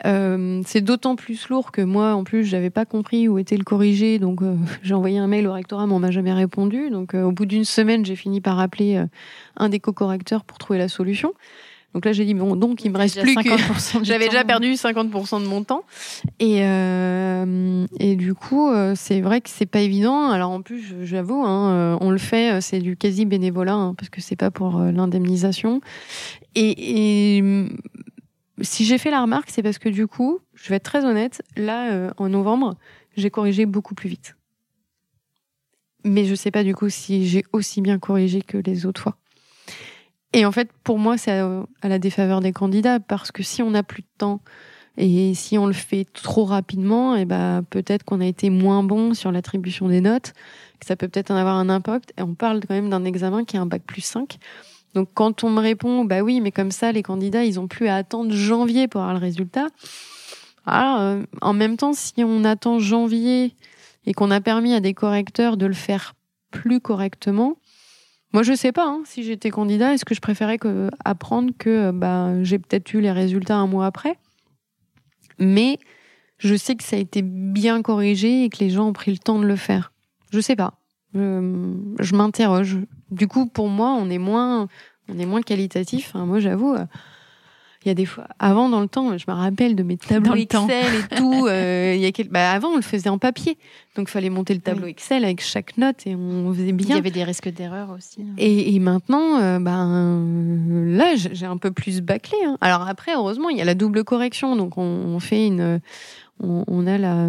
Euh, 0.04 0.61
c'est 0.66 0.80
d'autant 0.80 1.16
plus 1.16 1.48
lourd 1.48 1.72
que 1.72 1.83
moi, 1.83 2.14
en 2.14 2.24
plus, 2.24 2.44
j'avais 2.44 2.70
pas 2.70 2.85
compris 2.85 3.28
où 3.28 3.38
était 3.38 3.57
le 3.57 3.64
corrigé, 3.64 4.18
donc 4.18 4.42
euh, 4.42 4.57
j'ai 4.83 4.94
envoyé 4.94 5.18
un 5.18 5.26
mail 5.26 5.46
au 5.46 5.52
rectorat, 5.52 5.87
mais 5.87 5.92
on 5.92 5.98
m'a 5.98 6.11
jamais 6.11 6.33
répondu. 6.33 6.90
Donc, 6.90 7.14
euh, 7.14 7.22
au 7.22 7.33
bout 7.33 7.46
d'une 7.46 7.64
semaine, 7.64 8.04
j'ai 8.04 8.16
fini 8.16 8.40
par 8.40 8.59
appeler 8.59 8.96
euh, 8.96 9.07
un 9.57 9.68
des 9.68 9.80
co-correcteurs 9.80 10.44
pour 10.44 10.59
trouver 10.59 10.78
la 10.78 10.88
solution. 10.88 11.33
Donc 11.94 12.04
là, 12.04 12.12
j'ai 12.12 12.24
dit 12.24 12.35
bon, 12.35 12.57
donc 12.57 12.85
il 12.85 12.90
me 12.90 12.98
reste 12.98 13.20
plus 13.20 13.37
que 13.37 13.40
50% 13.40 14.00
du 14.00 14.04
j'avais 14.04 14.26
déjà 14.26 14.42
perdu 14.42 14.72
50% 14.72 15.40
de 15.40 15.46
mon 15.46 15.62
temps 15.62 15.85
et 16.40 16.64
euh, 16.64 17.87
et 18.00 18.16
du 18.16 18.35
coup 18.35 18.68
euh, 18.68 18.94
c'est 18.96 19.20
vrai 19.20 19.40
que 19.40 19.48
c'est 19.48 19.64
pas 19.64 19.78
évident 19.78 20.30
alors 20.30 20.50
en 20.50 20.61
plus 20.61 20.92
j'avoue 21.04 21.44
hein, 21.44 21.70
euh, 21.70 21.98
on 22.00 22.11
le 22.11 22.18
fait 22.18 22.61
c'est 22.61 22.80
du 22.80 22.96
quasi 22.96 23.26
bénévolat 23.26 23.74
hein, 23.74 23.94
parce 23.94 24.09
que 24.09 24.20
c'est 24.20 24.35
pas 24.35 24.50
pour 24.50 24.80
l'indemnisation 24.80 25.80
et, 26.57 27.37
et 27.37 27.44
si 28.62 28.84
j'ai 28.84 28.98
fait 28.98 29.10
la 29.10 29.22
remarque 29.22 29.50
c'est 29.50 29.62
parce 29.62 29.78
que 29.78 29.88
du 29.88 30.06
coup 30.06 30.38
je 30.54 30.68
vais 30.68 30.76
être 30.76 30.84
très 30.84 31.04
honnête 31.04 31.42
là 31.56 31.92
euh, 31.92 32.10
en 32.16 32.28
novembre 32.28 32.76
j'ai 33.16 33.30
corrigé 33.30 33.66
beaucoup 33.66 33.94
plus 33.94 34.08
vite 34.08 34.36
mais 36.04 36.24
je 36.24 36.34
sais 36.34 36.50
pas 36.50 36.64
du 36.64 36.74
coup 36.74 36.88
si 36.88 37.26
j'ai 37.26 37.44
aussi 37.52 37.80
bien 37.80 37.98
corrigé 37.98 38.42
que 38.42 38.58
les 38.58 38.86
autres 38.86 39.00
fois 39.00 39.16
et 40.34 40.44
en 40.44 40.50
fait, 40.50 40.68
pour 40.82 40.98
moi, 40.98 41.16
c'est 41.16 41.30
à, 41.30 41.64
la 41.84 41.98
défaveur 42.00 42.40
des 42.40 42.52
candidats 42.52 42.98
parce 42.98 43.30
que 43.30 43.44
si 43.44 43.62
on 43.62 43.70
n'a 43.70 43.84
plus 43.84 44.02
de 44.02 44.08
temps 44.18 44.40
et 44.96 45.32
si 45.34 45.56
on 45.58 45.66
le 45.66 45.72
fait 45.72 46.06
trop 46.12 46.44
rapidement, 46.44 47.14
et 47.14 47.24
ben 47.24 47.64
peut-être 47.70 48.04
qu'on 48.04 48.20
a 48.20 48.26
été 48.26 48.50
moins 48.50 48.82
bon 48.82 49.14
sur 49.14 49.30
l'attribution 49.30 49.88
des 49.88 50.00
notes, 50.00 50.32
que 50.80 50.86
ça 50.86 50.96
peut 50.96 51.06
peut-être 51.06 51.30
en 51.30 51.36
avoir 51.36 51.56
un 51.56 51.68
impact. 51.68 52.12
Et 52.18 52.22
on 52.22 52.34
parle 52.34 52.60
quand 52.60 52.74
même 52.74 52.90
d'un 52.90 53.04
examen 53.04 53.44
qui 53.44 53.56
est 53.56 53.60
un 53.60 53.66
bac 53.66 53.82
plus 53.86 54.02
5. 54.02 54.38
Donc 54.94 55.09
quand 55.14 55.44
on 55.44 55.50
me 55.50 55.61
répond, 55.61 56.04
bah 56.04 56.20
oui, 56.20 56.40
mais 56.40 56.52
comme 56.52 56.70
ça, 56.70 56.92
les 56.92 57.02
candidats, 57.02 57.44
ils 57.44 57.59
ont 57.59 57.68
plus 57.68 57.88
à 57.88 57.96
attendre 57.96 58.33
janvier 58.33 58.88
pour 58.88 59.00
avoir 59.00 59.14
le 59.14 59.20
résultat. 59.20 59.66
Alors, 60.66 61.00
euh, 61.00 61.22
en 61.42 61.52
même 61.52 61.76
temps, 61.76 61.92
si 61.92 62.14
on 62.18 62.44
attend 62.44 62.78
janvier 62.78 63.54
et 64.07 64.14
qu'on 64.14 64.30
a 64.30 64.40
permis 64.40 64.72
à 64.72 64.80
des 64.80 64.94
correcteurs 64.94 65.57
de 65.57 65.66
le 65.66 65.74
faire 65.74 66.14
plus 66.50 66.80
correctement, 66.80 67.57
moi, 68.33 68.42
je 68.42 68.54
sais 68.54 68.72
pas. 68.72 68.87
hein, 68.87 69.02
si 69.04 69.22
j'étais 69.22 69.50
candidat, 69.50 69.94
est-ce 69.94 70.04
que 70.04 70.14
je 70.14 70.20
préférais 70.20 70.59
que, 70.59 70.90
apprendre 71.04 71.52
que 71.59 71.70
euh, 71.70 71.92
bah, 71.92 72.42
j'ai 72.42 72.59
peut-être 72.59 72.92
eu 72.94 73.00
les 73.00 73.12
résultats 73.12 73.57
un 73.57 73.66
mois 73.66 73.87
après? 73.87 74.16
Mais 75.38 75.78
je 76.38 76.54
sais 76.54 76.76
que 76.76 76.85
ça 76.85 76.96
a 76.96 76.98
été 76.98 77.22
bien 77.22 77.83
corrigé 77.83 78.44
et 78.44 78.48
que 78.48 78.59
les 78.59 78.70
gens 78.70 78.88
ont 78.88 78.92
pris 78.92 79.11
le 79.11 79.18
temps 79.18 79.38
de 79.38 79.46
le 79.46 79.57
faire. 79.57 79.92
Je 80.30 80.40
sais 80.40 80.57
pas. 80.57 80.74
Je 81.14 82.16
m'interroge. 82.16 82.78
Du 83.14 83.29
coup, 83.29 83.46
pour 83.46 83.68
moi, 83.68 83.90
on 83.98 84.11
est 84.11 84.18
moins, 84.18 84.68
on 85.09 85.18
est 85.18 85.27
moins 85.27 85.42
qualitatif. 85.42 86.11
Enfin, 86.14 86.27
moi, 86.27 86.40
j'avoue. 86.40 86.74
il 87.85 87.88
y 87.88 87.90
a 87.90 87.94
des 87.94 88.07
fois, 88.07 88.27
avant 88.38 88.70
dans 88.70 88.81
le 88.81 88.88
temps, 88.88 89.16
je 89.18 89.24
me 89.29 89.35
rappelle 89.35 89.77
de 89.77 89.83
mes 89.83 89.98
tableaux. 89.98 90.35
Excel 90.35 90.87
et 90.94 91.16
tout. 91.16 91.46
euh, 91.46 91.92
il 91.94 92.00
y 92.00 92.07
a 92.07 92.12
quel... 92.12 92.29
bah, 92.29 92.50
avant, 92.50 92.68
on 92.70 92.77
le 92.77 92.83
faisait 92.83 93.11
en 93.11 93.18
papier, 93.18 93.59
donc 93.94 94.09
il 94.09 94.11
fallait 94.11 94.31
monter 94.31 94.55
le 94.55 94.61
tableau 94.61 94.85
Oui. 94.85 94.90
Excel 94.90 95.22
avec 95.22 95.42
chaque 95.42 95.77
note 95.77 96.07
et 96.07 96.14
on 96.16 96.50
faisait 96.55 96.68
Il 96.68 96.77
bien. 96.77 96.96
y 96.96 96.98
avait 96.98 97.11
des 97.11 97.24
risques 97.24 97.50
d'erreur 97.53 97.90
aussi. 97.90 98.24
Et, 98.38 98.74
et 98.74 98.79
maintenant, 98.79 99.38
euh, 99.38 99.59
ben 99.59 100.24
là, 100.96 101.12
j'ai 101.16 101.44
un 101.46 101.59
peu 101.59 101.70
plus 101.72 102.00
bâclé. 102.00 102.38
hein. 102.46 102.57
Alors 102.62 102.88
après, 102.88 103.12
heureusement, 103.14 103.50
il 103.50 103.59
y 103.59 103.61
a 103.61 103.64
la 103.66 103.74
double 103.74 104.03
correction, 104.03 104.57
donc 104.57 104.79
on, 104.79 104.83
on 104.83 105.20
fait 105.20 105.46
une, 105.46 105.81
on, 106.42 106.64
on 106.66 106.87
a 106.87 106.96
la 106.96 107.29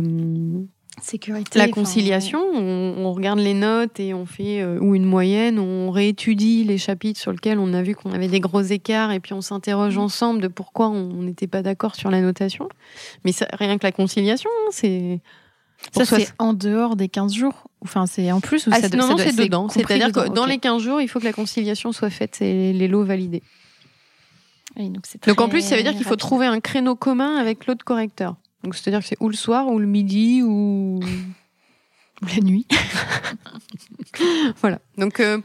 Sécurité. 1.01 1.59
la 1.59 1.65
enfin, 1.65 1.73
conciliation, 1.73 2.39
on, 2.53 2.95
on 2.97 3.13
regarde 3.13 3.39
les 3.39 3.53
notes 3.53 3.99
et 3.99 4.13
on 4.13 4.25
fait 4.25 4.61
euh, 4.61 4.79
ou 4.79 4.95
une 4.95 5.05
moyenne, 5.05 5.59
on 5.59 5.91
réétudie 5.91 6.63
les 6.63 6.77
chapitres 6.77 7.19
sur 7.19 7.31
lesquels 7.31 7.59
on 7.59 7.73
a 7.73 7.81
vu 7.81 7.95
qu'on 7.95 8.11
avait 8.11 8.27
des 8.27 8.39
gros 8.39 8.61
écarts 8.61 9.11
et 9.11 9.19
puis 9.19 9.33
on 9.33 9.41
s'interroge 9.41 9.97
ensemble 9.97 10.41
de 10.41 10.47
pourquoi 10.47 10.87
on 10.87 11.23
n'était 11.23 11.47
pas 11.47 11.61
d'accord 11.61 11.95
sur 11.95 12.09
la 12.09 12.21
notation. 12.21 12.69
Mais 13.23 13.31
ça, 13.31 13.47
rien 13.53 13.77
que 13.77 13.85
la 13.85 13.91
conciliation, 13.91 14.49
c'est 14.71 15.19
Ça, 15.91 16.05
c'est 16.05 16.29
en 16.39 16.53
dehors 16.53 16.95
des 16.95 17.09
15 17.09 17.33
jours? 17.33 17.67
Enfin, 17.81 18.05
c'est 18.05 18.31
en 18.31 18.39
plus 18.39 18.65
ou 18.67 18.71
Ah, 18.73 18.81
ça 18.81 18.89
non, 18.89 19.07
non, 19.07 19.17
c'est 19.17 19.35
dedans. 19.35 19.69
C'est-à-dire 19.69 20.11
que 20.11 20.29
dans 20.29 20.45
les 20.45 20.57
15 20.57 20.81
jours, 20.81 21.01
il 21.01 21.07
faut 21.07 21.19
que 21.19 21.25
la 21.25 21.33
conciliation 21.33 21.91
soit 21.91 22.09
faite 22.09 22.41
et 22.41 22.73
les 22.73 22.87
lots 22.87 23.03
validés. 23.03 23.43
Oui, 24.77 24.89
donc, 24.89 25.05
Donc 25.27 25.41
en 25.41 25.49
plus, 25.49 25.61
ça 25.61 25.75
veut 25.75 25.83
dire 25.83 25.93
qu'il 25.93 26.05
faut 26.05 26.15
trouver 26.15 26.47
un 26.47 26.59
créneau 26.59 26.95
commun 26.95 27.37
avec 27.37 27.65
l'autre 27.65 27.85
correcteur. 27.85 28.35
Donc 28.65 28.73
c'est-à-dire 28.73 29.01
que 29.01 29.05
c'est 29.05 29.17
ou 29.19 29.29
le 29.29 29.35
soir 29.35 29.67
ou 29.67 29.77
le 29.77 29.85
midi 29.85 30.41
ou 30.41 30.99
la 32.21 32.41
nuit. 32.41 32.65
voilà. 34.61 34.79
Donc 34.97 35.19
euh, 35.19 35.39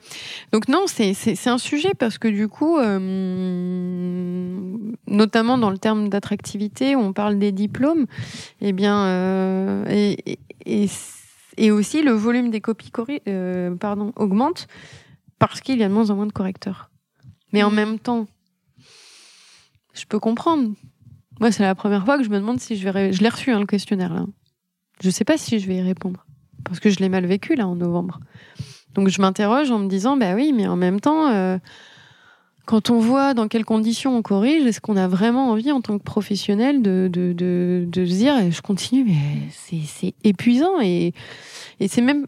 donc 0.53 0.69
non, 0.69 0.87
c'est 0.87 1.15
un 1.47 1.59
sujet 1.59 1.93
parce 1.93 2.17
que 2.17 2.29
du 2.29 2.49
coup, 2.49 2.79
euh, 2.79 2.99
notamment 5.07 5.59
dans 5.59 5.69
le 5.69 5.77
terme 5.77 6.09
d'attractivité, 6.09 6.97
où 6.97 7.01
on 7.01 7.13
parle 7.13 7.39
des 7.39 7.53
diplômes, 7.53 8.07
eh 8.63 8.73
bien 8.73 9.05
euh, 9.05 9.85
et, 9.91 10.39
et, 11.59 11.71
aussi 11.71 12.01
le 12.01 12.13
volume 12.13 12.51
des 12.51 12.63
copies 12.63 12.91
pardon 13.79 14.15
augmente 14.17 14.67
parce 15.39 15.61
qu'il 15.61 15.79
y 15.79 15.83
a 15.85 15.89
de 15.89 15.93
moins 15.93 16.09
en 16.09 16.17
moins 16.17 16.27
de 16.27 16.33
correcteurs. 16.33 16.91
Mais 17.53 17.63
en 17.63 17.71
Mm. 17.71 17.75
même 17.75 17.99
temps, 17.99 18.27
je 19.93 20.07
peux 20.07 20.19
comprendre. 20.19 20.71
Moi, 21.41 21.51
c'est 21.51 21.63
la 21.63 21.75
première 21.75 22.05
fois 22.05 22.19
que 22.19 22.25
je 22.25 22.29
me 22.29 22.39
demande 22.39 22.61
si 22.61 22.77
je 22.77 22.89
vais. 22.89 23.13
Je 23.13 23.23
l'ai 23.23 23.29
reçu, 23.29 23.51
hein, 23.51 23.61
le 23.61 23.67
questionnaire, 23.67 24.13
là. 24.13 24.27
Je 25.03 25.11
sais 25.11 25.25
pas 25.25 25.39
si 25.39 25.59
je 25.59 25.67
vais 25.67 25.77
y 25.77 25.83
répondre. 25.83 26.27
Parce 26.65 26.79
que 26.79 26.91
je 26.91 26.99
l'ai 26.99 27.09
mal 27.09 27.25
vécu, 27.27 27.55
là, 27.55 27.67
en 27.67 27.75
novembre. 27.75 28.21
Donc, 28.95 29.09
je 29.09 29.21
m'interroge 29.23 29.71
en 29.71 29.79
me 29.79 29.89
disant, 29.89 30.17
bah 30.17 30.35
oui, 30.35 30.53
mais 30.55 30.67
en 30.69 30.77
même 30.77 31.01
temps, 31.01 31.29
euh, 31.29 31.57
quand 32.67 32.91
on 32.91 32.99
voit 32.99 33.33
dans 33.33 33.49
quelles 33.49 33.65
conditions 33.65 34.15
on 34.17 34.23
corrige, 34.23 34.67
est-ce 34.67 34.81
qu'on 34.83 34.99
a 34.99 35.09
vraiment 35.09 35.51
envie, 35.51 35.73
en 35.73 35.81
tant 35.81 35.97
que 35.99 36.05
professionnel, 36.05 36.83
de, 36.83 37.09
de, 37.11 37.33
de, 37.33 37.87
de 37.89 38.05
se 38.05 38.13
dire, 38.13 38.35
eh, 38.39 38.51
je 38.51 38.61
continue, 38.61 39.05
mais 39.05 39.49
c'est 39.87 40.15
épuisant. 40.23 40.81
Et, 40.83 41.15
et 41.81 41.89
c'est 41.89 42.03
même. 42.03 42.27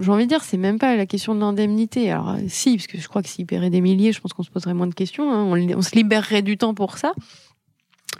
J'ai 0.00 0.10
envie 0.10 0.24
de 0.24 0.28
dire, 0.28 0.42
c'est 0.42 0.56
même 0.56 0.78
pas 0.78 0.96
la 0.96 1.06
question 1.06 1.34
de 1.34 1.40
l'indemnité. 1.40 2.10
Alors, 2.10 2.36
si, 2.48 2.76
parce 2.76 2.88
que 2.88 2.98
je 2.98 3.06
crois 3.06 3.22
que 3.22 3.28
s'il 3.28 3.46
paierait 3.46 3.70
des 3.70 3.80
milliers, 3.80 4.12
je 4.12 4.20
pense 4.20 4.32
qu'on 4.32 4.42
se 4.42 4.50
poserait 4.50 4.74
moins 4.74 4.86
de 4.88 4.94
questions. 4.94 5.32
hein. 5.32 5.44
On 5.76 5.82
se 5.82 5.94
libérerait 5.94 6.42
du 6.42 6.56
temps 6.56 6.74
pour 6.74 6.98
ça. 6.98 7.12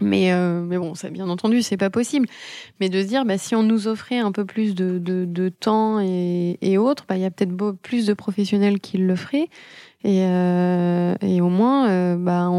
Mais, 0.00 0.32
euh, 0.32 0.62
mais 0.62 0.78
bon, 0.78 0.94
ça, 0.94 1.10
bien 1.10 1.28
entendu, 1.28 1.62
c'est 1.62 1.76
pas 1.76 1.90
possible. 1.90 2.28
Mais 2.80 2.88
de 2.88 3.00
se 3.02 3.06
dire, 3.06 3.24
bah, 3.24 3.38
si 3.38 3.54
on 3.54 3.62
nous 3.62 3.88
offrait 3.88 4.18
un 4.18 4.32
peu 4.32 4.44
plus 4.44 4.74
de, 4.74 4.98
de, 4.98 5.48
temps 5.48 6.00
et, 6.00 6.58
et 6.60 6.78
autres, 6.78 7.04
bah, 7.08 7.16
il 7.16 7.22
y 7.22 7.24
a 7.24 7.30
peut-être 7.30 7.72
plus 7.82 8.06
de 8.06 8.14
professionnels 8.14 8.80
qui 8.80 8.98
le 8.98 9.16
feraient. 9.16 9.48
Et, 10.02 10.24
euh, 10.24 11.14
et 11.20 11.40
au 11.40 11.48
moins, 11.48 11.88
euh, 11.88 12.16
bah, 12.16 12.50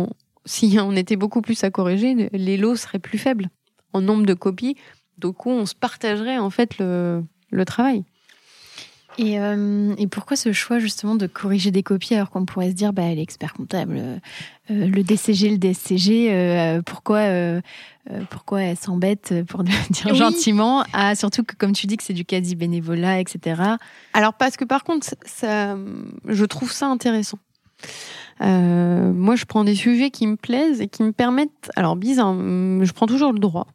si 0.45 0.77
on 0.79 0.95
était 0.95 1.15
beaucoup 1.15 1.41
plus 1.41 1.63
à 1.63 1.71
corriger, 1.71 2.29
les 2.31 2.57
lots 2.57 2.75
seraient 2.75 2.99
plus 2.99 3.17
faibles 3.17 3.49
en 3.93 4.01
nombre 4.01 4.25
de 4.25 4.33
copies. 4.33 4.75
Donc, 5.17 5.45
on 5.45 5.65
se 5.65 5.75
partagerait 5.75 6.37
en 6.37 6.49
fait 6.49 6.77
le, 6.77 7.23
le 7.51 7.65
travail. 7.65 8.03
Et, 9.17 9.39
euh, 9.39 9.93
et 9.97 10.07
pourquoi 10.07 10.35
ce 10.35 10.51
choix 10.51 10.79
justement 10.79 11.15
de 11.15 11.25
corriger 11.27 11.71
des 11.71 11.83
copies 11.83 12.15
alors 12.15 12.29
qu'on 12.29 12.45
pourrait 12.45 12.69
se 12.71 12.75
dire 12.75 12.91
bah 12.91 13.13
l'expert 13.13 13.53
comptable, 13.53 13.95
euh, 13.97 14.17
euh, 14.71 14.87
le 14.87 15.03
DCG, 15.03 15.49
le 15.51 15.57
DSCG, 15.57 16.27
euh, 16.33 16.81
pourquoi 16.81 17.19
euh, 17.19 17.61
euh, 18.11 18.21
pourquoi 18.29 18.61
elle 18.63 18.77
s'embête 18.77 19.33
pour 19.47 19.63
le 19.63 19.69
dire 19.89 20.07
Oui. 20.11 20.17
gentiment? 20.17 20.83
Ah, 20.91 21.15
surtout 21.15 21.43
que 21.43 21.55
comme 21.55 21.71
tu 21.71 21.87
dis 21.87 21.95
que 21.95 22.03
c'est 22.03 22.13
du 22.13 22.25
quasi 22.25 22.55
bénévolat 22.55 23.19
etc. 23.21 23.61
Alors 24.13 24.33
parce 24.33 24.57
que 24.57 24.65
par 24.65 24.83
contre, 24.83 25.07
ça- 25.25 25.77
je 26.27 26.45
trouve 26.45 26.71
ça 26.73 26.87
intéressant. 26.87 27.39
Euh, 28.41 29.13
moi, 29.13 29.35
je 29.35 29.45
prends 29.45 29.63
des 29.63 29.75
sujets 29.75 30.09
qui 30.09 30.27
me 30.27 30.35
plaisent 30.35 30.81
et 30.81 30.87
qui 30.87 31.03
me 31.03 31.11
permettent. 31.13 31.71
Alors 31.75 31.95
bizarre, 31.95 32.33
je 32.33 32.91
prends 32.91 33.07
toujours 33.07 33.31
le 33.31 33.39
droit 33.39 33.67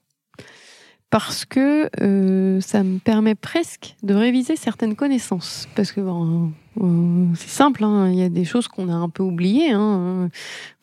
parce 1.11 1.45
que 1.45 1.91
euh, 2.01 2.61
ça 2.61 2.85
me 2.85 2.99
permet 2.99 3.35
presque 3.35 3.97
de 4.03 4.15
réviser 4.15 4.57
certaines 4.57 4.95
connaissances. 4.95 5.69
Parce 5.75 5.91
que 5.91 6.01
bon, 6.01 6.53
euh, 6.81 7.27
c'est 7.35 7.51
simple, 7.51 7.85
hein, 7.85 8.09
il 8.11 8.19
y 8.19 8.23
a 8.23 8.29
des 8.29 8.45
choses 8.45 8.69
qu'on 8.69 8.89
a 8.89 8.95
un 8.95 9.09
peu 9.09 9.25
oubliées. 9.25 9.73
Hein. 9.73 10.31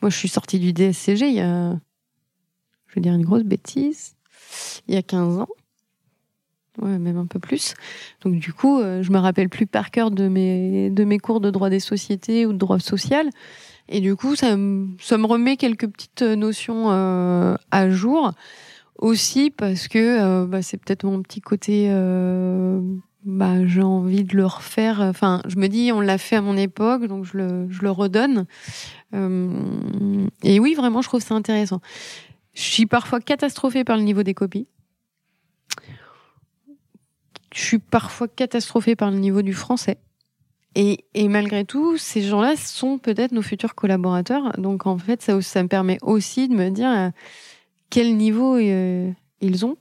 Moi, 0.02 0.10
je 0.10 0.18
suis 0.18 0.28
sortie 0.28 0.60
du 0.60 0.74
DSCG 0.74 1.30
il 1.30 1.36
y 1.36 1.40
a, 1.40 1.72
je 2.88 2.96
vais 2.96 3.02
dire 3.02 3.14
une 3.14 3.26
grosse 3.26 3.44
bêtise, 3.44 4.16
il 4.88 4.96
y 4.96 4.98
a 4.98 5.02
15 5.02 5.40
ans. 5.40 5.48
Ouais, 6.82 7.00
même 7.00 7.18
un 7.18 7.26
peu 7.26 7.40
plus. 7.40 7.74
Donc 8.24 8.36
du 8.36 8.54
coup, 8.54 8.80
euh, 8.80 9.02
je 9.02 9.12
me 9.12 9.18
rappelle 9.18 9.50
plus 9.50 9.66
par 9.66 9.90
cœur 9.90 10.12
de 10.12 10.28
mes 10.28 10.92
de 10.92 11.04
mes 11.06 11.18
cours 11.18 11.42
de 11.42 11.50
droit 11.50 11.72
des 11.72 11.80
sociétés 11.80 12.46
ou 12.46 12.54
de 12.54 12.58
droit 12.58 12.78
social. 12.80 13.30
Et 13.90 14.00
du 14.00 14.16
coup, 14.16 14.36
ça 14.36 14.56
me 14.56 14.90
ça 15.00 15.18
me 15.18 15.26
remet 15.26 15.58
quelques 15.58 15.88
petites 15.88 16.22
notions 16.22 16.92
euh, 16.92 17.56
à 17.72 17.90
jour. 17.90 18.34
Aussi 19.00 19.52
parce 19.52 19.88
que 19.88 20.46
bah, 20.46 20.62
c'est 20.62 20.78
peut-être 20.78 21.04
mon 21.04 21.22
petit 21.22 21.42
côté 21.42 21.90
bah, 23.28 23.66
j'ai 23.66 23.82
envie 23.82 24.24
de 24.24 24.38
le 24.38 24.46
refaire. 24.46 25.02
Enfin, 25.02 25.42
je 25.48 25.58
me 25.58 25.68
dis, 25.68 25.92
on 25.92 26.00
l'a 26.00 26.18
fait 26.18 26.38
à 26.38 26.42
mon 26.42 26.56
époque, 26.56 27.06
donc 27.08 27.26
je 27.26 27.38
le, 27.38 27.68
je 27.70 27.82
le 27.82 27.92
redonne. 27.92 28.46
Euh, 29.14 30.28
et 30.44 30.62
oui, 30.62 30.74
vraiment, 30.76 31.02
je 31.02 31.10
trouve 31.10 31.22
ça 31.22 31.36
intéressant. 31.36 31.82
Je 32.54 32.62
suis 32.62 32.86
parfois 32.86 33.20
catastrophée 33.20 33.84
par 33.84 33.98
le 33.98 34.04
niveau 34.04 34.24
des 34.24 34.34
copies. 34.34 34.68
Je 37.54 37.62
suis 37.62 37.80
parfois 37.80 38.30
catastrophée 38.30 38.96
par 38.96 39.12
le 39.12 39.18
niveau 39.18 39.42
du 39.42 39.54
français. 39.54 39.98
Et, 40.76 41.06
et 41.14 41.28
malgré 41.28 41.66
tout, 41.66 41.98
ces 41.98 42.22
gens-là 42.22 42.56
sont 42.56 42.98
peut-être 42.98 43.34
nos 43.34 43.42
futurs 43.42 43.76
collaborateurs. 43.76 44.54
Donc 44.58 44.86
en 44.86 44.98
fait, 44.98 45.22
ça, 45.22 45.42
ça 45.42 45.64
me 45.64 45.68
permet 45.68 45.98
aussi 46.02 46.48
de 46.48 46.54
me 46.54 46.70
dire 46.70 46.90
euh, 46.90 47.10
quel 47.90 48.16
niveau 48.16 48.56
euh, 48.56 49.12
ils 49.42 49.66
ont. 49.66 49.78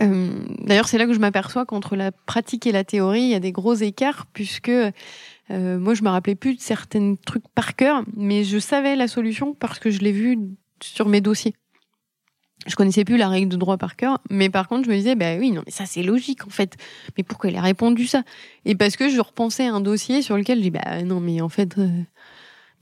Euh, 0.00 0.28
D'ailleurs, 0.60 0.88
c'est 0.88 0.98
là 0.98 1.06
que 1.06 1.12
je 1.12 1.18
m'aperçois 1.18 1.66
qu'entre 1.66 1.96
la 1.96 2.12
pratique 2.12 2.66
et 2.66 2.72
la 2.72 2.84
théorie, 2.84 3.22
il 3.22 3.28
y 3.28 3.34
a 3.34 3.40
des 3.40 3.52
gros 3.52 3.74
écarts, 3.74 4.26
puisque 4.32 4.68
euh, 4.68 4.92
moi, 5.50 5.94
je 5.94 6.02
me 6.02 6.08
rappelais 6.08 6.34
plus 6.34 6.54
de 6.54 6.60
certains 6.60 7.16
trucs 7.26 7.48
par 7.54 7.76
cœur, 7.76 8.04
mais 8.16 8.44
je 8.44 8.58
savais 8.58 8.96
la 8.96 9.08
solution 9.08 9.54
parce 9.54 9.78
que 9.78 9.90
je 9.90 10.00
l'ai 10.00 10.12
vu 10.12 10.38
sur 10.82 11.08
mes 11.08 11.20
dossiers. 11.20 11.54
Je 12.66 12.76
connaissais 12.76 13.04
plus 13.04 13.18
la 13.18 13.28
règle 13.28 13.48
de 13.48 13.56
droit 13.56 13.76
par 13.76 13.94
cœur, 13.94 14.20
mais 14.30 14.48
par 14.48 14.68
contre, 14.68 14.86
je 14.86 14.90
me 14.90 14.96
disais, 14.96 15.16
bah 15.16 15.36
oui, 15.38 15.50
non, 15.50 15.62
mais 15.66 15.72
ça 15.72 15.84
c'est 15.84 16.02
logique 16.02 16.46
en 16.46 16.50
fait. 16.50 16.76
Mais 17.16 17.22
pourquoi 17.22 17.50
elle 17.50 17.56
a 17.56 17.60
répondu 17.60 18.06
ça? 18.06 18.22
Et 18.64 18.74
parce 18.74 18.96
que 18.96 19.10
je 19.10 19.20
repensais 19.20 19.66
à 19.66 19.74
un 19.74 19.80
dossier 19.80 20.22
sur 20.22 20.36
lequel 20.36 20.58
je 20.58 20.62
dis, 20.62 20.70
bah 20.70 21.02
non, 21.02 21.20
mais 21.20 21.42
en 21.42 21.50
fait, 21.50 21.76
euh, 21.76 21.88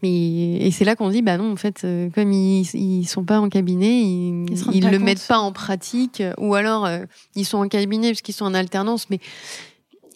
mais 0.02 0.56
et 0.56 0.70
c'est 0.70 0.84
là 0.84 0.96
qu'on 0.96 1.10
dit 1.10 1.22
bah 1.22 1.36
non 1.36 1.52
en 1.52 1.56
fait 1.56 1.84
euh, 1.84 2.10
comme 2.10 2.32
ils 2.32 2.62
ils 2.74 3.06
sont 3.06 3.24
pas 3.24 3.40
en 3.40 3.48
cabinet 3.48 4.02
ils 4.02 4.46
ils, 4.72 4.90
le 4.90 4.98
mettent 4.98 5.26
pas 5.26 5.38
en 5.38 5.52
pratique 5.52 6.22
ou 6.38 6.54
alors 6.54 6.86
euh, 6.86 7.04
ils 7.36 7.44
sont 7.44 7.58
en 7.58 7.68
cabinet 7.68 8.10
parce 8.10 8.22
qu'ils 8.22 8.34
sont 8.34 8.44
en 8.44 8.54
alternance 8.54 9.08
mais 9.10 9.20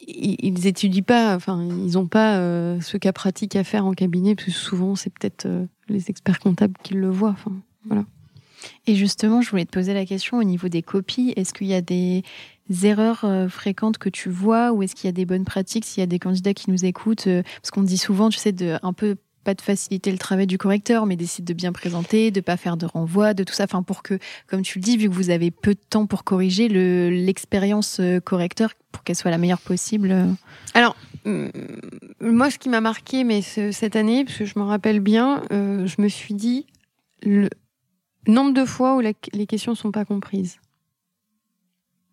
ils, 0.07 0.37
ils 0.41 0.66
étudient 0.66 1.03
pas 1.03 1.37
enfin 1.37 1.66
ils 1.84 1.97
ont 1.99 2.07
pas 2.07 2.37
euh, 2.37 2.80
ce 2.80 2.97
cas 2.97 3.12
pratique 3.12 3.57
à 3.57 3.64
faire 3.64 3.87
en 3.87 3.93
cabinet 3.93 4.34
parce 4.34 4.47
que 4.47 4.53
souvent 4.53 4.97
c'est 4.97 5.11
peut-être 5.11 5.49
les 5.89 6.11
experts 6.11 6.41
comptables 6.41 6.74
qui 6.82 6.95
le 6.95 7.11
voient 7.11 7.30
enfin 7.30 7.53
voilà. 7.84 8.05
Et 8.89 8.97
justement, 8.97 9.43
je 9.43 9.51
voulais 9.51 9.64
te 9.64 9.70
poser 9.70 9.95
la 9.95 10.05
question 10.07 10.39
au 10.39 10.43
niveau 10.43 10.68
des 10.68 10.82
copies. 10.82 11.32
Est-ce 11.37 11.55
qu'il 11.55 11.68
y 11.68 11.74
a 11.74 11.82
des 11.82 12.24
erreurs 12.82 13.24
fréquentes 13.49 13.99
que 13.99 14.09
tu 14.09 14.28
vois 14.28 14.72
ou 14.72 14.82
est-ce 14.82 14.97
qu'il 14.97 15.07
y 15.07 15.09
a 15.09 15.12
des 15.12 15.24
bonnes 15.24 15.45
pratiques 15.45 15.84
s'il 15.84 16.01
y 16.01 16.03
a 16.03 16.07
des 16.07 16.18
candidats 16.18 16.53
qui 16.53 16.68
nous 16.72 16.84
écoutent 16.84 17.28
Parce 17.62 17.70
qu'on 17.70 17.82
dit 17.84 17.99
souvent, 17.99 18.28
tu 18.28 18.39
sais, 18.39 18.51
de 18.51 18.76
un 18.82 18.93
peu 18.93 19.16
pas 19.47 19.55
de 19.55 19.62
faciliter 19.62 20.11
le 20.11 20.18
travail 20.18 20.49
du 20.49 20.59
correcteur, 20.59 21.07
mais 21.07 21.14
décide 21.14 21.44
de 21.44 21.55
bien 21.55 21.70
présenter, 21.70 22.32
de 22.32 22.40
pas 22.40 22.57
faire 22.57 22.76
de 22.76 22.84
renvoi, 22.84 23.32
de 23.32 23.44
tout 23.44 23.55
ça, 23.55 23.62
enfin 23.62 23.84
pour 23.84 24.03
que, 24.03 24.18
comme 24.49 24.62
tu 24.62 24.80
le 24.80 24.82
dis, 24.82 24.97
vu 24.97 25.09
que 25.09 25.14
vous 25.14 25.30
avez 25.30 25.53
peu 25.53 25.74
de 25.74 25.80
temps 25.88 26.07
pour 26.07 26.24
corriger, 26.24 26.68
l'expérience 26.68 28.01
euh, 28.01 28.18
correcteur 28.18 28.72
pour 28.90 29.05
qu'elle 29.05 29.14
soit 29.14 29.30
la 29.30 29.38
meilleure 29.38 29.61
possible. 29.61 30.11
Euh. 30.11 30.26
Alors, 30.74 30.97
mm, 31.26 31.47
moi, 32.22 32.51
ce 32.51 32.59
qui 32.59 32.68
m'a 32.68 32.80
marqué, 32.80 33.22
mais 33.22 33.40
cette 33.40 33.94
année, 33.94 34.24
parce 34.24 34.36
que 34.36 34.47
je 34.47 34.59
me 34.59 34.64
rappelle 34.64 34.99
bien, 34.99 35.44
euh, 35.53 35.86
je 35.86 36.03
me 36.03 36.09
suis 36.09 36.34
dit 36.34 36.66
le 37.22 37.49
nombre 38.26 38.53
de 38.53 38.64
fois 38.64 38.97
où 38.97 39.01
les 39.01 39.47
questions 39.47 39.76
sont 39.76 39.92
pas 39.92 40.05
comprises. 40.05 40.57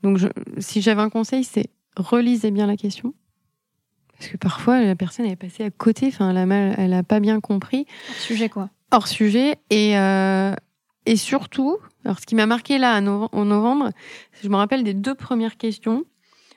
Donc, 0.04 0.20
si 0.60 0.84
j'avais 0.84 1.02
un 1.02 1.10
conseil, 1.10 1.44
c'est 1.44 1.66
relisez 1.98 2.52
bien 2.52 2.68
la 2.68 2.78
question 2.78 3.16
parce 4.24 4.32
que 4.32 4.38
parfois, 4.38 4.80
la 4.82 4.96
personne 4.96 5.26
est 5.26 5.36
passée 5.36 5.66
à 5.66 5.70
côté, 5.70 6.08
enfin, 6.08 6.30
elle 6.30 6.38
a, 6.38 6.46
mal, 6.46 6.76
elle 6.78 6.94
a 6.94 7.04
pas 7.04 7.20
bien 7.20 7.42
compris. 7.42 7.86
Hors 8.10 8.16
sujet, 8.16 8.48
quoi. 8.48 8.70
Hors 8.92 9.08
sujet. 9.08 9.58
Et, 9.70 9.98
euh, 9.98 10.56
et 11.06 11.18
surtout, 11.18 11.78
alors 12.06 12.22
ce 12.22 12.26
qui 12.26 12.36
m'a 12.36 12.46
marqué 12.46 12.78
là 12.78 13.02
en 13.02 13.46
novembre, 13.46 13.90
je 14.42 14.48
me 14.48 14.56
rappelle 14.56 14.86
des 14.86 14.94
deux 14.94 15.14
premières 15.14 15.58
questions 15.58 16.06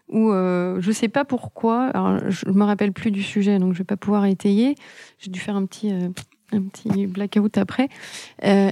où 0.08 0.30
euh, 0.30 0.80
je 0.80 0.92
sais 0.92 1.08
pas 1.08 1.24
pourquoi, 1.24 1.86
alors 1.86 2.30
je 2.30 2.48
me 2.48 2.62
rappelle 2.62 2.92
plus 2.92 3.10
du 3.10 3.24
sujet, 3.24 3.58
donc 3.58 3.72
je 3.72 3.78
vais 3.78 3.84
pas 3.84 3.96
pouvoir 3.96 4.26
étayer. 4.26 4.76
J'ai 5.18 5.32
dû 5.32 5.40
faire 5.40 5.56
un 5.56 5.66
petit, 5.66 5.92
euh, 5.92 6.10
un 6.52 6.62
petit 6.62 7.08
blackout 7.08 7.58
après. 7.58 7.88
Euh, 8.44 8.70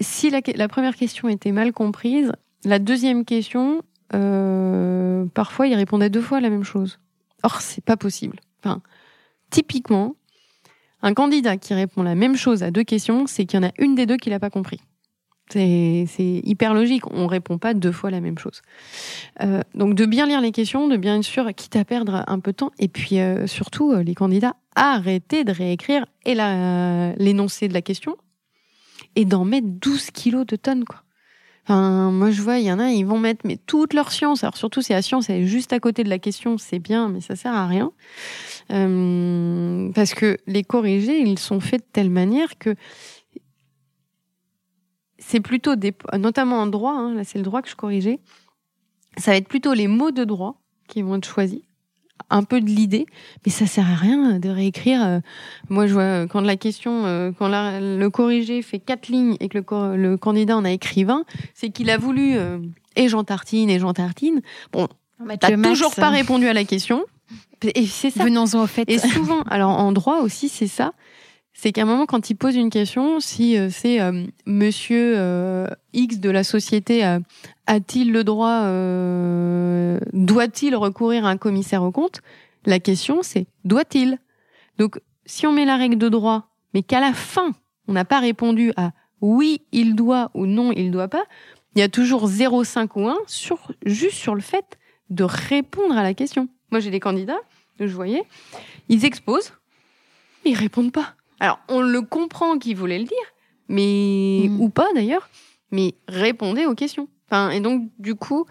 si 0.00 0.30
la, 0.30 0.40
la, 0.56 0.66
première 0.66 0.96
question 0.96 1.28
était 1.28 1.52
mal 1.52 1.72
comprise, 1.72 2.32
la 2.64 2.80
deuxième 2.80 3.24
question, 3.24 3.82
parfois, 4.08 5.68
il 5.68 5.74
répondait 5.74 6.10
deux 6.10 6.22
fois 6.22 6.40
la 6.40 6.50
même 6.50 6.64
chose. 6.64 6.98
Or, 7.42 7.60
c'est 7.60 7.84
pas 7.84 7.96
possible. 7.96 8.40
Typiquement, 9.50 10.14
un 11.02 11.14
candidat 11.14 11.56
qui 11.56 11.74
répond 11.74 12.02
la 12.02 12.14
même 12.14 12.36
chose 12.36 12.62
à 12.62 12.70
deux 12.70 12.84
questions, 12.84 13.26
c'est 13.26 13.46
qu'il 13.46 13.60
y 13.60 13.64
en 13.64 13.68
a 13.68 13.72
une 13.78 13.94
des 13.94 14.06
deux 14.06 14.16
qui 14.16 14.30
l'a 14.30 14.38
pas 14.38 14.50
compris. 14.50 14.80
C'est 15.52 16.06
hyper 16.44 16.74
logique. 16.74 17.10
On 17.10 17.26
répond 17.26 17.58
pas 17.58 17.74
deux 17.74 17.90
fois 17.90 18.10
la 18.10 18.20
même 18.20 18.38
chose. 18.38 18.62
Euh, 19.42 19.62
donc 19.74 19.94
de 19.94 20.06
bien 20.06 20.26
lire 20.26 20.40
les 20.40 20.52
questions, 20.52 20.86
de 20.86 20.96
bien 20.96 21.18
être 21.18 21.24
sûr, 21.24 21.52
quitte 21.54 21.74
à 21.76 21.84
perdre 21.84 22.24
un 22.28 22.38
peu 22.38 22.52
de 22.52 22.56
temps, 22.56 22.70
et 22.78 22.88
puis 22.88 23.18
euh, 23.18 23.46
surtout 23.46 23.92
euh, 23.92 24.02
les 24.02 24.14
candidats 24.14 24.54
arrêter 24.76 25.42
de 25.42 25.50
réécrire 25.52 26.06
et 26.24 26.34
l'énoncé 27.18 27.66
de 27.66 27.74
la 27.74 27.82
question 27.82 28.16
et 29.16 29.24
d'en 29.24 29.44
mettre 29.44 29.66
12 29.66 30.12
kilos 30.12 30.46
de 30.46 30.54
tonnes. 30.54 30.84
Enfin, 31.64 32.10
moi, 32.10 32.30
je 32.30 32.42
vois, 32.42 32.58
il 32.58 32.64
y 32.64 32.72
en 32.72 32.78
a, 32.78 32.90
ils 32.90 33.04
vont 33.04 33.18
mettre 33.18 33.46
mais 33.46 33.56
toute 33.56 33.92
leur 33.92 34.10
science. 34.12 34.42
Alors 34.44 34.56
surtout 34.56 34.82
si 34.82 34.92
la 34.92 35.02
science 35.02 35.30
est 35.30 35.46
juste 35.46 35.72
à 35.72 35.80
côté 35.80 36.04
de 36.04 36.08
la 36.08 36.18
question, 36.18 36.58
c'est 36.58 36.78
bien, 36.78 37.08
mais 37.08 37.20
ça 37.20 37.36
sert 37.36 37.52
à 37.52 37.66
rien. 37.66 37.92
Euh, 38.70 39.90
parce 39.94 40.14
que 40.14 40.38
les 40.46 40.62
corrigés, 40.62 41.20
ils 41.20 41.38
sont 41.38 41.60
faits 41.60 41.80
de 41.82 41.86
telle 41.92 42.10
manière 42.10 42.58
que 42.58 42.74
c'est 45.18 45.40
plutôt 45.40 45.76
des, 45.76 45.94
notamment 46.18 46.56
en 46.56 46.66
droit, 46.66 46.92
hein, 46.92 47.14
là 47.14 47.24
c'est 47.24 47.38
le 47.38 47.44
droit 47.44 47.62
que 47.62 47.68
je 47.68 47.76
corrigeais, 47.76 48.18
ça 49.16 49.30
va 49.30 49.36
être 49.36 49.48
plutôt 49.48 49.74
les 49.74 49.86
mots 49.86 50.10
de 50.10 50.24
droit 50.24 50.60
qui 50.88 51.02
vont 51.02 51.16
être 51.16 51.28
choisis 51.28 51.60
un 52.28 52.42
peu 52.42 52.60
de 52.60 52.66
l'idée, 52.66 53.06
mais 53.44 53.52
ça 53.52 53.66
sert 53.66 53.88
à 53.88 53.94
rien 53.94 54.38
de 54.38 54.48
réécrire. 54.48 55.04
Euh, 55.04 55.20
moi, 55.68 55.86
je 55.86 55.92
vois 55.92 56.02
euh, 56.02 56.26
quand 56.26 56.40
la 56.40 56.56
question, 56.56 57.06
euh, 57.06 57.32
quand 57.36 57.48
le 57.48 58.08
corrigé 58.08 58.62
fait 58.62 58.78
quatre 58.78 59.08
lignes 59.08 59.36
et 59.40 59.48
que 59.48 59.58
le, 59.58 60.16
candidat 60.16 60.56
en 60.56 60.64
a 60.64 60.70
écrit 60.70 61.04
20, 61.04 61.24
c'est 61.54 61.70
qu'il 61.70 61.90
a 61.90 61.96
voulu 61.96 62.36
et 62.96 63.08
Jean 63.08 63.24
Tartine 63.24 63.70
et 63.70 63.78
Jean 63.78 63.92
Tartine. 63.92 64.42
Bon, 64.72 64.88
t'as 65.38 65.56
toujours 65.56 65.94
pas 65.94 66.10
répondu 66.10 66.46
à 66.46 66.52
la 66.52 66.64
question. 66.64 67.04
Et 67.62 67.86
c'est 67.86 68.10
ça. 68.10 68.24
Venons-en 68.24 68.62
au 68.62 68.66
fait. 68.66 68.88
Et 68.90 68.98
souvent, 68.98 69.42
alors 69.42 69.70
en 69.70 69.92
droit 69.92 70.20
aussi, 70.20 70.48
c'est 70.48 70.66
ça 70.66 70.92
c'est 71.62 71.72
qu'à 71.72 71.82
un 71.82 71.84
moment, 71.84 72.06
quand 72.06 72.30
il 72.30 72.36
pose 72.36 72.56
une 72.56 72.70
question, 72.70 73.20
si 73.20 73.58
euh, 73.58 73.68
c'est 73.70 74.00
euh, 74.00 74.24
Monsieur 74.46 75.12
euh, 75.18 75.66
X 75.92 76.18
de 76.18 76.30
la 76.30 76.42
société 76.42 77.04
a-t-il 77.66 78.12
le 78.12 78.24
droit, 78.24 78.62
doit-il 80.14 80.74
recourir 80.74 81.26
à 81.26 81.28
un 81.28 81.36
commissaire 81.36 81.82
au 81.82 81.92
compte 81.92 82.22
La 82.64 82.80
question, 82.80 83.22
c'est 83.22 83.46
doit-il? 83.64 84.16
Donc, 84.78 85.00
si 85.26 85.46
on 85.46 85.52
met 85.52 85.66
la 85.66 85.76
règle 85.76 85.98
de 85.98 86.08
droit, 86.08 86.48
mais 86.72 86.82
qu'à 86.82 86.98
la 86.98 87.12
fin, 87.12 87.52
on 87.88 87.92
n'a 87.92 88.06
pas 88.06 88.20
répondu 88.20 88.72
à 88.78 88.92
oui, 89.20 89.60
il 89.70 89.94
doit 89.94 90.30
ou 90.32 90.46
non, 90.46 90.72
il 90.72 90.90
doit 90.90 91.08
pas, 91.08 91.24
il 91.76 91.80
y 91.80 91.82
a 91.82 91.90
toujours 91.90 92.26
0, 92.26 92.64
5 92.64 92.96
ou 92.96 93.06
1 93.06 93.18
sur, 93.26 93.72
juste 93.84 94.16
sur 94.16 94.34
le 94.34 94.40
fait 94.40 94.78
de 95.10 95.24
répondre 95.24 95.94
à 95.94 96.02
la 96.02 96.14
question. 96.14 96.48
Moi, 96.70 96.80
j'ai 96.80 96.90
des 96.90 97.00
candidats, 97.00 97.40
je 97.78 97.94
voyais, 97.94 98.24
ils 98.88 99.04
exposent, 99.04 99.52
ils 100.46 100.56
répondent 100.56 100.92
pas. 100.92 101.16
Alors, 101.40 101.58
on 101.68 101.80
le 101.80 102.02
comprend 102.02 102.58
qu'il 102.58 102.76
voulait 102.76 102.98
le 102.98 103.04
dire, 103.04 103.16
mais 103.68 104.44
mm. 104.48 104.60
ou 104.60 104.68
pas 104.68 104.86
d'ailleurs, 104.94 105.28
mais 105.70 105.94
répondez 106.06 106.66
aux 106.66 106.74
questions. 106.74 107.08
Enfin, 107.26 107.50
et 107.50 107.60
donc, 107.60 107.88
du 107.98 108.14
coup, 108.16 108.46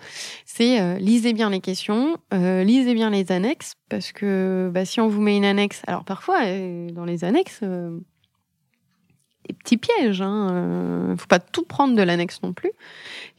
c'est 0.45 0.81
euh, 0.81 0.97
lisez 0.97 1.33
bien 1.33 1.49
les 1.49 1.59
questions, 1.59 2.17
euh, 2.33 2.63
lisez 2.63 2.93
bien 2.93 3.09
les 3.09 3.31
annexes, 3.31 3.73
parce 3.89 4.11
que 4.11 4.71
bah, 4.73 4.85
si 4.85 5.01
on 5.01 5.07
vous 5.07 5.21
met 5.21 5.35
une 5.37 5.45
annexe, 5.45 5.81
alors 5.85 6.03
parfois, 6.03 6.39
euh, 6.45 6.89
dans 6.91 7.05
les 7.05 7.23
annexes, 7.25 7.61
des 7.61 9.53
petits 9.53 9.77
pièges, 9.77 10.21
hein, 10.21 11.15
faut 11.17 11.27
pas 11.27 11.39
tout 11.39 11.63
prendre 11.63 11.95
de 11.95 12.01
l'annexe 12.01 12.41
non 12.41 12.53
plus. 12.53 12.71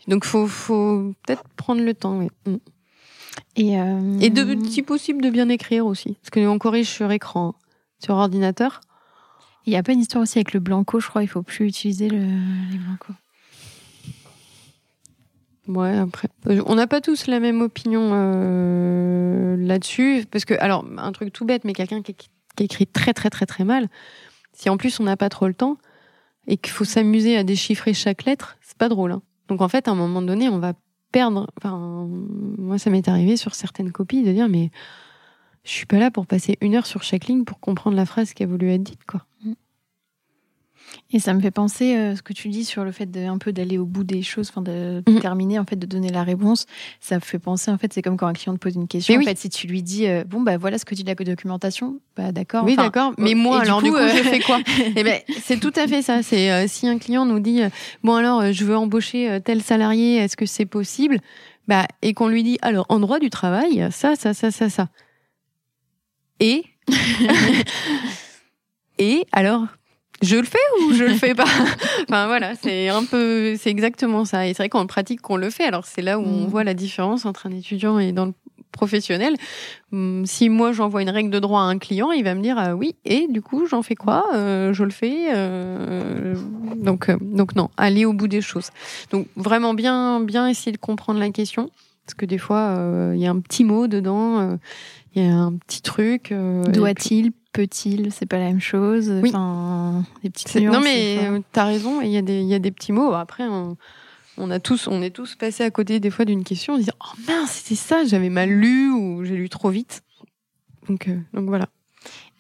Donc, 0.09 0.25
faut, 0.25 0.47
faut 0.47 1.13
peut-être 1.25 1.45
prendre 1.57 1.83
le 1.83 1.95
temps. 1.95 2.19
Oui. 2.19 2.29
Mm. 2.47 2.57
Et, 3.57 4.27
et 4.27 4.31
de, 4.31 4.59
si 4.69 4.83
possible, 4.83 5.23
de 5.23 5.31
bien 5.31 5.49
écrire 5.49 5.87
aussi, 5.87 6.19
parce 6.21 6.31
que 6.31 6.47
on 6.47 6.59
corrige 6.59 6.89
sur 6.89 7.11
écran, 7.11 7.49
hein, 7.49 7.55
sur 7.99 8.15
ordinateur. 8.17 8.81
Il 9.71 9.75
y 9.75 9.77
a 9.77 9.85
pas 9.85 9.93
une 9.93 10.01
histoire 10.01 10.23
aussi 10.23 10.37
avec 10.37 10.53
le 10.53 10.59
blanco, 10.59 10.99
je 10.99 11.07
crois, 11.07 11.23
il 11.23 11.29
faut 11.29 11.45
plus 11.45 11.65
utiliser 11.65 12.09
le, 12.09 12.19
les. 12.19 12.81
Ouais, 15.69 15.97
après, 15.97 16.27
on 16.67 16.75
n'a 16.75 16.89
pas 16.89 17.01
tous 17.01 17.29
la 17.29 17.39
même 17.39 17.61
opinion 17.61 18.11
euh, 18.13 19.57
là-dessus, 19.57 20.25
parce 20.29 20.45
que, 20.45 20.55
alors, 20.55 20.85
un 20.99 21.13
truc 21.13 21.33
tout 21.33 21.45
bête, 21.45 21.65
mais 21.65 21.73
quelqu'un 21.73 22.03
qui, 22.03 22.17
écrit 22.59 22.89
très 22.89 23.15
très 23.15 23.31
très 23.31 23.47
très 23.47 23.63
mal, 23.63 23.89
si 24.53 24.69
en 24.69 24.77
plus 24.77 24.99
on 24.99 25.05
n'a 25.05 25.17
pas 25.17 25.29
trop 25.29 25.47
le 25.47 25.55
temps 25.55 25.79
et 26.49 26.57
qu'il 26.57 26.73
faut 26.73 26.85
s'amuser 26.85 27.37
à 27.37 27.45
déchiffrer 27.45 27.95
chaque 27.95 28.25
lettre, 28.25 28.59
c'est 28.63 28.77
pas 28.77 28.89
drôle. 28.89 29.13
Hein. 29.13 29.23
Donc 29.47 29.61
en 29.61 29.69
fait, 29.69 29.87
à 29.87 29.93
un 29.93 29.95
moment 29.95 30.21
donné, 30.21 30.49
on 30.49 30.59
va 30.59 30.73
perdre. 31.13 31.49
Enfin, 31.57 32.09
moi, 32.59 32.77
ça 32.77 32.91
m'est 32.91 33.07
arrivé 33.07 33.37
sur 33.37 33.55
certaines 33.55 33.93
copies 33.93 34.25
de 34.25 34.33
dire, 34.33 34.49
mais 34.49 34.73
je 35.65 35.71
suis 35.71 35.87
pas 35.87 35.99
là 35.99 36.11
pour 36.11 36.27
passer 36.27 36.57
une 36.61 36.75
heure 36.75 36.87
sur 36.87 37.03
chaque 37.03 37.27
ligne 37.27 37.45
pour 37.45 37.61
comprendre 37.61 37.97
la 37.97 38.07
phrase 38.07 38.33
qui 38.33 38.43
a 38.43 38.47
voulu 38.47 38.71
être 38.71 38.83
dite, 38.83 39.05
quoi. 39.07 39.25
Et 41.13 41.21
ça 41.21 41.35
me 41.35 41.41
fait 41.41 41.51
penser 41.53 41.97
euh, 41.97 42.17
ce 42.17 42.23
que 42.23 42.33
tu 42.33 42.49
dis 42.49 42.65
sur 42.65 42.85
le 42.85 42.91
fait 42.91 43.07
de 43.07 43.21
un 43.21 43.39
peu 43.39 43.53
d'aller 43.53 43.79
au 43.79 43.85
bout 43.85 44.03
des 44.03 44.23
choses, 44.23 44.49
enfin 44.49 44.63
de, 44.63 45.03
de 45.07 45.13
Mhm. 45.13 45.21
terminer 45.21 45.59
en 45.61 45.65
fait 45.65 45.77
de 45.77 45.87
donner 45.87 46.09
la 46.11 46.25
réponse. 46.25 46.67
Ça 47.01 47.17
me 47.17 47.21
fait 47.21 47.39
penser 47.39 47.71
en 47.71 47.79
fait 47.79 47.93
c'est 47.93 48.03
comme 48.03 48.17
quand 48.17 48.27
un 48.27 48.33
client 48.33 48.55
te 48.55 48.59
pose 48.59 48.75
une 48.75 48.89
question. 48.89 49.17
En 49.17 49.23
fait 49.23 49.39
si 49.39 49.51
tu 49.51 49.69
lui 49.69 49.83
dis 49.85 50.07
euh, 50.09 50.25
bon 50.25 50.41
bah 50.41 50.57
voilà 50.57 50.79
ce 50.79 50.85
que 50.85 50.95
dit 50.97 51.05
la 51.05 51.15
documentation, 51.15 52.01
bah 52.17 52.33
d'accord. 52.33 52.65
Oui, 52.65 52.73
Enfin, 52.73 52.85
d'accord. 52.85 53.13
Mais 53.19 53.33
et 53.33 53.35
moi, 53.37 53.61
alors 53.61 53.83
du 53.83 53.91
coup, 53.91 53.97
coup, 53.97 54.03
euh, 54.03 54.09
je 54.17 54.23
fais 54.23 54.41
quoi 54.41 54.59
Eh 54.97 55.05
ben, 55.05 55.21
c'est 55.43 55.61
tout 55.61 55.73
à 55.77 55.87
fait 55.87 56.03
ça. 56.03 56.23
C'est 56.25 56.51
euh, 56.51 56.67
si 56.67 56.89
un 56.89 56.99
client 56.99 57.25
nous 57.25 57.39
dit 57.41 57.63
euh, 57.63 57.69
bon 58.03 58.15
alors 58.15 58.41
euh, 58.41 58.53
je 58.53 58.65
veux 58.65 58.77
embaucher 58.77 59.31
euh, 59.31 59.39
tel 59.39 59.63
salarié, 59.63 60.17
est-ce 60.17 60.37
que 60.37 60.47
c'est 60.47 60.67
possible? 60.67 61.19
Bah 61.69 61.87
et 62.03 62.15
qu'on 62.15 62.27
lui 62.29 62.43
dit 62.43 62.59
alors 62.63 62.87
en 62.89 62.99
droit 62.99 63.21
du 63.21 63.31
travail, 63.31 63.87
ça, 63.93 64.17
ça, 64.17 64.35
ça, 64.35 64.51
ça, 64.51 64.69
ça. 64.71 64.89
Et 66.41 66.65
et 68.99 69.25
alors 69.33 69.65
je 70.23 70.37
le 70.37 70.45
fais 70.45 70.59
ou 70.83 70.93
je 70.93 71.05
le 71.05 71.15
fais 71.15 71.35
pas? 71.35 71.45
Enfin 72.03 72.27
voilà, 72.27 72.55
c'est 72.55 72.89
un 72.91 73.05
peu, 73.07 73.57
c'est 73.59 73.71
exactement 73.71 74.27
ça. 74.27 74.47
Et 74.47 74.51
c'est 74.53 74.65
vrai 74.65 74.69
qu'on 74.69 74.83
le 74.83 74.87
pratique, 74.87 75.23
qu'on 75.23 75.37
le 75.37 75.49
fait. 75.49 75.65
Alors 75.65 75.87
c'est 75.87 76.03
là 76.03 76.19
où 76.19 76.23
on 76.23 76.45
Mm. 76.47 76.49
voit 76.49 76.63
la 76.65 76.75
différence 76.75 77.25
entre 77.25 77.47
un 77.47 77.51
étudiant 77.53 77.99
et 77.99 78.13
dans 78.13 78.27
le 78.27 78.35
professionnel. 78.71 79.35
Hum, 79.93 80.25
Si 80.27 80.51
moi 80.51 80.73
j'envoie 80.73 81.01
une 81.01 81.09
règle 81.11 81.31
de 81.31 81.39
droit 81.39 81.61
à 81.63 81.65
un 81.65 81.79
client, 81.79 82.11
il 82.13 82.23
va 82.25 82.35
me 82.35 82.43
dire 82.43 82.57
ah 82.59 82.75
oui 82.77 82.97
et 83.07 83.29
du 83.29 83.41
coup 83.41 83.67
j'en 83.67 83.81
fais 83.83 83.95
quoi? 83.95 84.27
Euh, 84.35 84.75
Je 84.75 84.85
le 84.85 84.91
fais. 84.91 85.29
euh, 85.35 86.35
donc 86.77 87.09
euh, 87.09 87.17
donc 87.23 87.55
non, 87.57 87.71
aller 87.79 88.05
au 88.05 88.13
bout 88.13 88.29
des 88.29 88.43
choses. 88.43 88.69
Donc 89.13 89.27
vraiment 89.37 89.73
bien 89.73 90.21
bien 90.21 90.49
essayer 90.49 90.73
de 90.73 90.77
comprendre 90.79 91.19
la 91.19 91.31
question 91.31 91.71
parce 92.11 92.15
que 92.15 92.27
des 92.27 92.39
fois 92.39 92.77
euh, 92.77 93.13
il 93.15 93.21
y 93.21 93.27
a 93.27 93.31
un 93.31 93.39
petit 93.39 93.63
mot 93.63 93.87
dedans, 93.87 94.41
euh, 94.41 94.57
il 95.15 95.23
y 95.23 95.27
a 95.29 95.33
un 95.33 95.53
petit 95.53 95.81
truc. 95.81 96.33
euh, 96.33 96.65
doit-il, 96.65 97.31
peut-il, 97.53 98.11
c'est 98.11 98.27
pas 98.27 98.39
la 98.39 98.47
même 98.47 98.61
chose. 98.61 99.13
Oui. 99.23 99.29
Enfin 99.29 100.05
des 100.25 100.31
petites 100.31 100.53
nuances. 100.57 100.75
Non 100.75 100.81
mais 100.83 101.21
t'as 101.53 101.67
raison, 101.67 102.01
il 102.01 102.11
y 102.11 102.17
a 102.17 102.23
des 102.23 102.41
il 102.41 102.49
y 102.49 102.55
a 102.55 102.59
des 102.59 102.73
petits 102.73 102.91
mots. 102.91 103.13
Après 103.13 103.45
on, 103.47 103.77
on 104.39 104.51
a 104.51 104.59
tous 104.59 104.89
on 104.89 105.03
est 105.03 105.11
tous 105.15 105.37
passés 105.37 105.63
à 105.63 105.71
côté 105.71 106.01
des 106.01 106.11
fois 106.11 106.25
d'une 106.25 106.43
question, 106.43 106.75
on 106.75 106.79
se 106.79 106.83
dit 106.83 106.91
oh 107.01 107.21
mince 107.29 107.53
c'était 107.53 107.77
ça, 107.77 108.05
j'avais 108.05 108.31
mal 108.31 108.51
lu 108.51 108.91
ou 108.91 109.25
j'ai 109.25 109.37
lu 109.37 109.49
trop 109.49 109.71
vite. 109.71 110.03
Donc 110.89 111.09
donc 111.33 111.49
voilà. 111.49 111.69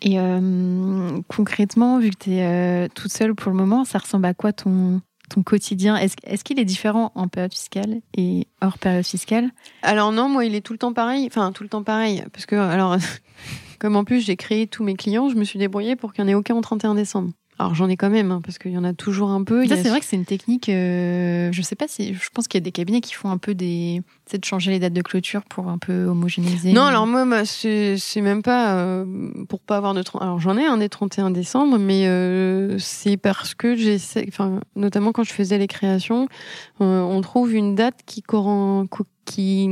Et 0.03 0.19
euh, 0.19 1.21
concrètement, 1.29 2.01
vu 2.01 2.11
que 2.11 2.17
tu 2.19 2.33
es 2.33 2.89
toute 2.89 3.13
seule 3.13 3.37
pour 3.37 3.53
le 3.53 3.57
moment, 3.57 3.85
ça 3.85 3.99
ressemble 3.99 4.27
à 4.27 4.35
quoi 4.35 4.53
ton, 4.53 5.03
ton 5.31 5.43
quotidien 5.43 5.97
Est-ce 5.97 6.17
est-ce 6.25 6.45
qu'il 6.45 6.61
est 6.61 6.65
différent 6.65 7.13
en 7.15 7.29
période 7.29 7.53
fiscale 7.53 8.01
et 8.17 8.47
hors 8.61 8.79
période 8.79 9.05
fiscale? 9.05 9.51
Alors 9.83 10.13
non, 10.13 10.29
moi 10.29 10.45
il 10.45 10.55
est 10.55 10.61
tout 10.61 10.75
le 10.75 10.79
temps 10.79 10.93
pareil, 10.93 11.27
enfin 11.27 11.53
tout 11.53 11.63
le 11.63 11.69
temps 11.69 11.83
pareil, 11.83 12.23
parce 12.33 12.47
que 12.47 12.57
alors 12.57 12.97
comme 13.79 13.97
en 13.97 14.05
plus 14.05 14.21
j'ai 14.21 14.37
créé 14.37 14.67
tous 14.67 14.85
mes 14.85 14.95
clients, 14.95 15.31
je 15.31 15.37
me 15.37 15.45
suis 15.45 15.59
débrouillée 15.59 15.97
pour 15.97 16.13
qu'il 16.13 16.25
n'y 16.25 16.31
en 16.31 16.33
ait 16.33 16.37
aucun 16.37 16.55
au 16.55 16.61
31 16.61 16.95
décembre. 16.95 17.31
Alors 17.61 17.75
j'en 17.75 17.89
ai 17.91 17.97
quand 17.97 18.09
même, 18.11 18.31
hein, 18.33 18.41
parce 18.43 18.59
qu'il 18.59 18.73
y 18.73 18.79
en 18.79 18.85
a 18.85 18.93
toujours 18.95 19.31
un 19.31 19.45
peu. 19.45 19.67
Ça, 19.69 19.75
a- 19.75 19.77
c'est 19.83 19.91
vrai 19.91 20.01
que 20.01 20.07
c'est 20.07 20.17
une 20.17 20.25
technique. 20.25 20.69
euh, 20.71 21.51
je 21.53 21.61
sais 21.63 21.77
pas 21.77 21.87
si. 21.89 22.15
Je 22.15 22.29
pense 22.33 22.49
qu'il 22.49 22.59
y 22.59 22.63
a 22.63 22.65
des 22.65 22.73
cabinets 22.73 23.01
qui 23.03 23.13
font 23.13 23.29
un 23.31 23.37
peu 23.39 23.55
des. 23.55 24.01
C'est 24.27 24.39
de 24.39 24.45
changer 24.45 24.71
les 24.71 24.79
dates 24.79 24.93
de 24.95 25.03
clôture 25.03 25.43
pour 25.45 25.69
un 25.69 25.77
peu 25.79 26.05
homogénéiser. 26.07 26.73
Non, 26.73 26.83
alors 26.85 27.07
moi, 27.07 27.25
moi, 27.25 27.45
c'est 27.45 27.97
même 28.17 28.43
pas 28.43 28.77
euh, 28.77 29.05
pour 29.49 29.61
pas 29.61 29.77
avoir 29.77 29.93
de. 29.95 30.03
Alors 30.21 30.41
j'en 30.41 30.57
ai 30.57 30.65
un 30.65 30.79
des 30.79 30.89
31 30.89 31.31
décembre, 31.31 31.79
mais 31.79 32.07
euh, 32.07 32.79
c'est 32.79 33.17
parce 33.19 33.55
que 33.55 33.77
j'essaie, 33.77 34.25
enfin, 34.29 34.61
notamment 34.77 35.13
quand 35.13 35.25
je 35.25 35.33
faisais 35.33 35.59
les 35.59 35.67
créations, 35.69 36.29
euh, 36.81 37.01
on 37.03 37.21
trouve 37.21 37.53
une 37.55 37.75
date 37.75 38.01
qui, 38.07 38.23
corren- 38.23 38.87
co- 38.89 39.05
qui 39.27 39.69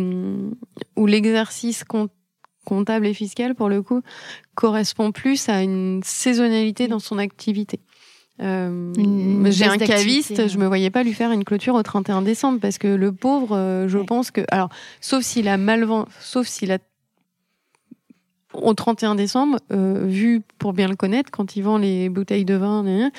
où 0.96 1.06
l'exercice 1.06 1.84
com- 1.84 2.08
comptable 2.68 3.06
et 3.06 3.14
fiscal, 3.14 3.54
pour 3.54 3.68
le 3.68 3.80
coup, 3.82 4.02
correspond 4.54 5.10
plus 5.12 5.48
à 5.48 5.62
une 5.62 6.00
saisonnalité 6.04 6.86
dans 6.88 6.98
son 6.98 7.18
activité. 7.18 7.80
Euh, 8.40 8.92
J'ai 9.50 9.64
un 9.64 9.78
caviste, 9.78 10.46
je 10.48 10.58
me 10.58 10.66
voyais 10.66 10.90
pas 10.90 11.02
lui 11.02 11.12
faire 11.12 11.32
une 11.32 11.42
clôture 11.44 11.74
au 11.74 11.82
31 11.82 12.22
décembre 12.22 12.60
parce 12.60 12.78
que 12.78 12.86
le 12.86 13.10
pauvre, 13.12 13.56
euh, 13.56 13.88
je 13.88 13.98
Ouais. 13.98 14.04
pense 14.04 14.30
que, 14.30 14.42
alors, 14.50 14.68
sauf 15.00 15.24
s'il 15.24 15.48
a 15.48 15.56
mal 15.56 15.82
vendu, 15.84 16.08
sauf 16.20 16.46
s'il 16.46 16.70
a 16.70 16.78
au 18.54 18.74
31 18.74 19.14
décembre, 19.14 19.58
euh, 19.72 20.04
vu 20.06 20.40
pour 20.58 20.72
bien 20.72 20.88
le 20.88 20.96
connaître, 20.96 21.30
quand 21.30 21.54
il 21.56 21.62
vend 21.62 21.78
les 21.78 22.08
bouteilles 22.08 22.44
de 22.46 22.54
vin, 22.54 23.10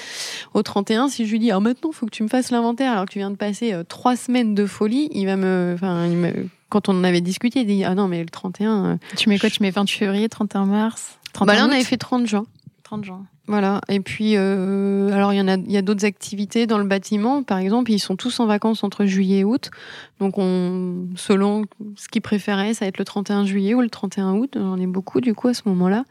au 0.54 0.64
31, 0.64 1.08
si 1.10 1.26
je 1.26 1.32
lui 1.32 1.39
dis, 1.39 1.50
alors 1.52 1.62
maintenant, 1.62 1.91
faut 1.91 2.06
que 2.06 2.12
tu 2.12 2.24
me 2.24 2.28
fasses 2.30 2.50
l'inventaire, 2.52 2.91
alors 2.93 3.06
que 3.06 3.12
tu 3.12 3.20
viens 3.20 3.30
de 3.32 3.36
passer 3.36 3.74
euh, 3.74 3.84
trois 3.84 4.16
semaines 4.16 4.56
de 4.56 4.66
folie, 4.66 5.08
il 5.12 5.26
va 5.26 5.36
me, 5.38 5.72
enfin, 5.76 6.06
il 6.08 6.18
me- 6.18 6.47
quand 6.70 6.89
on 6.89 6.97
en 6.97 7.03
avait 7.03 7.22
discuté, 7.22 7.61
il 7.61 7.67
dit, 7.67 7.84
ah 7.84 7.95
non, 7.95 8.07
mais 8.07 8.22
le 8.22 8.30
31, 8.30 8.86
euh, 8.86 8.95
Tu 9.17 9.30
mets 9.30 9.39
quoi 9.39 9.49
Tu 9.49 9.61
mets 9.61 9.72
28 9.72 9.97
février, 9.97 10.30
31 10.30 10.65
mars 10.65 11.17
31 11.34 11.45
bah 11.45 11.59
là, 11.59 11.67
on 11.67 11.72
avait 11.72 11.84
fait 11.84 11.97
30 11.97 12.28
juin. 12.28 12.45
30 12.84 13.03
juin. 13.03 13.26
Voilà. 13.47 13.82
Et 13.89 13.99
puis, 13.99 14.34
euh, 14.36 15.11
alors 15.11 15.34
il 15.34 15.38
y 15.38 15.41
en 15.41 15.47
a, 15.47 15.55
il 15.55 15.72
y 15.72 15.78
a 15.78 15.82
d'autres 15.82 16.05
activités 16.05 16.67
dans 16.67 16.78
le 16.78 16.86
bâtiment. 16.86 17.41
Par 17.41 17.57
exemple, 17.57 17.91
ils 17.91 17.99
sont 17.99 18.15
tous 18.15 18.39
en 18.39 18.45
vacances 18.45 18.84
entre 18.84 19.05
juillet 19.05 19.39
et 19.39 19.43
août. 19.43 19.72
Donc, 20.20 20.38
on, 20.38 21.07
selon 21.15 21.65
ce 21.95 22.07
qu'ils 22.07 22.22
préféraient, 22.22 22.74
ça 22.74 22.86
va 22.86 22.89
être 22.89 22.99
le 22.99 23.05
31 23.05 23.45
juillet 23.45 23.74
ou 23.74 23.82
le 23.82 23.89
31 23.89 24.34
août. 24.34 24.51
J'en 24.55 24.78
ai 24.78 24.88
beaucoup 24.88 25.20
du 25.20 25.34
coup 25.34 25.47
à 25.47 25.53
ce 25.53 25.63
moment-là. 25.65 26.05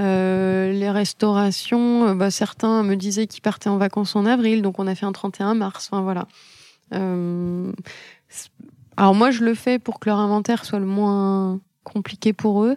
Euh, 0.00 0.72
les 0.72 0.90
restaurations, 0.90 2.08
euh, 2.08 2.14
bah, 2.14 2.30
certains 2.30 2.82
me 2.82 2.96
disaient 2.96 3.26
qu'ils 3.26 3.42
partaient 3.42 3.68
en 3.68 3.76
vacances 3.76 4.16
en 4.16 4.24
avril, 4.24 4.62
donc 4.62 4.78
on 4.78 4.86
a 4.86 4.94
fait 4.94 5.04
un 5.04 5.12
31 5.12 5.54
mars. 5.54 5.90
Enfin 5.90 6.02
voilà. 6.02 6.26
Euh, 6.94 7.72
alors 8.96 9.14
moi, 9.14 9.30
je 9.30 9.44
le 9.44 9.54
fais 9.54 9.78
pour 9.78 10.00
que 10.00 10.08
leur 10.08 10.18
inventaire 10.18 10.64
soit 10.64 10.78
le 10.78 10.86
moins 10.86 11.60
compliqué 11.84 12.32
pour 12.32 12.64
eux, 12.64 12.76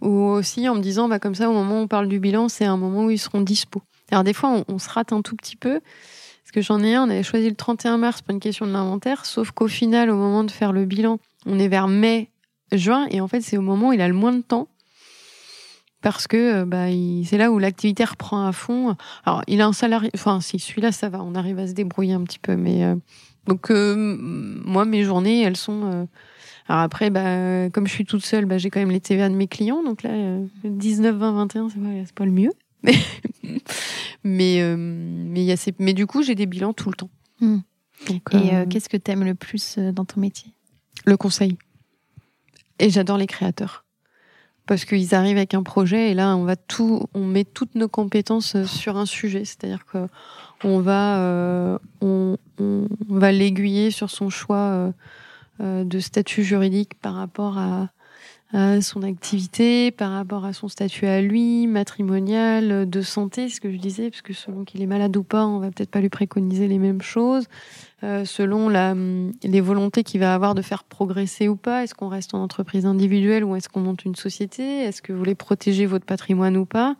ou 0.00 0.08
aussi 0.08 0.68
en 0.68 0.74
me 0.74 0.80
disant, 0.80 1.08
bah 1.08 1.18
comme 1.18 1.34
ça, 1.34 1.48
au 1.48 1.52
moment 1.52 1.80
où 1.80 1.82
on 1.82 1.88
parle 1.88 2.08
du 2.08 2.18
bilan, 2.18 2.48
c'est 2.48 2.64
un 2.64 2.76
moment 2.76 3.04
où 3.04 3.10
ils 3.10 3.18
seront 3.18 3.40
dispo. 3.40 3.82
Alors 4.10 4.24
des 4.24 4.32
fois, 4.32 4.64
on, 4.66 4.78
se 4.78 4.88
rate 4.88 5.12
un 5.12 5.22
tout 5.22 5.36
petit 5.36 5.56
peu, 5.56 5.80
parce 5.80 6.52
que 6.52 6.60
j'en 6.60 6.82
ai 6.82 6.94
un, 6.94 7.06
on 7.06 7.10
avait 7.10 7.22
choisi 7.22 7.48
le 7.48 7.54
31 7.54 7.98
mars 7.98 8.22
pour 8.22 8.34
une 8.34 8.40
question 8.40 8.66
de 8.66 8.72
l'inventaire, 8.72 9.24
sauf 9.24 9.52
qu'au 9.52 9.68
final, 9.68 10.10
au 10.10 10.16
moment 10.16 10.42
de 10.42 10.50
faire 10.50 10.72
le 10.72 10.84
bilan, 10.84 11.18
on 11.46 11.58
est 11.58 11.68
vers 11.68 11.86
mai, 11.86 12.30
juin, 12.72 13.06
et 13.10 13.20
en 13.20 13.28
fait, 13.28 13.40
c'est 13.40 13.56
au 13.56 13.62
moment 13.62 13.90
où 13.90 13.92
il 13.92 14.00
a 14.00 14.08
le 14.08 14.14
moins 14.14 14.32
de 14.32 14.42
temps, 14.42 14.68
parce 16.02 16.26
que 16.26 16.62
euh, 16.62 16.64
bah, 16.64 16.86
c'est 17.24 17.38
là 17.38 17.52
où 17.52 17.58
l'activité 17.58 18.04
reprend 18.04 18.46
à 18.46 18.52
fond. 18.52 18.96
Alors, 19.24 19.42
il 19.46 19.60
a 19.60 19.66
un 19.66 19.72
salarié, 19.72 20.10
enfin, 20.14 20.40
si 20.40 20.58
celui-là, 20.58 20.92
ça 20.92 21.08
va, 21.08 21.22
on 21.22 21.34
arrive 21.34 21.58
à 21.58 21.66
se 21.66 21.72
débrouiller 21.72 22.14
un 22.14 22.24
petit 22.24 22.38
peu, 22.38 22.56
mais 22.56 22.84
euh, 22.84 22.96
donc 23.46 23.70
euh, 23.70 23.94
moi, 23.96 24.84
mes 24.84 25.04
journées, 25.04 25.42
elles 25.42 25.56
sont. 25.56 25.84
euh, 25.84 26.04
alors 26.68 26.82
après, 26.82 27.10
bah, 27.10 27.68
comme 27.70 27.86
je 27.86 27.92
suis 27.92 28.04
toute 28.04 28.24
seule, 28.24 28.44
bah, 28.44 28.58
j'ai 28.58 28.70
quand 28.70 28.80
même 28.80 28.90
les 28.92 29.00
TVA 29.00 29.28
de 29.28 29.34
mes 29.34 29.48
clients, 29.48 29.82
donc 29.82 30.02
là, 30.02 30.10
euh, 30.10 30.46
19, 30.64 31.16
20, 31.16 31.32
21, 31.32 31.68
c'est 31.68 31.78
pas, 31.80 32.12
pas 32.14 32.24
le 32.24 32.30
mieux. 32.32 32.52
Mais 34.24 34.60
euh, 34.60 34.76
mais 34.78 35.44
y 35.44 35.52
a 35.52 35.56
ces... 35.56 35.74
mais 35.78 35.94
du 35.94 36.06
coup, 36.06 36.22
j'ai 36.22 36.34
des 36.34 36.46
bilans 36.46 36.72
tout 36.72 36.90
le 36.90 36.94
temps. 36.94 37.10
Hmm. 37.40 37.58
Donc, 38.08 38.22
Et 38.32 38.36
euh, 38.36 38.62
euh, 38.62 38.66
qu'est-ce 38.66 38.88
que 38.88 38.96
t'aimes 38.96 39.24
le 39.24 39.34
plus 39.34 39.78
dans 39.78 40.04
ton 40.04 40.20
métier? 40.20 40.52
Le 41.06 41.16
conseil. 41.16 41.56
Et 42.78 42.90
j'adore 42.90 43.18
les 43.18 43.26
créateurs. 43.26 43.84
Parce 44.66 44.84
qu'ils 44.84 45.14
arrivent 45.14 45.36
avec 45.38 45.54
un 45.54 45.62
projet 45.62 46.10
et 46.10 46.14
là, 46.14 46.36
on 46.36 46.44
va 46.44 46.56
tout, 46.56 47.06
on 47.14 47.24
met 47.24 47.44
toutes 47.44 47.74
nos 47.74 47.88
compétences 47.88 48.62
sur 48.64 48.96
un 48.96 49.06
sujet. 49.06 49.44
C'est-à-dire 49.44 49.84
que 49.84 50.06
on 50.64 50.80
va, 50.80 51.20
euh, 51.20 51.78
on, 52.00 52.36
on 52.58 52.86
va 53.08 53.32
l'aiguiller 53.32 53.90
sur 53.90 54.10
son 54.10 54.30
choix 54.30 54.56
euh, 54.56 54.92
euh, 55.60 55.84
de 55.84 55.98
statut 55.98 56.44
juridique 56.44 56.94
par 57.00 57.14
rapport 57.14 57.58
à, 57.58 57.88
à 58.52 58.80
son 58.80 59.02
activité, 59.02 59.90
par 59.90 60.10
rapport 60.10 60.44
à 60.44 60.52
son 60.52 60.68
statut 60.68 61.06
à 61.06 61.20
lui, 61.20 61.66
matrimonial, 61.66 62.88
de 62.88 63.02
santé, 63.02 63.48
ce 63.48 63.60
que 63.60 63.70
je 63.70 63.76
disais, 63.76 64.10
parce 64.10 64.22
que 64.22 64.32
selon 64.32 64.64
qu'il 64.64 64.82
est 64.82 64.86
malade 64.86 65.16
ou 65.16 65.22
pas, 65.22 65.46
on 65.46 65.60
va 65.60 65.70
peut-être 65.70 65.90
pas 65.90 66.00
lui 66.00 66.08
préconiser 66.08 66.66
les 66.66 66.78
mêmes 66.78 67.02
choses. 67.02 67.46
Euh, 68.02 68.24
selon 68.24 68.70
la, 68.70 68.94
les 69.44 69.60
volontés 69.60 70.02
qu'il 70.04 70.20
va 70.20 70.34
avoir 70.34 70.54
de 70.54 70.62
faire 70.62 70.84
progresser 70.84 71.48
ou 71.48 71.56
pas. 71.56 71.84
Est-ce 71.84 71.94
qu'on 71.94 72.08
reste 72.08 72.34
en 72.34 72.42
entreprise 72.42 72.86
individuelle 72.86 73.44
ou 73.44 73.56
est-ce 73.56 73.68
qu'on 73.68 73.80
monte 73.80 74.04
une 74.06 74.16
société 74.16 74.84
Est-ce 74.84 75.02
que 75.02 75.12
vous 75.12 75.18
voulez 75.18 75.34
protéger 75.34 75.84
votre 75.84 76.06
patrimoine 76.06 76.56
ou 76.56 76.64
pas 76.64 76.96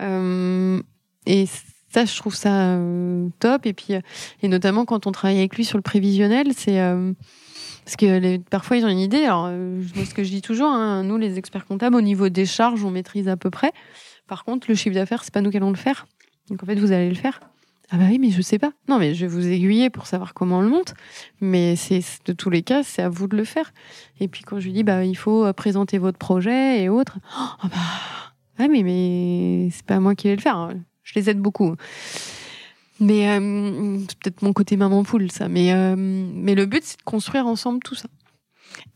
Euh, 0.00 0.80
Et 1.24 1.46
ça, 1.90 2.04
je 2.04 2.16
trouve 2.16 2.34
ça 2.34 2.74
euh, 2.76 3.28
top. 3.40 3.66
Et 3.66 3.72
puis, 3.72 3.94
euh, 3.94 4.00
et 4.42 4.48
notamment 4.48 4.84
quand 4.84 5.06
on 5.06 5.12
travaille 5.12 5.38
avec 5.38 5.56
lui 5.56 5.64
sur 5.64 5.78
le 5.78 5.82
prévisionnel, 5.82 6.48
c'est 6.56 6.80
euh, 6.80 7.12
parce 7.84 7.96
que 7.96 8.18
les- 8.18 8.38
parfois 8.38 8.76
ils 8.76 8.84
ont 8.84 8.88
une 8.88 8.98
idée. 8.98 9.24
Alors, 9.24 9.46
euh, 9.48 9.82
ce 10.06 10.14
que 10.14 10.22
je 10.22 10.28
dis 10.30 10.42
toujours, 10.42 10.68
hein, 10.70 11.02
nous 11.04 11.16
les 11.16 11.38
experts 11.38 11.64
comptables, 11.66 11.96
au 11.96 12.00
niveau 12.02 12.28
des 12.28 12.46
charges, 12.46 12.84
on 12.84 12.90
maîtrise 12.90 13.28
à 13.28 13.36
peu 13.36 13.50
près. 13.50 13.72
Par 14.26 14.44
contre, 14.44 14.66
le 14.68 14.74
chiffre 14.74 14.94
d'affaires, 14.94 15.24
c'est 15.24 15.32
pas 15.32 15.40
nous 15.40 15.50
qui 15.50 15.56
allons 15.56 15.70
le 15.70 15.76
faire. 15.76 16.06
Donc 16.50 16.62
en 16.62 16.66
fait, 16.66 16.74
vous 16.76 16.92
allez 16.92 17.08
le 17.08 17.14
faire. 17.14 17.40
Ah 17.90 17.96
bah 17.96 18.04
oui, 18.10 18.18
mais 18.18 18.28
je 18.30 18.42
sais 18.42 18.58
pas. 18.58 18.72
Non, 18.86 18.98
mais 18.98 19.14
je 19.14 19.24
vais 19.24 19.32
vous 19.32 19.46
aiguiller 19.48 19.88
pour 19.88 20.06
savoir 20.06 20.34
comment 20.34 20.58
on 20.58 20.60
le 20.60 20.68
monte. 20.68 20.92
Mais 21.40 21.74
c'est 21.74 22.02
de 22.26 22.34
tous 22.34 22.50
les 22.50 22.60
cas, 22.62 22.82
c'est 22.82 23.00
à 23.00 23.08
vous 23.08 23.26
de 23.28 23.34
le 23.36 23.44
faire. 23.44 23.72
Et 24.20 24.28
puis 24.28 24.42
quand 24.44 24.60
je 24.60 24.66
lui 24.66 24.74
dis, 24.74 24.82
bah 24.84 25.04
il 25.06 25.16
faut 25.16 25.46
euh, 25.46 25.54
présenter 25.54 25.96
votre 25.96 26.18
projet 26.18 26.82
et 26.82 26.90
autres. 26.90 27.18
Oh, 27.40 27.46
ah 27.62 27.68
bah 27.68 27.76
ah 28.58 28.68
mais 28.68 28.82
mais 28.82 29.70
c'est 29.72 29.86
pas 29.86 30.00
moi 30.00 30.14
qui 30.14 30.28
vais 30.28 30.36
le 30.36 30.42
faire. 30.42 30.68
Je 31.08 31.18
les 31.18 31.30
aide 31.30 31.40
beaucoup. 31.40 31.74
Mais 33.00 33.30
euh, 33.30 33.98
c'est 34.08 34.18
peut-être 34.18 34.42
mon 34.42 34.52
côté 34.52 34.76
maman 34.76 35.04
poule 35.04 35.30
ça. 35.30 35.48
Mais 35.48 35.72
euh, 35.72 35.94
mais 35.96 36.54
le 36.54 36.66
but 36.66 36.84
c'est 36.84 36.98
de 36.98 37.02
construire 37.02 37.46
ensemble 37.46 37.80
tout 37.82 37.94
ça. 37.94 38.08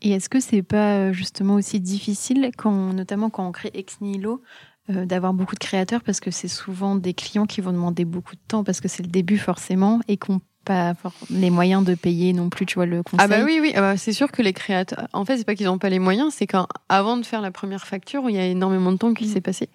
Et 0.01 0.11
est-ce 0.11 0.29
que 0.29 0.39
c'est 0.39 0.61
pas 0.61 0.97
euh, 0.97 1.13
justement 1.13 1.55
aussi 1.55 1.79
difficile, 1.79 2.51
quand, 2.55 2.93
notamment 2.93 3.29
quand 3.29 3.47
on 3.47 3.51
crée 3.51 3.71
Ex 3.73 3.99
Nihilo, 4.01 4.41
d'avoir 4.89 5.33
beaucoup 5.33 5.55
de 5.55 5.59
créateurs 5.59 6.03
parce 6.03 6.19
que 6.19 6.29
c'est 6.29 6.49
souvent 6.49 6.95
des 6.95 7.13
clients 7.13 7.45
qui 7.45 7.61
vont 7.61 7.71
demander 7.71 8.03
beaucoup 8.03 8.35
de 8.35 8.41
temps 8.49 8.65
parce 8.65 8.81
que 8.81 8.89
c'est 8.89 9.01
le 9.01 9.07
début 9.07 9.37
forcément 9.37 10.01
et 10.09 10.17
qu'on 10.17 10.41
pas 10.63 10.93
les 11.29 11.49
moyens 11.49 11.83
de 11.83 11.95
payer 11.95 12.33
non 12.33 12.49
plus, 12.49 12.65
tu 12.65 12.75
vois, 12.75 12.85
le 12.85 13.03
conseil. 13.03 13.19
Ah 13.21 13.27
bah 13.27 13.43
oui, 13.43 13.59
oui, 13.61 13.71
ah 13.75 13.81
bah 13.81 13.97
c'est 13.97 14.13
sûr 14.13 14.31
que 14.31 14.41
les 14.41 14.53
créateurs, 14.53 15.07
en 15.13 15.25
fait, 15.25 15.37
c'est 15.37 15.45
pas 15.45 15.55
qu'ils 15.55 15.67
n'ont 15.67 15.77
pas 15.77 15.89
les 15.89 15.99
moyens, 15.99 16.33
c'est 16.33 16.47
qu'avant 16.47 17.17
de 17.17 17.25
faire 17.25 17.41
la 17.41 17.51
première 17.51 17.85
facture, 17.85 18.29
il 18.29 18.35
y 18.35 18.39
a 18.39 18.45
énormément 18.45 18.91
de 18.91 18.97
temps 18.97 19.13
qui 19.13 19.25
mm. 19.25 19.29
s'est 19.29 19.41
passé. 19.41 19.69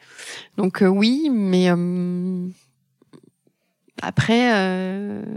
Donc 0.57 0.83
euh, 0.83 0.87
oui, 0.87 1.31
mais 1.33 1.69
après, 4.01 4.53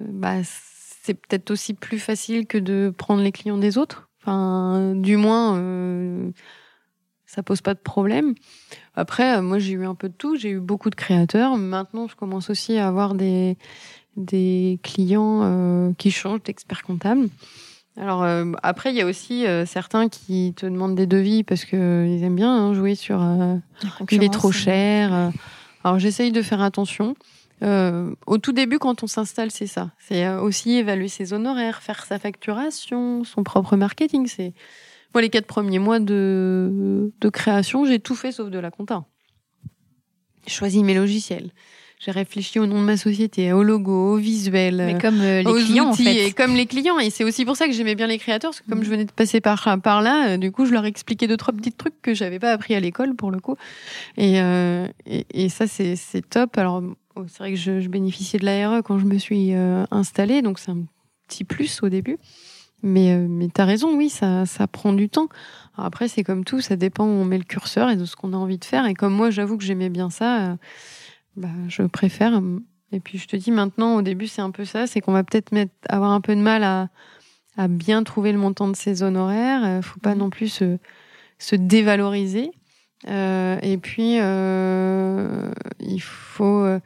bah, 0.10 0.36
c'est 1.04 1.16
peut-être 1.16 1.52
aussi 1.52 1.74
plus 1.74 2.00
facile 2.00 2.46
que 2.46 2.58
de 2.58 2.94
prendre 2.96 3.22
les 3.22 3.32
clients 3.32 3.58
des 3.58 3.78
autres. 3.78 4.10
Enfin, 4.22 4.94
du 4.96 5.18
moins, 5.18 5.58
euh, 5.58 6.32
ça 7.26 7.42
pose 7.42 7.62
pas 7.62 7.74
de 7.74 7.80
problème. 7.80 8.36
Après, 8.94 9.42
moi, 9.42 9.58
j'ai 9.58 9.74
eu 9.74 9.86
un 9.86 9.96
peu 9.96 10.10
de 10.10 10.14
tout. 10.14 10.36
J'ai 10.36 10.52
eu 10.52 10.60
beaucoup 10.60 10.90
de 10.92 10.96
créateurs. 10.96 11.58
Maintenant, 11.58 12.08
je 12.08 12.16
commence 12.16 12.50
aussi 12.50 12.78
à 12.78 12.88
avoir 12.88 13.16
des 13.16 13.58
des 14.16 14.80
clients 14.84 15.42
euh, 15.44 15.94
qui 15.98 16.12
changent 16.12 16.44
d'expert 16.44 16.84
comptable. 16.84 17.30
Alors 17.98 18.24
euh, 18.24 18.52
après, 18.64 18.92
il 18.92 18.96
y 18.96 19.02
a 19.02 19.06
aussi 19.06 19.46
euh, 19.46 19.66
certains 19.66 20.10
qui 20.10 20.54
te 20.56 20.66
demandent 20.66 20.96
des 20.96 21.08
devis 21.08 21.44
parce 21.44 21.66
que 21.66 22.06
ils 22.08 22.24
aiment 22.24 22.36
bien 22.36 22.54
hein, 22.54 22.74
jouer 22.74 22.96
sur 22.96 23.22
il 24.10 24.24
est 24.24 24.34
trop 24.34 24.52
cher. 24.52 25.32
Alors 25.84 26.00
j'essaye 26.00 26.32
de 26.32 26.42
faire 26.42 26.62
attention. 26.62 27.16
Euh, 27.64 28.16
au 28.26 28.38
tout 28.38 28.54
début, 28.54 28.80
quand 28.80 29.04
on 29.04 29.08
s'installe, 29.08 29.52
c'est 29.52 29.68
ça. 29.68 29.92
C'est 30.00 30.26
euh, 30.26 30.42
aussi 30.42 30.74
évaluer 30.74 31.08
ses 31.08 31.34
honoraires, 31.34 31.82
faire 31.82 32.06
sa 32.06 32.18
facturation, 32.18 33.24
son 33.24 33.44
propre 33.44 33.76
marketing. 33.76 34.28
C'est 34.28 34.54
moi 35.14 35.22
les 35.22 35.30
quatre 35.30 35.46
premiers 35.46 35.80
mois 35.80 36.00
de, 36.00 37.12
de 37.20 37.30
création, 37.30 37.86
j'ai 37.86 38.00
tout 38.00 38.16
fait 38.16 38.32
sauf 38.32 38.50
de 38.50 38.60
la 38.60 38.72
compta. 38.72 39.06
J'ai 40.48 40.54
choisi 40.54 40.84
mes 40.84 40.96
logiciels. 40.96 41.52
J'ai 42.04 42.12
réfléchi 42.12 42.58
au 42.58 42.66
nom 42.66 42.80
de 42.80 42.86
ma 42.86 42.98
société, 42.98 43.54
au 43.54 43.62
logo, 43.62 44.14
au 44.14 44.18
visuel, 44.18 44.78
Mais 44.78 44.98
comme 44.98 45.22
euh, 45.22 45.44
les 45.44 45.64
clients, 45.64 45.92
outils, 45.92 46.02
en 46.02 46.06
fait. 46.06 46.28
et 46.28 46.32
comme 46.32 46.56
les 46.56 46.66
clients. 46.66 46.98
Et 46.98 47.12
c'est 47.12 47.24
aussi 47.24 47.46
pour 47.46 47.56
ça 47.56 47.68
que 47.68 47.74
j'aimais 47.74 47.94
bien 47.94 48.08
les 48.08 48.18
créateurs, 48.18 48.52
parce 48.52 48.62
que 48.62 48.70
comme 48.70 48.80
mm. 48.80 48.84
je 48.84 48.90
venais 48.90 49.06
de 49.06 49.12
passer 49.12 49.40
par 49.40 49.80
par 49.82 50.02
là, 50.02 50.38
du 50.38 50.52
coup, 50.52 50.66
je 50.66 50.72
leur 50.72 50.86
expliquais 50.86 51.28
deux 51.28 51.38
trois 51.38 51.54
petits 51.54 51.72
trucs 51.72 52.02
que 52.02 52.14
j'avais 52.16 52.40
pas 52.40 52.52
appris 52.52 52.74
à 52.74 52.80
l'école 52.80 53.16
pour 53.16 53.30
le 53.30 53.40
coup. 53.40 53.56
Et 54.18 54.38
et, 55.06 55.26
et, 55.34 55.50
ça 55.50 55.68
c'est 55.68 55.96
c'est 55.96 56.28
top. 56.28 56.58
Alors 56.58 56.82
Oh, 57.16 57.26
c'est 57.28 57.40
vrai 57.40 57.52
que 57.52 57.58
je, 57.58 57.88
bénéficiais 57.90 58.40
de 58.40 58.46
l'ARE 58.46 58.84
quand 58.84 58.98
je 58.98 59.06
me 59.06 59.18
suis 59.18 59.54
euh, 59.54 59.84
installée, 59.92 60.42
donc 60.42 60.60
c'est 60.60 60.72
un 60.72 60.84
petit 61.28 61.44
plus 61.44 61.84
au 61.84 61.90
début. 61.90 62.18
Mais, 62.84 63.14
euh, 63.14 63.28
mais 63.30 63.50
tu 63.54 63.62
as 63.62 63.66
raison, 63.66 63.96
oui, 63.96 64.10
ça, 64.10 64.46
ça 64.46 64.66
prend 64.66 64.94
du 64.94 65.10
temps. 65.10 65.28
après, 65.78 66.08
c'est 66.08 66.24
comme 66.24 66.46
tout, 66.46 66.62
ça 66.62 66.76
dépend 66.76 67.06
où 67.06 67.10
on 67.10 67.26
met 67.26 67.38
le 67.38 67.44
curseur 67.44 67.90
et 67.90 67.96
de 67.96 68.06
ce 68.06 68.16
qu'on 68.16 68.34
a 68.34 68.38
envie 68.38 68.58
de 68.58 68.66
faire. 68.66 68.86
Et 68.86 68.94
comme 68.94 69.14
moi, 69.14 69.30
j'avoue 69.30 69.58
que 69.58 69.64
j'aimais 69.64 69.90
bien 69.90 70.10
ça, 70.10 70.52
euh, 70.52 70.56
bah, 71.36 71.50
je 71.68 71.84
préfère. 71.84 72.42
Et 72.92 73.00
puis, 73.00 73.18
je 73.18 73.28
te 73.28 73.36
dis 73.36 73.52
maintenant, 73.52 73.96
au 73.96 74.02
début, 74.02 74.28
c'est 74.28 74.42
un 74.42 74.52
peu 74.52 74.66
ça, 74.66 74.88
c'est 74.88 75.02
qu'on 75.02 75.14
va 75.14 75.24
peut-être 75.24 75.54
avoir 75.90 76.12
un 76.12 76.22
peu 76.22 76.36
de 76.36 76.42
mal 76.42 76.64
à, 76.64 76.90
à 77.58 77.68
bien 77.68 78.04
trouver 78.04 78.32
le 78.32 78.38
montant 78.38 78.68
de 78.68 78.76
ses 78.76 79.04
honoraires. 79.04 79.84
faut 79.84 80.00
pas 80.00 80.16
mmh. 80.16 80.20
non 80.20 80.30
plus 80.30 80.50
se, 80.50 80.78
se 81.40 81.56
dévaloriser. 81.56 82.52
Euh, 83.08 83.58
et 83.62 83.78
puis, 83.78 84.20
euh, 84.20 85.52
il 85.80 86.02
faut 86.02 86.64
euh, 86.64 86.80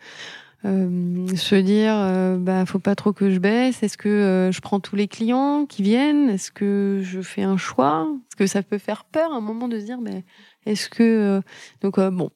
se 1.36 1.56
dire, 1.56 2.40
bah, 2.40 2.66
faut 2.66 2.80
pas 2.80 2.96
trop 2.96 3.14
que 3.14 3.30
je 3.32 3.40
baisse. 3.40 3.84
Est-ce 3.84 3.98
que 3.98 4.50
je 4.52 4.62
prends 4.62 4.80
tous 4.80 4.96
les 4.96 5.08
clients 5.08 5.66
qui 5.66 5.84
viennent? 5.84 6.30
Est-ce 6.30 6.52
que 6.52 7.02
je 7.04 7.22
fais 7.22 7.44
un 7.44 7.58
choix? 7.58 8.08
Est-ce 8.30 8.36
que 8.36 8.48
ça 8.48 8.64
peut 8.64 8.78
faire 8.78 9.06
peur 9.06 9.32
à 9.34 9.36
un 9.36 9.42
moment 9.42 9.68
de 9.68 9.80
se 9.80 9.86
dire, 9.86 10.00
mais 10.02 10.24
est-ce 10.66 10.90
que 10.90 11.42
donc 11.82 12.00
bon, 12.00 12.32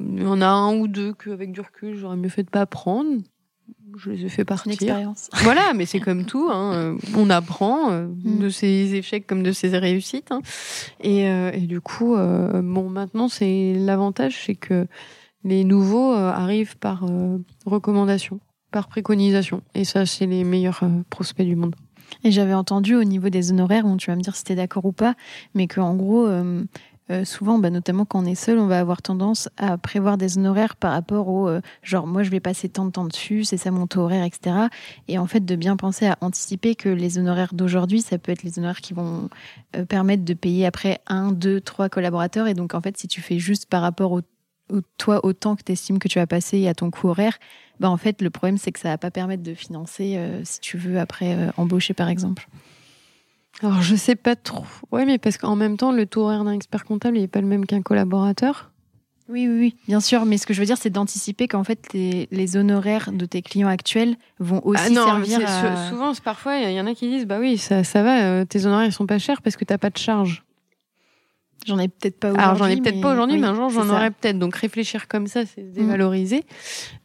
il 0.00 0.22
y 0.22 0.26
en 0.26 0.40
a 0.40 0.46
un 0.46 0.74
ou 0.76 0.88
deux 0.88 1.12
qu'avec 1.12 1.52
du 1.52 1.60
recul, 1.60 1.96
j'aurais 1.96 2.16
mieux 2.16 2.28
fait 2.28 2.42
de 2.42 2.50
pas 2.50 2.66
prendre 2.66 3.20
je 3.98 4.10
les 4.10 4.24
ai 4.24 4.28
fait 4.28 4.44
partir. 4.44 4.66
Une 4.66 4.72
expérience. 4.72 5.28
Voilà, 5.42 5.72
mais 5.74 5.86
c'est 5.86 6.00
comme 6.00 6.24
tout. 6.24 6.48
Hein. 6.50 6.74
Euh, 6.74 6.98
on 7.16 7.30
apprend 7.30 7.90
euh, 7.90 8.06
mm. 8.06 8.38
de 8.38 8.48
ses 8.48 8.94
échecs 8.94 9.26
comme 9.26 9.42
de 9.42 9.52
ses 9.52 9.76
réussites. 9.76 10.32
Hein. 10.32 10.42
Et, 11.00 11.28
euh, 11.28 11.50
et, 11.52 11.60
du 11.60 11.80
coup, 11.80 12.16
bon, 12.16 12.88
maintenant, 12.88 13.28
c'est 13.28 13.74
l'avantage, 13.76 14.44
c'est 14.46 14.54
que 14.54 14.86
les 15.44 15.64
nouveaux 15.64 16.12
arrivent 16.12 16.76
par 16.76 17.06
recommandation, 17.66 18.40
par 18.70 18.88
préconisation. 18.88 19.62
Et 19.74 19.84
ça, 19.84 20.06
c'est 20.06 20.26
les 20.26 20.44
meilleurs 20.44 20.82
prospects 21.08 21.46
du 21.46 21.56
monde. 21.56 21.74
Et 22.24 22.30
j'avais 22.30 22.54
entendu 22.54 22.94
au 22.96 23.04
niveau 23.04 23.28
des 23.28 23.52
honoraires, 23.52 23.84
bon, 23.84 23.96
tu 23.96 24.10
vas 24.10 24.16
me 24.16 24.20
dire 24.20 24.36
si 24.36 24.44
tu 24.44 24.52
es 24.52 24.56
d'accord 24.56 24.84
ou 24.84 24.92
pas, 24.92 25.14
mais 25.54 25.66
qu'en 25.66 25.94
gros, 25.94 26.26
euh, 26.26 26.62
souvent, 27.24 27.58
bah, 27.58 27.70
notamment 27.70 28.04
quand 28.04 28.22
on 28.22 28.24
est 28.24 28.34
seul, 28.34 28.58
on 28.58 28.66
va 28.66 28.78
avoir 28.78 29.02
tendance 29.02 29.48
à 29.56 29.78
prévoir 29.78 30.16
des 30.16 30.38
honoraires 30.38 30.76
par 30.76 30.92
rapport 30.92 31.28
au 31.28 31.48
euh, 31.48 31.60
genre 31.82 32.06
moi 32.06 32.22
je 32.22 32.30
vais 32.30 32.40
passer 32.40 32.68
tant 32.68 32.84
de 32.84 32.90
temps 32.90 33.04
dessus, 33.04 33.44
c'est 33.44 33.56
ça 33.56 33.70
mon 33.70 33.86
taux 33.86 34.02
horaire, 34.02 34.24
etc. 34.24 34.56
Et 35.08 35.18
en 35.18 35.26
fait 35.26 35.44
de 35.44 35.56
bien 35.56 35.76
penser 35.76 36.06
à 36.06 36.16
anticiper 36.20 36.74
que 36.74 36.88
les 36.88 37.18
honoraires 37.18 37.52
d'aujourd'hui, 37.52 38.00
ça 38.00 38.18
peut 38.18 38.32
être 38.32 38.42
les 38.42 38.58
honoraires 38.58 38.80
qui 38.80 38.94
vont 38.94 39.28
euh, 39.76 39.84
permettre 39.84 40.24
de 40.24 40.34
payer 40.34 40.66
après 40.66 41.00
un, 41.06 41.32
deux, 41.32 41.60
trois 41.60 41.88
collaborateurs. 41.88 42.46
Et 42.46 42.54
donc 42.54 42.74
en 42.74 42.80
fait, 42.80 42.96
si 42.96 43.08
tu 43.08 43.20
fais 43.20 43.38
juste 43.38 43.66
par 43.66 43.82
rapport 43.82 44.12
au, 44.12 44.20
toi 44.96 45.24
au 45.24 45.32
temps 45.32 45.56
que 45.56 45.62
tu 45.64 45.72
estimes 45.72 45.98
que 45.98 46.08
tu 46.08 46.18
vas 46.18 46.26
passer 46.26 46.58
et 46.58 46.68
à 46.68 46.74
ton 46.74 46.90
coût 46.90 47.08
horaire, 47.08 47.38
bah 47.80 47.90
en 47.90 47.96
fait 47.96 48.22
le 48.22 48.30
problème 48.30 48.56
c'est 48.56 48.70
que 48.70 48.78
ça 48.78 48.90
va 48.90 48.98
pas 48.98 49.10
permettre 49.10 49.42
de 49.42 49.54
financer 49.54 50.16
si 50.44 50.60
tu 50.60 50.78
veux 50.78 51.00
après 51.00 51.48
embaucher 51.56 51.92
par 51.92 52.08
exemple. 52.08 52.46
Alors, 53.62 53.82
je 53.82 53.94
sais 53.94 54.16
pas 54.16 54.36
trop. 54.36 54.64
Ouais, 54.90 55.04
mais 55.04 55.18
parce 55.18 55.36
qu'en 55.36 55.56
même 55.56 55.76
temps, 55.76 55.92
le 55.92 56.06
taux 56.06 56.22
horaire 56.22 56.44
d'un 56.44 56.52
expert 56.52 56.84
comptable, 56.84 57.18
il 57.18 57.20
n'est 57.20 57.28
pas 57.28 57.40
le 57.40 57.46
même 57.46 57.66
qu'un 57.66 57.82
collaborateur. 57.82 58.70
Oui, 59.28 59.46
oui, 59.46 59.58
oui, 59.58 59.76
bien 59.86 60.00
sûr. 60.00 60.24
Mais 60.24 60.38
ce 60.38 60.46
que 60.46 60.54
je 60.54 60.60
veux 60.60 60.66
dire, 60.66 60.76
c'est 60.76 60.90
d'anticiper 60.90 61.46
qu'en 61.46 61.62
fait, 61.62 61.92
les, 61.92 62.56
honoraires 62.56 63.12
de 63.12 63.24
tes 63.26 63.42
clients 63.42 63.68
actuels 63.68 64.16
vont 64.40 64.60
aussi 64.64 64.82
ah 64.86 64.90
non, 64.90 65.04
servir 65.04 65.48
à... 65.48 65.88
Souvent, 65.88 66.12
parfois, 66.24 66.56
il 66.56 66.72
y 66.72 66.80
en 66.80 66.86
a 66.86 66.94
qui 66.94 67.08
disent, 67.08 67.26
bah 67.26 67.38
oui, 67.38 67.56
ça, 67.56 67.84
ça 67.84 68.02
va, 68.02 68.22
euh, 68.22 68.44
tes 68.44 68.66
honoraires, 68.66 68.86
ils 68.86 68.92
sont 68.92 69.06
pas 69.06 69.18
chers 69.18 69.40
parce 69.40 69.56
que 69.56 69.64
tu 69.64 69.72
n'as 69.72 69.78
pas 69.78 69.90
de 69.90 69.98
charge. 69.98 70.42
J'en 71.66 71.78
ai 71.78 71.88
peut-être 71.88 72.18
pas 72.18 72.28
aujourd'hui. 72.28 72.44
Alors 72.44 72.56
j'en 72.56 72.66
ai 72.66 72.76
peut-être 72.80 73.00
pas 73.00 73.12
aujourd'hui, 73.12 73.38
mais 73.38 73.46
un 73.46 73.54
jour 73.54 73.68
j'en 73.68 73.88
aurai 73.88 74.10
peut-être. 74.10 74.38
Donc 74.38 74.56
réfléchir 74.56 75.08
comme 75.08 75.26
ça, 75.26 75.44
c'est 75.44 75.62
mm. 75.62 75.72
dévaloriser. 75.72 76.44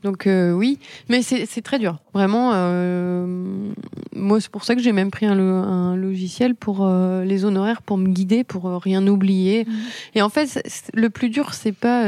Donc 0.04 0.28
euh, 0.28 0.52
oui, 0.52 0.80
mais 1.10 1.22
c'est 1.22 1.62
très 1.62 1.78
dur. 1.78 2.00
Vraiment, 2.14 2.52
euh, 2.54 3.72
moi 4.14 4.40
c'est 4.40 4.52
pour 4.52 4.64
ça 4.64 4.76
que 4.76 4.82
j'ai 4.82 4.94
même 4.94 5.12
pris 5.12 5.26
un, 5.26 5.38
un 5.38 5.96
logiciel 5.96 6.56
pour 6.56 6.86
euh, 6.86 7.26
les 7.26 7.44
honoraires, 7.44 7.82
pour 7.82 7.98
me 7.98 8.08
guider, 8.08 8.44
pour 8.44 8.64
rien 8.82 9.06
oublier. 9.08 9.66
Mm. 9.66 9.72
Et 10.16 10.22
en 10.22 10.30
fait, 10.30 10.62
le 10.94 11.10
plus 11.10 11.30
dur, 11.30 11.54
c'est 11.54 11.74
pas 11.74 12.04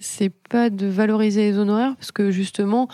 c'est 0.00 0.32
pas 0.48 0.70
de 0.70 0.86
valoriser 0.86 1.50
les 1.50 1.58
honoraires, 1.58 1.94
parce 1.96 2.12
que 2.12 2.30
justement, 2.30 2.88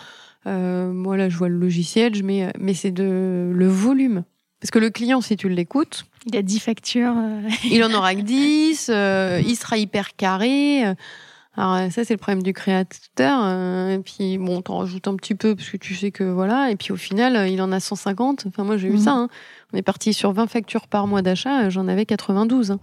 moi 0.45 1.17
là 1.17 1.29
je 1.29 1.37
vois 1.37 1.49
le 1.49 1.57
logiciel, 1.57 2.13
je 2.13 2.23
mets, 2.23 2.51
mais 2.59 2.75
c'est 2.75 2.91
de 2.91 3.51
le 3.51 3.67
volume. 3.67 4.23
Parce 4.65 4.71
que 4.71 4.79
le 4.79 4.89
client, 4.89 5.21
si 5.21 5.37
tu 5.37 5.47
l'écoutes, 5.47 6.07
il 6.25 6.35
a 6.35 6.41
10 6.41 6.57
factures. 6.57 7.13
Euh. 7.15 7.47
il 7.65 7.83
en 7.83 7.93
aura 7.93 8.15
que 8.15 8.21
10, 8.23 8.89
euh, 8.89 9.39
il 9.45 9.55
sera 9.55 9.77
hyper 9.77 10.15
carré. 10.15 10.83
Alors 11.55 11.91
ça, 11.91 12.03
c'est 12.03 12.15
le 12.15 12.17
problème 12.17 12.41
du 12.41 12.51
créateur. 12.51 13.47
et 13.91 13.99
puis, 13.99 14.39
bon, 14.39 14.63
t'en 14.63 14.79
rajoutes 14.79 15.07
un 15.07 15.17
petit 15.17 15.35
peu 15.35 15.55
parce 15.55 15.69
que 15.69 15.77
tu 15.77 15.93
sais 15.93 16.09
que 16.09 16.23
voilà. 16.23 16.71
Et 16.71 16.77
puis 16.77 16.91
au 16.91 16.95
final, 16.95 17.47
il 17.47 17.61
en 17.61 17.71
a 17.71 17.79
150. 17.79 18.45
Enfin, 18.47 18.63
moi, 18.63 18.77
j'ai 18.77 18.87
eu 18.87 18.93
mhm. 18.93 18.97
ça. 18.97 19.11
Hein. 19.11 19.29
On 19.71 19.77
est 19.77 19.83
parti 19.83 20.13
sur 20.13 20.33
20 20.33 20.47
factures 20.47 20.87
par 20.87 21.05
mois 21.05 21.21
d'achat. 21.21 21.69
J'en 21.69 21.87
avais 21.87 22.07
92. 22.07 22.71
Hein. 22.71 22.79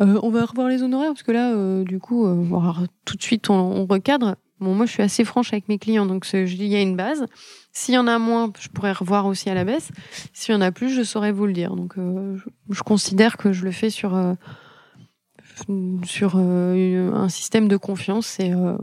Euh, 0.00 0.20
on 0.22 0.30
va 0.30 0.44
revoir 0.44 0.68
les 0.68 0.84
honoraires 0.84 1.10
parce 1.10 1.24
que 1.24 1.32
là, 1.32 1.82
du 1.82 1.98
coup, 1.98 2.28
tout 3.04 3.16
de 3.16 3.22
suite, 3.24 3.50
on, 3.50 3.86
recadre. 3.86 4.36
Bon, 4.60 4.74
moi, 4.74 4.84
je 4.84 4.92
suis 4.92 5.02
assez 5.02 5.24
franche 5.24 5.52
avec 5.52 5.68
mes 5.68 5.78
clients, 5.78 6.04
donc 6.04 6.26
je 6.26 6.44
dis 6.44 6.64
il 6.64 6.68
y 6.68 6.76
a 6.76 6.82
une 6.82 6.96
base. 6.96 7.26
S'il 7.72 7.94
y 7.94 7.98
en 7.98 8.06
a 8.06 8.18
moins, 8.18 8.52
je 8.60 8.68
pourrais 8.68 8.92
revoir 8.92 9.26
aussi 9.26 9.48
à 9.48 9.54
la 9.54 9.64
baisse. 9.64 9.90
S'il 10.32 10.54
y 10.54 10.58
en 10.58 10.60
a 10.60 10.70
plus, 10.70 10.90
je 10.90 11.02
saurais 11.02 11.32
vous 11.32 11.46
le 11.46 11.52
dire. 11.52 11.74
Donc, 11.76 11.96
euh, 11.96 12.36
je, 12.68 12.82
considère 12.82 13.36
que 13.36 13.52
je 13.52 13.64
le 13.64 13.70
fais 13.70 13.90
sur 13.90 14.14
euh, 14.14 14.34
sur 16.04 16.34
euh, 16.36 17.12
un 17.12 17.28
système 17.28 17.68
de 17.68 17.76
confiance. 17.76 18.38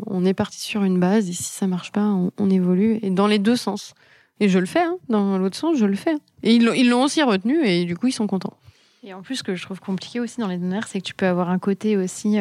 On 0.07 0.25
est 0.25 0.34
parti 0.34 0.61
sur 0.61 0.84
une 0.84 0.99
base. 0.99 1.30
Et 1.30 1.34
si 1.34 1.43
ça 1.43 1.67
marche 1.67 1.91
pas, 1.91 2.15
on, 2.38 2.49
évolue. 2.49 2.99
Et 3.01 3.09
dans 3.09 3.28
les 3.28 3.39
deux 3.39 3.55
sens. 3.55 3.93
Et 4.39 4.49
je 4.49 4.59
le 4.59 4.67
fais. 4.67 4.84
Hein. 4.84 4.97
dans 5.09 5.38
l'autre 5.38 5.57
sens, 5.57 5.78
je 5.78 5.86
le 5.86 5.95
fais. 5.95 6.15
Et 6.43 6.55
ils 6.55 6.89
l'ont 6.89 7.03
aussi 7.03 7.21
retenu. 7.21 7.65
Et 7.65 7.86
du 7.86 7.97
coup, 7.97 8.07
ils 8.07 8.13
sont 8.13 8.28
contents. 8.28 8.57
Et 9.03 9.13
en 9.13 9.21
plus, 9.21 9.38
ce 9.38 9.43
que 9.43 9.55
je 9.55 9.61
trouve 9.61 9.80
compliqué 9.80 10.19
aussi 10.19 10.39
dans 10.39 10.47
les 10.47 10.57
donneurs, 10.57 10.88
c'est 10.88 10.99
que 10.99 11.05
tu 11.05 11.13
peux 11.13 11.28
avoir 11.28 11.49
un 11.49 11.59
côté 11.59 11.97
aussi 11.97 12.38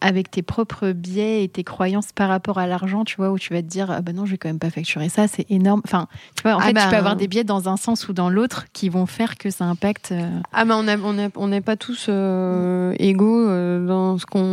avec 0.00 0.30
tes 0.30 0.42
propres 0.42 0.92
biais 0.92 1.44
et 1.44 1.48
tes 1.48 1.64
croyances 1.64 2.12
par 2.12 2.28
rapport 2.28 2.58
à 2.58 2.66
l'argent, 2.66 3.04
tu 3.04 3.16
vois, 3.16 3.30
où 3.30 3.38
tu 3.38 3.52
vas 3.52 3.62
te 3.62 3.66
dire, 3.66 3.90
ah 3.90 4.02
ben 4.02 4.14
non, 4.14 4.26
je 4.26 4.32
vais 4.32 4.38
quand 4.38 4.48
même 4.48 4.58
pas 4.58 4.70
facturer 4.70 5.08
ça, 5.08 5.26
c'est 5.26 5.50
énorme. 5.50 5.80
Enfin, 5.84 6.06
tu 6.34 6.42
vois, 6.42 6.54
en 6.54 6.58
ah 6.58 6.64
fait, 6.64 6.74
tu 6.74 6.84
peux 6.84 6.90
ben, 6.90 6.98
avoir 6.98 7.16
des 7.16 7.28
biais 7.28 7.44
dans 7.44 7.68
un 7.68 7.76
sens 7.76 8.08
ou 8.08 8.12
dans 8.12 8.28
l'autre 8.28 8.66
qui 8.72 8.88
vont 8.88 9.06
faire 9.06 9.36
que 9.36 9.50
ça 9.50 9.64
impacte. 9.64 10.12
Euh, 10.12 10.28
ah 10.52 10.64
ben, 10.64 10.76
on 10.76 10.82
n'est 10.82 10.96
on 11.34 11.52
on 11.52 11.60
pas 11.62 11.76
tous 11.76 12.06
euh, 12.08 12.94
égaux 12.98 13.48
euh, 13.48 13.86
dans 13.86 14.18
ce 14.18 14.26
qu'on. 14.26 14.46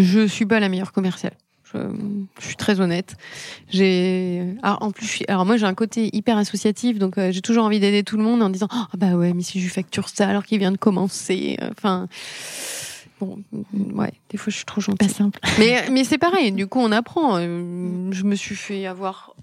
Je 0.00 0.26
suis 0.26 0.46
pas 0.46 0.60
la 0.60 0.68
meilleure 0.68 0.92
commerciale. 0.92 1.34
Je, 1.72 1.78
suis 2.40 2.56
très 2.56 2.80
honnête. 2.80 3.14
J'ai, 3.68 4.56
alors, 4.64 4.82
en 4.82 4.90
plus, 4.90 5.22
alors 5.28 5.46
moi 5.46 5.56
j'ai 5.56 5.66
un 5.66 5.74
côté 5.74 6.10
hyper 6.12 6.36
associatif, 6.36 6.98
donc 6.98 7.14
j'ai 7.30 7.42
toujours 7.42 7.64
envie 7.64 7.78
d'aider 7.78 8.02
tout 8.02 8.16
le 8.16 8.24
monde 8.24 8.42
en 8.42 8.50
disant, 8.50 8.66
ah 8.72 8.88
bah 8.98 9.12
ouais, 9.12 9.32
mais 9.34 9.42
si 9.44 9.60
je 9.60 9.68
facture 9.68 10.08
ça 10.08 10.28
alors 10.28 10.44
qu'il 10.44 10.58
vient 10.58 10.72
de 10.72 10.78
commencer, 10.78 11.56
enfin 11.70 12.08
Bon, 13.20 13.38
ouais, 13.94 14.12
des 14.30 14.38
fois 14.38 14.50
je 14.50 14.56
suis 14.56 14.64
trop 14.64 14.80
gentille. 14.80 15.06
Pas 15.06 15.12
simple. 15.12 15.38
Mais, 15.58 15.88
mais 15.90 16.04
c'est 16.04 16.18
pareil, 16.18 16.52
du 16.52 16.66
coup 16.66 16.80
on 16.80 16.90
apprend. 16.90 17.36
Euh, 17.36 18.10
Je 18.10 18.24
me 18.24 18.34
suis 18.34 18.56
fait 18.56 18.86
avoir 18.86 19.36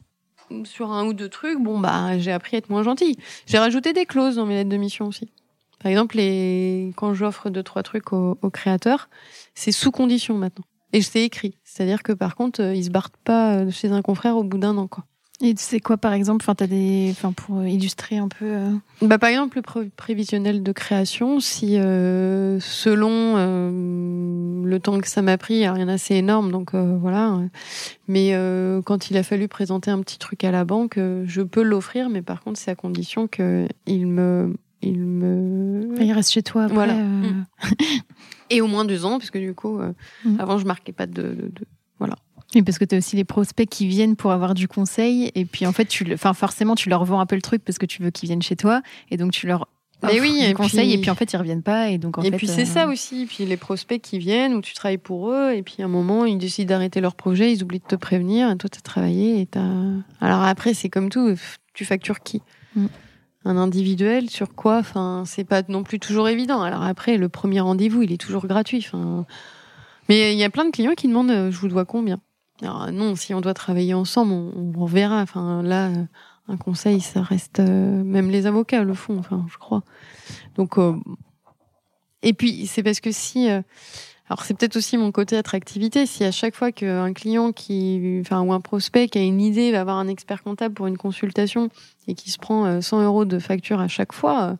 sur 0.63 0.91
un 0.91 1.05
ou 1.05 1.13
deux 1.13 1.29
trucs, 1.29 1.59
bon 1.61 1.79
bah 1.79 2.17
j'ai 2.17 2.31
appris 2.31 2.55
à 2.55 2.59
être 2.59 2.69
moins 2.69 2.83
gentille. 2.83 3.15
J'ai 3.45 3.59
rajouté 3.59 3.93
des 3.93 4.05
clauses 4.05 4.37
dans 4.37 4.45
mes 4.45 4.55
lettres 4.55 4.69
de 4.69 4.77
mission 4.77 5.05
aussi. 5.07 5.29
Par 5.79 5.91
exemple, 5.91 6.17
les... 6.17 6.91
quand 6.95 7.13
j'offre 7.13 7.49
deux 7.49 7.61
trois 7.63 7.83
trucs 7.83 8.11
aux, 8.13 8.37
aux 8.41 8.49
créateurs, 8.49 9.09
c'est 9.53 9.71
sous 9.71 9.91
condition 9.91 10.35
maintenant. 10.35 10.65
Et 10.93 11.01
je 11.01 11.05
sais 11.07 11.23
écrit, 11.23 11.55
c'est-à-dire 11.63 12.01
que 12.01 12.13
par 12.13 12.35
contre 12.35 12.61
euh, 12.61 12.73
ils 12.73 12.85
se 12.85 12.89
barrent 12.89 13.11
pas 13.11 13.57
euh, 13.57 13.71
chez 13.71 13.91
un 13.91 14.01
confrère 14.01 14.37
au 14.37 14.43
bout 14.43 14.57
d'un 14.57 14.77
an 14.77 14.87
quoi. 14.87 15.03
Et 15.39 15.53
tu 15.53 15.61
sais 15.63 15.79
quoi, 15.79 15.97
par 15.97 16.13
exemple, 16.13 16.43
enfin, 16.43 16.55
t'as 16.55 16.65
des, 16.65 17.09
enfin, 17.11 17.31
pour 17.31 17.63
illustrer 17.63 18.17
un 18.17 18.27
peu. 18.27 18.45
euh, 18.45 18.71
Bah, 19.03 19.19
par 19.19 19.29
exemple, 19.29 19.57
le 19.57 19.61
pré- 19.61 19.91
prévisionnel 19.95 20.63
de 20.63 20.71
création, 20.71 21.39
si 21.39 21.77
euh, 21.77 22.59
selon 22.59 23.35
euh, 23.37 24.63
le 24.65 24.79
temps 24.79 24.99
que 24.99 25.07
ça 25.07 25.21
m'a 25.21 25.37
pris, 25.37 25.53
il 25.55 25.59
y 25.59 25.65
a 25.65 25.97
c'est 25.99 26.15
énorme, 26.17 26.51
donc 26.51 26.73
euh, 26.73 26.97
voilà. 26.99 27.33
euh, 27.33 27.47
Mais 28.07 28.31
euh, 28.33 28.81
quand 28.81 29.11
il 29.11 29.17
a 29.17 29.21
fallu 29.21 29.47
présenter 29.47 29.91
un 29.91 29.99
petit 30.01 30.17
truc 30.17 30.43
à 30.43 30.49
la 30.49 30.65
banque, 30.65 30.97
euh, 30.97 31.23
je 31.27 31.43
peux 31.43 31.61
l'offrir, 31.61 32.09
mais 32.09 32.23
par 32.23 32.41
contre 32.41 32.59
c'est 32.59 32.71
à 32.71 32.75
condition 32.75 33.27
que 33.27 33.67
il 33.85 34.07
me, 34.07 34.55
il 34.81 34.97
me 34.99 35.87
enfin, 35.93 36.03
il 36.03 36.13
reste 36.13 36.31
chez 36.31 36.41
toi 36.41 36.63
après. 36.63 36.73
Voilà. 36.73 36.93
euh, 36.97 37.03
Mm. 37.31 37.45
et 38.49 38.61
au 38.61 38.67
moins 38.67 38.85
deux 38.85 39.05
ans, 39.05 39.19
parce 39.19 39.29
que 39.29 39.37
du 39.39 39.53
coup, 39.53 39.79
euh, 39.79 39.93
Mm. 40.25 40.39
avant 40.39 40.57
je 40.57 40.65
marquais 40.65 40.93
pas 40.93 41.05
de, 41.05 41.21
de, 41.21 41.29
de- 41.33 41.67
Oui, 42.55 42.61
parce 42.61 42.77
que 42.77 42.85
tu 42.85 42.95
as 42.95 42.97
aussi 42.99 43.15
les 43.17 43.25
prospects 43.25 43.67
qui 43.69 43.87
viennent 43.87 44.15
pour 44.15 44.31
avoir 44.31 44.53
du 44.53 44.67
conseil. 44.67 45.31
Et 45.35 45.43
puis, 45.45 45.65
en 45.65 45.73
fait, 45.73 45.85
tu 45.85 46.03
le... 46.05 46.13
enfin, 46.15 46.33
forcément, 46.33 46.75
tu 46.75 46.89
leur 46.89 47.03
vends 47.03 47.19
un 47.19 47.25
peu 47.25 47.35
le 47.35 47.41
truc 47.41 47.63
parce 47.63 47.77
que 47.77 47.85
tu 47.85 48.01
veux 48.01 48.09
qu'ils 48.09 48.27
viennent 48.27 48.41
chez 48.41 48.55
toi. 48.55 48.81
Et 49.11 49.17
donc, 49.17 49.33
tu 49.33 49.47
leur 49.47 49.67
Mais 50.01 50.21
oui, 50.21 50.41
et 50.43 50.53
conseil. 50.53 50.87
puis- 50.87 50.93
Et 50.93 51.01
puis, 51.01 51.09
en 51.09 51.15
fait, 51.15 51.33
ils 51.33 51.37
reviennent 51.37 51.61
pas. 51.63 51.89
Et 51.89 51.97
donc, 51.97 52.17
en 52.17 52.21
et 52.21 52.31
fait, 52.31 52.37
puis 52.37 52.47
c'est 52.47 52.61
euh, 52.61 52.65
ça 52.65 52.87
aussi. 52.87 53.25
Puis 53.25 53.43
les 53.45 53.57
prospects 53.57 54.01
qui 54.01 54.17
viennent, 54.17 54.53
où 54.53 54.61
tu 54.61 54.73
travailles 54.73 54.97
pour 54.97 55.29
eux, 55.31 55.51
et 55.53 55.61
puis 55.61 55.75
à 55.81 55.85
un 55.85 55.89
moment, 55.89 56.23
ils 56.25 56.37
décident 56.37 56.69
d'arrêter 56.69 57.01
leur 57.01 57.15
projet, 57.15 57.51
ils 57.51 57.63
oublient 57.63 57.79
de 57.79 57.85
te 57.85 57.95
prévenir, 57.95 58.49
et 58.49 58.55
toi, 58.57 58.69
tu 58.69 58.77
as 58.77 58.81
travaillé, 58.81 59.41
et 59.41 59.45
t'as... 59.45 59.67
Alors 60.21 60.41
après, 60.43 60.73
c'est 60.73 60.89
comme 60.89 61.09
tout, 61.09 61.35
tu 61.73 61.83
factures 61.83 62.21
qui? 62.21 62.41
Mm. 62.75 62.85
Un 63.45 63.57
individuel 63.57 64.29
sur 64.29 64.55
quoi 64.55 64.77
Enfin, 64.77 65.23
c'est 65.25 65.43
pas 65.43 65.63
non 65.67 65.83
plus 65.83 65.99
toujours 65.99 66.27
évident. 66.29 66.61
Alors 66.61 66.83
après, 66.83 67.17
le 67.17 67.27
premier 67.29 67.59
rendez-vous, 67.59 68.03
il 68.03 68.11
est 68.11 68.17
toujours 68.21 68.45
gratuit. 68.47 68.85
Enfin, 68.87 69.25
mais 70.09 70.33
il 70.33 70.39
y 70.39 70.43
a 70.43 70.49
plein 70.49 70.65
de 70.65 70.71
clients 70.71 70.93
qui 70.95 71.07
demandent, 71.07 71.31
euh, 71.31 71.51
je 71.51 71.57
vous 71.57 71.67
dois 71.67 71.85
combien? 71.85 72.19
Alors 72.61 72.91
non, 72.91 73.15
si 73.15 73.33
on 73.33 73.41
doit 73.41 73.53
travailler 73.53 73.93
ensemble, 73.93 74.33
on, 74.33 74.85
verra. 74.85 75.21
Enfin 75.21 75.61
là, 75.63 75.89
euh, 75.89 76.03
un 76.47 76.57
conseil, 76.57 77.01
ça 77.01 77.21
reste... 77.21 77.59
euh, 77.59 78.03
même 78.03 78.29
les 78.29 78.45
avocats 78.45 78.83
le 78.83 78.93
font, 78.93 79.17
enfin, 79.19 79.45
je 79.49 79.57
crois. 79.57 79.83
Donc... 80.55 80.77
euh, 80.77 80.95
et 82.23 82.33
puis, 82.33 82.67
c'est 82.67 82.83
parce 82.83 82.99
que 82.99 83.11
si. 83.11 83.49
euh, 83.49 83.61
alors, 84.29 84.43
c'est 84.43 84.53
peut-être 84.53 84.75
aussi 84.75 84.97
mon 84.97 85.11
côté 85.11 85.37
attractivité. 85.37 86.05
Si 86.05 86.23
à 86.25 86.31
chaque 86.31 86.55
fois 86.55 86.71
qu'un 86.71 87.13
client 87.13 87.53
qui, 87.53 88.19
enfin, 88.21 88.41
ou 88.41 88.51
un 88.51 88.59
prospect 88.59 89.07
qui 89.07 89.17
a 89.17 89.21
une 89.21 89.39
idée 89.39 89.71
va 89.71 89.81
avoir 89.81 89.97
un 89.97 90.07
expert 90.07 90.43
comptable 90.43 90.73
pour 90.73 90.87
une 90.87 90.97
consultation 90.97 91.69
et 92.07 92.13
qui 92.13 92.29
se 92.29 92.37
prend 92.37 92.65
euh, 92.65 92.81
100 92.81 93.03
euros 93.03 93.25
de 93.25 93.39
facture 93.39 93.79
à 93.79 93.87
chaque 93.87 94.11
fois, 94.11 94.43
euh, 94.43 94.55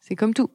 c'est 0.00 0.16
comme 0.16 0.34
tout. 0.34 0.50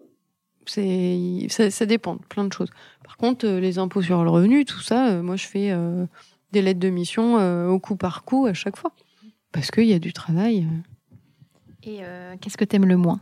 C'est, 0.65 1.47
ça, 1.49 1.71
ça 1.71 1.85
dépend 1.85 2.17
plein 2.17 2.43
de 2.43 2.51
choses. 2.51 2.69
Par 3.05 3.17
contre, 3.17 3.47
euh, 3.47 3.59
les 3.59 3.79
impôts 3.79 4.01
sur 4.01 4.23
le 4.23 4.29
revenu, 4.29 4.65
tout 4.65 4.81
ça, 4.81 5.09
euh, 5.09 5.21
moi, 5.23 5.37
je 5.37 5.47
fais 5.47 5.71
euh, 5.71 6.05
des 6.51 6.61
lettres 6.61 6.79
de 6.79 6.89
mission 6.89 7.37
euh, 7.39 7.67
au 7.67 7.79
coup 7.79 7.95
par 7.95 8.23
coup 8.23 8.45
à 8.45 8.53
chaque 8.53 8.77
fois. 8.77 8.91
Parce 9.51 9.71
qu'il 9.71 9.85
y 9.85 9.93
a 9.93 9.99
du 9.99 10.13
travail. 10.13 10.65
euh, 10.69 11.89
Et 11.91 11.97
euh, 12.01 12.35
qu'est-ce 12.41 12.57
que 12.57 12.65
t'aimes 12.65 12.85
le 12.85 12.97
moins? 12.97 13.19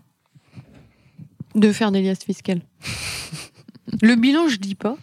De 1.56 1.72
faire 1.72 1.92
des 1.92 2.02
liasses 2.02 2.24
fiscales. 2.24 2.62
le 4.02 4.16
bilan, 4.16 4.48
je 4.48 4.58
dis 4.58 4.76
pas. 4.76 4.98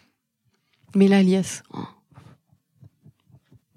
Mais 0.95 1.09
la 1.09 1.23
liasse. 1.23 1.63
oh. 1.75 1.79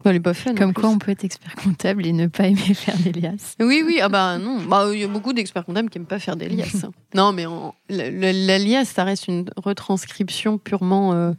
Elle 0.05 0.15
est 0.17 0.19
pas 0.21 0.33
fun. 0.33 0.55
Comme 0.55 0.73
quoi, 0.73 0.87
on 0.87 0.99
peut 0.99 1.11
être 1.11 1.25
expert 1.25 1.53
comptable 1.55 2.05
et 2.05 2.13
ne 2.13 2.27
pas 2.27 2.47
aimer 2.47 2.55
faire 2.73 2.97
des 2.97 3.11
liasses. 3.11 3.55
Oui, 3.59 3.83
oui, 3.85 3.99
ah 4.01 4.07
bah 4.07 4.37
non. 4.37 4.63
Bah, 4.65 4.87
il 4.93 4.99
y 4.99 5.03
a 5.03 5.07
beaucoup 5.09 5.33
d'experts 5.33 5.65
comptables 5.65 5.89
qui 5.89 5.97
aiment 5.97 6.05
pas 6.05 6.19
faire 6.19 6.37
des 6.37 6.47
liasses. 6.47 6.85
non, 7.13 7.33
mais 7.33 7.45
en- 7.45 7.75
la, 7.89 8.09
la- 8.09 8.31
la 8.31 8.57
liasse, 8.59 8.89
ça 8.89 9.03
reste 9.03 9.27
une 9.27 9.49
retranscription 9.57 10.59
purement 10.59 11.11
euh, 11.13 11.33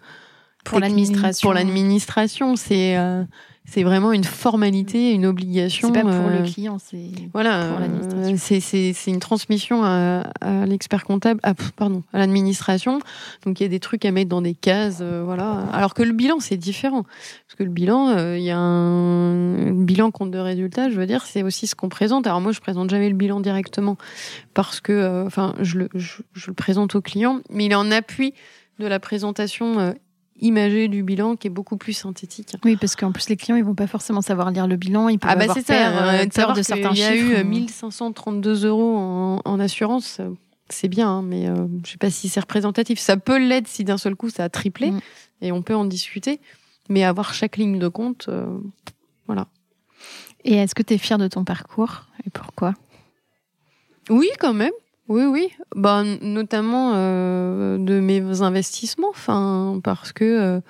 Pour 0.65 0.81
l'administration. 0.81 1.49
Pour 1.49 1.55
l'administration, 1.55 2.57
c'est 2.57 2.97
euh, 2.97 3.25
c'est 3.71 3.83
vraiment 3.83 4.13
une 4.13 4.25
formalité, 4.25 5.13
une 5.13 5.27
obligation. 5.27 5.89
C'est 5.89 6.03
pas 6.03 6.11
pour 6.11 6.27
euh, 6.27 6.39
le 6.41 6.51
client, 6.51 6.79
c'est. 6.79 7.11
Voilà, 7.35 7.67
pour 7.67 7.77
euh, 7.77 7.81
l'administration. 7.81 8.37
c'est 8.39 8.61
c'est 8.61 8.93
c'est 8.95 9.11
une 9.11 9.21
transmission 9.21 9.85
à, 9.85 10.25
à 10.41 10.65
l'expert 10.65 11.05
comptable, 11.05 11.41
pff, 11.43 11.73
pardon, 11.73 12.03
à 12.15 12.19
l'administration. 12.19 12.99
Donc 13.45 13.61
il 13.61 13.65
y 13.65 13.67
a 13.67 13.69
des 13.69 13.79
trucs 13.81 14.07
à 14.07 14.11
mettre 14.11 14.31
dans 14.31 14.41
des 14.41 14.55
cases, 14.55 14.99
euh, 15.03 15.23
voilà. 15.23 15.67
Alors 15.73 15.93
que 15.93 16.03
le 16.03 16.13
bilan 16.13 16.41
c'est 16.41 16.57
différent, 16.57 17.03
parce 17.03 17.57
que 17.59 17.63
le 17.63 17.71
bilan, 17.71 18.09
euh, 18.09 18.39
il 18.39 18.45
y 18.45 18.51
a 18.51 18.59
un 18.59 19.67
le 19.67 19.85
bilan 19.85 20.11
compte 20.11 20.31
de 20.31 20.39
résultats. 20.39 20.89
Je 20.89 20.97
veux 20.97 21.07
dire, 21.07 21.25
c'est 21.25 21.43
aussi 21.43 21.67
ce 21.67 21.75
qu'on 21.75 21.91
présente. 21.91 22.27
Alors 22.27 22.41
moi, 22.41 22.53
je 22.53 22.61
présente 22.61 22.89
jamais 22.89 23.11
le 23.11 23.17
bilan 23.17 23.41
directement 23.41 23.99
parce 24.55 24.81
que, 24.81 24.93
euh, 24.93 25.27
enfin, 25.27 25.55
je 25.61 25.79
le 25.79 25.89
je, 25.95 26.23
je 26.33 26.47
le 26.47 26.55
présente 26.55 26.95
au 26.95 27.03
client, 27.03 27.41
mais 27.51 27.67
il 27.67 27.73
est 27.73 27.75
en 27.77 27.91
appui 27.91 28.33
de 28.79 28.87
la 28.87 28.99
présentation 28.99 29.95
euh, 30.43 30.47
imagée 30.47 30.89
du 30.89 31.03
bilan 31.03 31.37
qui 31.37 31.47
est 31.47 31.51
beaucoup 31.51 31.77
plus 31.77 31.93
synthétique. 31.93 32.55
Oui, 32.65 32.77
parce 32.77 32.97
qu'en 32.97 33.13
plus, 33.13 33.29
les 33.29 33.37
clients, 33.37 33.57
ils 33.57 33.65
vont 33.65 33.75
pas 33.75 33.87
forcément 33.87 34.21
savoir 34.23 34.51
lire 34.51 34.67
le 34.67 34.77
bilan. 34.77 35.09
Ils 35.09 35.19
peuvent 35.19 35.31
Ah 35.31 35.37
bah 35.37 35.43
avoir 35.45 35.57
peur, 35.57 35.65
ça, 35.67 35.75
euh, 35.75 36.25
euh, 36.25 36.27
peur 36.27 36.29
de 36.29 36.33
savoir 36.33 36.53
de 36.55 36.61
qu'il 36.61 36.65
certains 36.65 36.95
y 36.95 37.03
a 37.05 37.13
chiffres. 37.13 37.31
eu 37.31 37.35
euh, 37.37 37.43
ou- 37.45 37.49
1132 37.49 38.65
euros 38.67 38.97
en, 38.97 39.41
en 39.45 39.61
assurance, 39.61 40.19
euh, 40.21 40.31
c'est 40.69 40.89
bien, 40.89 41.09
hein, 41.09 41.23
mais 41.23 41.49
euh, 41.49 41.67
je 41.85 41.93
sais 41.93 41.99
pas 41.99 42.11
si 42.11 42.29
c'est 42.29 42.41
représentatif. 42.41 42.99
Ça 42.99 43.17
peut 43.17 43.39
l'être 43.39 43.69
si 43.69 43.85
d'un 43.85 43.99
seul 43.99 44.15
coup 44.17 44.31
ça 44.31 44.45
a 44.45 44.49
triplé, 44.49 44.91
Mm. 44.93 45.01
et 45.43 45.53
on 45.53 45.63
peut 45.63 45.75
en 45.75 45.85
discuter, 45.85 46.41
mais 46.89 47.05
avoir 47.05 47.33
chaque 47.35 47.57
ligne 47.57 47.79
de 47.79 47.89
compte, 47.89 48.27
euh, 48.29 48.47
Et 50.45 50.55
est-ce 50.55 50.75
que 50.75 50.83
tu 50.83 50.95
es 50.95 50.99
fier 50.99 51.19
de 51.19 51.27
ton 51.29 51.45
parcours 51.45 52.07
Et 52.27 52.31
pourquoi? 52.31 52.75
Oui 54.09 54.29
quand 54.39 54.55
même. 54.55 54.73
Oui, 55.09 55.25
oui. 55.25 55.49
Bah, 55.75 56.03
n- 56.05 56.19
notamment 56.23 56.93
euh, 56.95 57.79
de 57.79 57.99
mes 58.01 58.43
investissements, 58.43 59.09
enfin, 59.11 59.81
parce 59.83 60.13
que 60.13 60.25
euh, 60.25 60.61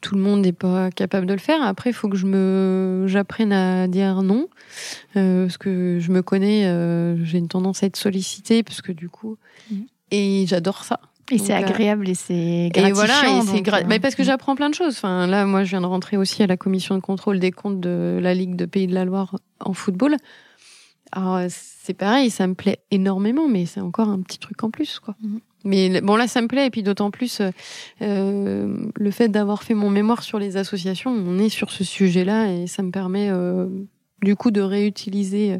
tout 0.00 0.14
le 0.14 0.20
monde 0.22 0.40
n'est 0.42 0.52
pas 0.52 0.90
capable 0.90 1.26
de 1.26 1.32
le 1.34 1.38
faire. 1.38 1.62
Après, 1.62 1.90
il 1.90 1.92
faut 1.92 2.08
que 2.08 2.16
je 2.16 2.26
me, 2.26 3.04
j'apprenne 3.08 3.52
à 3.52 3.86
dire 3.88 4.22
non, 4.22 4.48
euh, 5.16 5.44
parce 5.46 5.58
que 5.58 5.98
je 6.00 6.10
me 6.12 6.22
connais, 6.22 6.66
euh, 6.66 7.22
j'ai 7.24 7.38
une 7.38 7.48
tendance 7.48 7.82
à 7.82 7.86
être 7.86 7.96
sollicitée, 7.96 8.62
parce 8.62 8.80
que 8.82 8.92
du 8.92 9.08
coup, 9.08 9.36
Mhm. 9.70 9.84
et 10.10 10.44
j'adore 10.46 10.84
ça. 10.84 11.00
Et 11.30 11.38
c'est 11.38 11.54
agréable 11.54 12.06
et 12.10 12.14
c'est 12.14 12.34
Et 12.34 12.70
gratifiant. 12.70 12.94
voilà, 12.94 13.38
et 13.38 13.40
c'est 13.46 13.62
gra- 13.62 13.84
mais 13.86 13.98
parce 13.98 14.14
que 14.14 14.22
j'apprends 14.22 14.54
plein 14.56 14.68
de 14.68 14.74
choses. 14.74 14.94
Enfin, 14.98 15.26
là, 15.26 15.46
moi, 15.46 15.64
je 15.64 15.70
viens 15.70 15.80
de 15.80 15.86
rentrer 15.86 16.18
aussi 16.18 16.42
à 16.42 16.46
la 16.46 16.58
commission 16.58 16.94
de 16.96 17.00
contrôle 17.00 17.38
des 17.38 17.50
comptes 17.50 17.80
de 17.80 18.18
la 18.20 18.34
Ligue 18.34 18.56
de 18.56 18.66
Pays 18.66 18.86
de 18.86 18.92
la 18.94 19.06
Loire 19.06 19.36
en 19.60 19.72
football. 19.72 20.16
Alors, 21.16 21.36
euh, 21.36 21.46
c'est 21.48 21.94
pareil, 21.94 22.28
ça 22.30 22.46
me 22.46 22.54
plaît 22.54 22.80
énormément, 22.90 23.46
mais 23.48 23.66
c'est 23.66 23.80
encore 23.80 24.08
un 24.08 24.20
petit 24.20 24.38
truc 24.38 24.62
en 24.64 24.70
plus, 24.70 24.98
quoi. 24.98 25.14
Mhm. 25.22 25.40
Mais 25.66 26.00
bon, 26.02 26.16
là, 26.16 26.26
ça 26.28 26.42
me 26.42 26.46
plaît, 26.48 26.66
et 26.66 26.70
puis 26.70 26.82
d'autant 26.82 27.10
plus 27.10 27.40
euh, 27.40 27.50
euh, 28.02 28.76
le 28.94 29.10
fait 29.10 29.28
d'avoir 29.28 29.62
fait 29.62 29.72
mon 29.74 29.88
mémoire 29.90 30.22
sur 30.22 30.38
les 30.38 30.56
associations, 30.58 31.10
on 31.10 31.38
est 31.38 31.48
sur 31.48 31.70
ce 31.70 31.84
sujet-là, 31.84 32.52
et 32.52 32.66
ça 32.66 32.82
me 32.82 32.90
permet 32.90 33.30
euh, 33.30 33.66
du 34.22 34.36
coup 34.36 34.50
de 34.50 34.60
réutiliser 34.60 35.58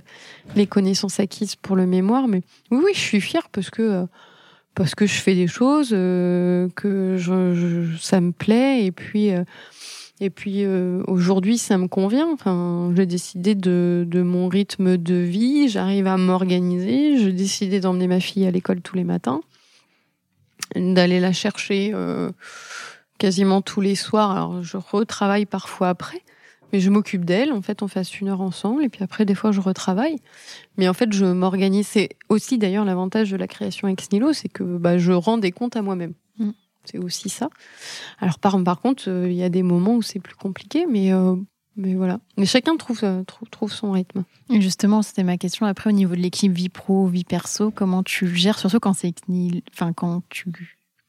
les 0.56 0.66
connaissances 0.66 1.20
acquises 1.20 1.54
pour 1.56 1.76
le 1.76 1.86
mémoire. 1.86 2.26
Mais 2.28 2.42
oui, 2.70 2.80
oui, 2.84 2.90
je 2.94 3.00
suis 3.00 3.20
fière 3.20 3.48
parce 3.50 3.70
que 3.70 3.82
euh, 3.82 4.04
parce 4.74 4.94
que 4.96 5.06
je 5.06 5.14
fais 5.14 5.36
des 5.36 5.46
choses, 5.46 5.90
que 5.90 7.14
je, 7.16 7.54
je- 7.54 7.96
ça 8.00 8.20
me 8.20 8.32
plaît, 8.32 8.84
et 8.84 8.90
puis 8.90 9.30
et 10.20 10.30
puis 10.30 10.64
euh, 10.64 11.02
aujourd'hui 11.06 11.58
ça 11.58 11.78
me 11.78 11.88
convient. 11.88 12.28
Enfin, 12.32 12.92
j'ai 12.96 13.06
décidé 13.06 13.54
de, 13.54 14.04
de 14.06 14.22
mon 14.22 14.48
rythme 14.48 14.96
de 14.96 15.14
vie, 15.14 15.68
j'arrive 15.68 16.06
à 16.06 16.16
m'organiser. 16.16 17.18
J'ai 17.18 17.32
décidé 17.32 17.80
d'emmener 17.80 18.06
ma 18.06 18.20
fille 18.20 18.46
à 18.46 18.50
l'école 18.50 18.80
tous 18.80 18.96
les 18.96 19.04
matins, 19.04 19.40
d'aller 20.76 21.20
la 21.20 21.32
chercher 21.32 21.92
euh, 21.94 22.30
quasiment 23.18 23.62
tous 23.62 23.80
les 23.80 23.94
soirs. 23.94 24.30
Alors 24.30 24.62
je 24.62 24.76
retravaille 24.76 25.46
parfois 25.46 25.88
après. 25.88 26.22
Mais 26.72 26.80
je 26.80 26.90
m'occupe 26.90 27.24
d'elle, 27.24 27.52
en 27.52 27.62
fait, 27.62 27.82
on 27.82 27.88
fasse 27.88 28.18
une 28.20 28.26
heure 28.26 28.40
ensemble, 28.40 28.82
et 28.82 28.88
puis 28.88 29.04
après, 29.04 29.24
des 29.24 29.36
fois, 29.36 29.52
je 29.52 29.60
retravaille. 29.60 30.16
Mais 30.76 30.88
en 30.88 30.92
fait, 30.92 31.12
je 31.12 31.24
m'organise. 31.24 31.86
C'est 31.86 32.08
aussi 32.28 32.58
d'ailleurs 32.58 32.84
l'avantage 32.84 33.30
de 33.30 33.36
la 33.36 33.46
création 33.46 33.86
ex 33.86 34.10
nihilo, 34.10 34.32
c'est 34.32 34.48
que 34.48 34.64
bah, 34.64 34.98
je 34.98 35.12
rends 35.12 35.38
des 35.38 35.52
comptes 35.52 35.76
à 35.76 35.82
moi-même. 35.82 36.14
C'est 36.84 36.98
aussi 36.98 37.28
ça. 37.28 37.48
Alors 38.20 38.38
par, 38.38 38.62
par 38.62 38.80
contre, 38.80 39.04
euh, 39.08 39.28
il 39.28 39.36
y 39.36 39.42
a 39.42 39.48
des 39.48 39.62
moments 39.62 39.94
où 39.94 40.02
c'est 40.02 40.20
plus 40.20 40.34
compliqué, 40.34 40.86
mais 40.86 41.12
euh, 41.12 41.36
mais 41.76 41.94
voilà. 41.94 42.20
Mais 42.36 42.46
chacun 42.46 42.76
trouve 42.76 43.00
euh, 43.02 43.24
trouve, 43.24 43.48
trouve 43.48 43.72
son 43.72 43.92
rythme. 43.92 44.24
Et 44.50 44.60
Justement, 44.60 45.02
c'était 45.02 45.24
ma 45.24 45.36
question. 45.36 45.66
Après, 45.66 45.90
au 45.90 45.92
niveau 45.92 46.14
de 46.14 46.20
l'équipe 46.20 46.52
vie 46.52 46.68
pro, 46.68 47.06
vie 47.06 47.24
perso, 47.24 47.70
comment 47.70 48.02
tu 48.02 48.34
gères, 48.34 48.58
surtout 48.58 48.80
quand 48.80 48.94
c'est, 48.94 49.14
enfin, 49.72 49.92
quand 49.92 50.22
tu 50.28 50.50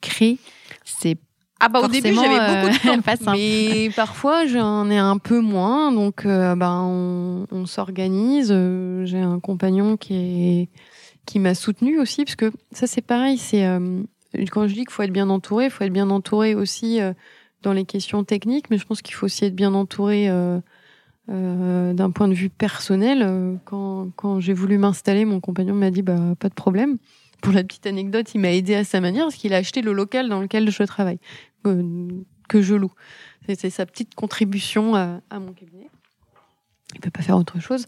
crées, 0.02 0.38
c'est 0.84 1.18
Ah 1.60 1.70
bah 1.70 1.82
au 1.82 1.88
début, 1.88 2.14
j'avais 2.14 2.62
beaucoup 2.62 2.74
de 2.74 2.82
temps. 2.82 3.02
pas 3.04 3.16
simple. 3.16 3.38
mais 3.38 3.90
parfois 3.96 4.48
j'en 4.48 4.90
ai 4.90 4.98
un 4.98 5.18
peu 5.18 5.40
moins, 5.40 5.92
donc 5.92 6.26
euh, 6.26 6.56
bah, 6.56 6.80
on, 6.82 7.46
on 7.52 7.66
s'organise. 7.68 8.48
J'ai 9.04 9.20
un 9.20 9.40
compagnon 9.40 9.98
qui 9.98 10.16
est 10.16 10.70
qui 11.26 11.40
m'a 11.40 11.56
soutenu 11.56 12.00
aussi, 12.00 12.24
parce 12.24 12.36
que 12.36 12.52
ça 12.72 12.88
c'est 12.88 13.02
pareil, 13.02 13.38
c'est 13.38 13.66
euh, 13.66 14.02
Quand 14.52 14.68
je 14.68 14.74
dis 14.74 14.86
qu'il 14.86 14.92
faut 14.92 15.04
être 15.04 15.12
bien 15.12 15.30
entouré, 15.30 15.66
il 15.66 15.72
faut 15.72 15.84
être 15.84 15.94
bien 15.94 16.10
entouré 16.10 16.56
aussi 16.56 17.00
dans 17.62 17.74
les 17.74 17.86
questions 17.86 18.24
techniques, 18.24 18.70
mais 18.70 18.78
je 18.78 18.86
pense 18.86 19.02
qu'il 19.02 19.16
faut 19.16 19.26
aussi 19.26 19.46
être 19.46 19.56
bien 19.56 19.74
entouré 19.74 20.30
d'un 21.28 22.12
point 22.12 22.28
de 22.28 22.34
vue 22.34 22.50
personnel. 22.50 23.60
Quand, 23.66 24.40
j'ai 24.40 24.54
voulu 24.54 24.78
m'installer, 24.78 25.26
mon 25.26 25.40
compagnon 25.40 25.74
m'a 25.74 25.92
dit 25.92 26.02
bah 26.02 26.36
pas 26.40 26.50
de 26.50 26.54
problème. 26.54 26.98
Pour 27.42 27.54
la 27.54 27.64
petite 27.64 27.86
anecdote, 27.86 28.34
il 28.34 28.42
m'a 28.42 28.52
aidé 28.52 28.76
à 28.76 28.84
sa 28.84 29.02
manière 29.02 29.26
parce 29.26 29.36
qu'il 29.36 29.54
a 29.54 29.58
acheté 29.58 29.82
le 29.82 29.94
local 29.94 30.30
dans 30.30 30.40
lequel 30.40 30.70
je 30.70 30.84
travaille, 30.84 31.20
que 31.64 32.62
je 32.62 32.76
loue. 32.76 32.94
C'est 33.48 33.70
sa 33.70 33.86
petite 33.86 34.16
contribution 34.16 34.96
à 34.96 35.22
mon 35.40 35.54
cabinet 35.54 35.90
il 36.94 37.02
peut 37.02 37.10
pas 37.10 37.22
faire 37.22 37.38
autre 37.38 37.60
chose. 37.60 37.86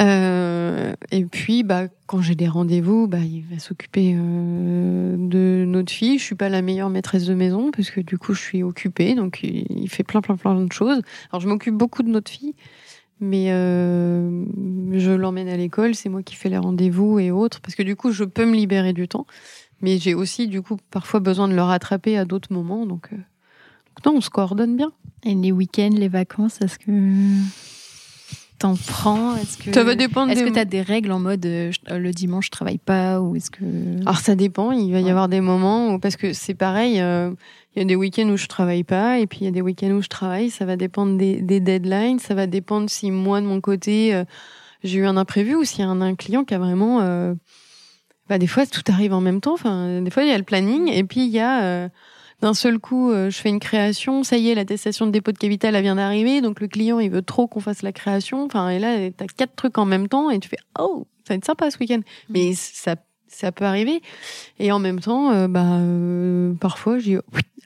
Euh, 0.00 0.94
et 1.10 1.24
puis, 1.24 1.62
bah, 1.62 1.88
quand 2.06 2.20
j'ai 2.20 2.34
des 2.34 2.48
rendez-vous, 2.48 3.08
bah, 3.08 3.18
il 3.18 3.42
va 3.50 3.58
s'occuper 3.58 4.14
euh, 4.16 5.16
de 5.18 5.64
notre 5.66 5.92
fille. 5.92 6.18
Je 6.18 6.24
suis 6.24 6.34
pas 6.34 6.48
la 6.48 6.60
meilleure 6.60 6.90
maîtresse 6.90 7.24
de 7.24 7.34
maison 7.34 7.70
parce 7.70 7.90
que 7.90 8.00
du 8.00 8.18
coup, 8.18 8.34
je 8.34 8.40
suis 8.40 8.62
occupée, 8.62 9.14
donc 9.14 9.42
il 9.42 9.88
fait 9.88 10.04
plein, 10.04 10.20
plein, 10.20 10.36
plein 10.36 10.60
de 10.60 10.72
choses. 10.72 11.00
Alors, 11.30 11.40
je 11.40 11.48
m'occupe 11.48 11.74
beaucoup 11.74 12.02
de 12.02 12.10
notre 12.10 12.30
fille, 12.30 12.54
mais 13.18 13.50
euh, 13.50 14.44
je 14.92 15.10
l'emmène 15.10 15.48
à 15.48 15.56
l'école. 15.56 15.94
C'est 15.94 16.10
moi 16.10 16.22
qui 16.22 16.36
fais 16.36 16.50
les 16.50 16.58
rendez-vous 16.58 17.18
et 17.18 17.30
autres 17.30 17.60
parce 17.60 17.74
que 17.74 17.82
du 17.82 17.96
coup, 17.96 18.12
je 18.12 18.24
peux 18.24 18.44
me 18.44 18.54
libérer 18.54 18.92
du 18.92 19.08
temps. 19.08 19.26
Mais 19.80 19.98
j'ai 19.98 20.14
aussi, 20.14 20.48
du 20.48 20.62
coup, 20.62 20.76
parfois 20.90 21.20
besoin 21.20 21.48
de 21.48 21.54
le 21.54 21.62
rattraper 21.62 22.16
à 22.16 22.24
d'autres 22.24 22.52
moments. 22.52 22.86
Donc, 22.86 23.10
donc 23.10 24.06
non, 24.06 24.16
on 24.16 24.20
se 24.20 24.30
coordonne 24.30 24.76
bien. 24.76 24.92
Et 25.24 25.34
les 25.34 25.50
week-ends, 25.50 25.90
les 25.92 26.08
vacances, 26.08 26.60
est-ce 26.60 26.78
que 26.78 26.90
t'en 28.58 28.74
prends? 28.74 29.36
Est-ce 29.36 29.58
que 29.58 29.72
ça 29.72 29.84
va 29.84 29.94
dépendre 29.94 30.30
Est-ce 30.30 30.44
que 30.44 30.50
tu 30.50 30.58
as 30.58 30.64
des 30.64 30.82
règles 30.82 31.12
en 31.12 31.18
mode 31.18 31.44
euh, 31.46 31.70
le 31.90 32.10
dimanche 32.12 32.46
je 32.46 32.50
travaille 32.50 32.78
pas 32.78 33.20
ou 33.20 33.36
est-ce 33.36 33.50
que 33.50 33.64
Alors 34.02 34.18
ça 34.18 34.34
dépend, 34.34 34.72
il 34.72 34.92
va 34.92 35.00
y 35.00 35.10
avoir 35.10 35.28
des 35.28 35.40
moments 35.40 35.94
où 35.94 35.98
parce 35.98 36.16
que 36.16 36.32
c'est 36.32 36.54
pareil, 36.54 37.00
euh, 37.00 37.30
il 37.74 37.80
y 37.80 37.82
a 37.82 37.84
des 37.84 37.96
week-ends 37.96 38.28
où 38.28 38.36
je 38.36 38.46
travaille 38.46 38.84
pas 38.84 39.18
et 39.18 39.26
puis 39.26 39.40
il 39.42 39.44
y 39.44 39.48
a 39.48 39.50
des 39.50 39.60
week-ends 39.60 39.90
où 39.90 40.02
je 40.02 40.08
travaille, 40.08 40.50
ça 40.50 40.64
va 40.64 40.76
dépendre 40.76 41.16
des, 41.16 41.40
des, 41.42 41.60
deadlines, 41.60 42.18
ça 42.18 42.34
va 42.34 42.46
dépendre 42.46 42.88
si 42.88 43.10
moi 43.10 43.40
de 43.40 43.46
mon 43.46 43.60
côté 43.60 44.14
euh, 44.14 44.24
j'ai 44.82 44.98
eu 44.98 45.06
un 45.06 45.16
imprévu 45.16 45.54
ou 45.54 45.64
s'il 45.64 45.80
y 45.80 45.82
a 45.82 45.88
un, 45.88 46.00
un, 46.00 46.14
client 46.14 46.44
qui 46.44 46.54
a 46.54 46.58
vraiment 46.58 47.00
bah 48.28 48.38
des 48.38 48.46
fois 48.46 48.66
tout 48.66 48.82
arrive 48.88 49.12
en 49.12 49.20
même 49.20 49.40
temps, 49.40 49.54
enfin 49.54 50.00
des 50.00 50.10
fois 50.10 50.22
il 50.22 50.28
y 50.28 50.32
a 50.32 50.38
le 50.38 50.44
planning 50.44 50.88
et 50.88 51.04
puis 51.04 51.24
il 51.24 51.30
y 51.30 51.40
a 51.40 51.90
d'un 52.44 52.52
seul 52.52 52.78
coup, 52.78 53.10
euh, 53.10 53.30
je 53.30 53.38
fais 53.38 53.48
une 53.48 53.58
création, 53.58 54.22
ça 54.22 54.36
y 54.36 54.50
est, 54.50 54.54
l'attestation 54.54 55.06
de 55.06 55.10
dépôt 55.10 55.32
de 55.32 55.38
capital 55.38 55.74
elle 55.74 55.82
vient 55.82 55.94
d'arriver, 55.94 56.42
donc 56.42 56.60
le 56.60 56.68
client 56.68 56.98
il 56.98 57.10
veut 57.10 57.22
trop 57.22 57.46
qu'on 57.46 57.60
fasse 57.60 57.80
la 57.80 57.90
création. 57.90 58.44
Enfin, 58.44 58.68
et 58.68 58.78
là, 58.78 59.10
t'as 59.12 59.24
quatre 59.24 59.56
trucs 59.56 59.78
en 59.78 59.86
même 59.86 60.08
temps 60.08 60.28
et 60.28 60.38
tu 60.38 60.50
fais 60.50 60.58
oh, 60.78 61.06
ça 61.26 61.32
va 61.32 61.36
être 61.38 61.44
sympa 61.46 61.70
ce 61.70 61.78
week-end. 61.78 62.00
Mm. 62.00 62.02
Mais 62.28 62.52
ça, 62.52 62.96
ça 63.28 63.50
peut 63.50 63.64
arriver. 63.64 64.02
Et 64.58 64.72
en 64.72 64.78
même 64.78 65.00
temps, 65.00 65.30
euh, 65.32 65.48
bah 65.48 65.78
euh, 65.78 66.52
parfois, 66.60 66.98
je 66.98 67.04
dis 67.04 67.16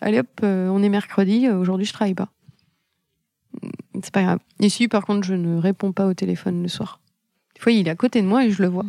allez 0.01 0.21
hop, 0.21 0.29
on 0.45 0.81
est 0.81 0.89
mercredi, 0.89 1.49
aujourd'hui 1.49 1.85
je 1.85 1.93
travaille 1.93 2.15
pas. 2.15 2.29
Mm, 3.61 3.71
c'est 4.05 4.15
pas 4.15 4.23
grave. 4.23 4.39
Et 4.61 4.69
si 4.69 4.87
par 4.87 5.05
contre 5.05 5.27
je 5.27 5.35
ne 5.35 5.59
réponds 5.59 5.91
pas 5.91 6.07
au 6.07 6.15
téléphone 6.15 6.63
le 6.63 6.69
soir. 6.69 7.01
Des 7.57 7.61
fois, 7.61 7.73
il 7.73 7.89
est 7.89 7.91
à 7.91 7.97
côté 7.97 8.23
de 8.23 8.29
moi 8.29 8.45
et 8.45 8.51
je 8.53 8.63
le 8.63 8.69
vois. 8.69 8.87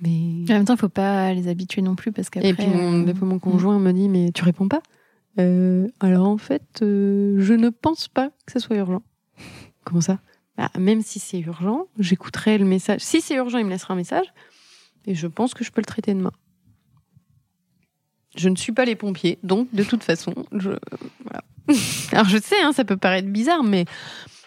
Mais... 0.00 0.44
En 0.48 0.54
même 0.54 0.64
temps, 0.64 0.74
il 0.74 0.80
faut 0.80 0.88
pas 0.88 1.32
les 1.34 1.48
habituer 1.48 1.82
non 1.82 1.94
plus 1.94 2.12
parce 2.12 2.30
qu'après. 2.30 2.50
Et 2.50 2.54
puis 2.54 2.66
mon, 2.66 3.06
euh, 3.06 3.14
mon 3.20 3.38
conjoint 3.38 3.78
me 3.78 3.92
dit 3.92 4.08
mais 4.08 4.32
tu 4.32 4.44
réponds 4.44 4.68
pas? 4.68 4.82
Euh, 5.38 5.88
alors 6.00 6.26
en 6.26 6.38
fait, 6.38 6.80
euh, 6.82 7.36
je 7.38 7.54
ne 7.54 7.68
pense 7.68 8.08
pas 8.08 8.30
que 8.46 8.52
ce 8.52 8.58
soit 8.58 8.76
urgent. 8.76 9.02
Comment 9.84 10.00
ça? 10.00 10.18
Bah, 10.56 10.70
Même 10.78 11.02
si 11.02 11.18
c'est 11.18 11.38
urgent, 11.38 11.86
j'écouterai 11.98 12.58
le 12.58 12.64
message. 12.64 13.00
Si 13.00 13.20
c'est 13.20 13.34
urgent, 13.34 13.58
il 13.58 13.66
me 13.66 13.70
laissera 13.70 13.94
un 13.94 13.96
message. 13.96 14.26
Et 15.06 15.14
je 15.14 15.26
pense 15.26 15.54
que 15.54 15.64
je 15.64 15.70
peux 15.70 15.80
le 15.80 15.86
traiter 15.86 16.14
demain. 16.14 16.32
Je 18.36 18.48
ne 18.48 18.56
suis 18.56 18.72
pas 18.72 18.84
les 18.84 18.94
pompiers, 18.94 19.38
donc 19.42 19.68
de 19.72 19.82
toute 19.82 20.04
façon, 20.04 20.34
je 20.52 20.70
voilà. 21.24 21.42
Alors 22.12 22.26
je 22.26 22.38
sais, 22.38 22.60
hein, 22.62 22.72
ça 22.72 22.84
peut 22.84 22.96
paraître 22.96 23.28
bizarre, 23.28 23.64
mais 23.64 23.86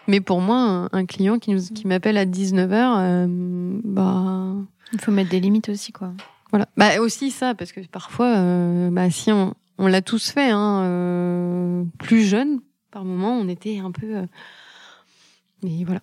mais 0.08 0.20
pour 0.20 0.41
moi, 0.41 0.89
un, 0.91 1.06
client 1.06 1.39
qui, 1.39 1.51
nous, 1.51 1.62
qui 1.62 1.88
m'appelle 1.88 2.18
à 2.18 2.26
19h, 2.26 3.82
bah 3.84 4.56
il 4.93 5.01
faut 5.01 5.11
mettre 5.11 5.29
des 5.29 5.39
limites 5.39 5.69
aussi, 5.69 5.91
quoi. 5.91 6.13
Voilà. 6.51 6.67
Bah 6.77 6.99
aussi 6.99 7.31
ça, 7.31 7.55
parce 7.55 7.71
que 7.71 7.81
parfois, 7.87 8.37
euh, 8.37 8.91
bah 8.91 9.09
si 9.09 9.31
on, 9.31 9.55
on 9.79 9.87
l'a 9.87 10.01
tous 10.01 10.29
fait, 10.29 10.51
hein, 10.51 10.83
euh, 10.83 11.83
plus 11.97 12.23
jeune, 12.23 12.59
par 12.91 13.03
moment, 13.03 13.37
on 13.37 13.47
était 13.47 13.79
un 13.79 13.91
peu. 13.91 14.17
Euh, 14.17 14.25
mais 15.63 15.83
voilà. 15.83 16.01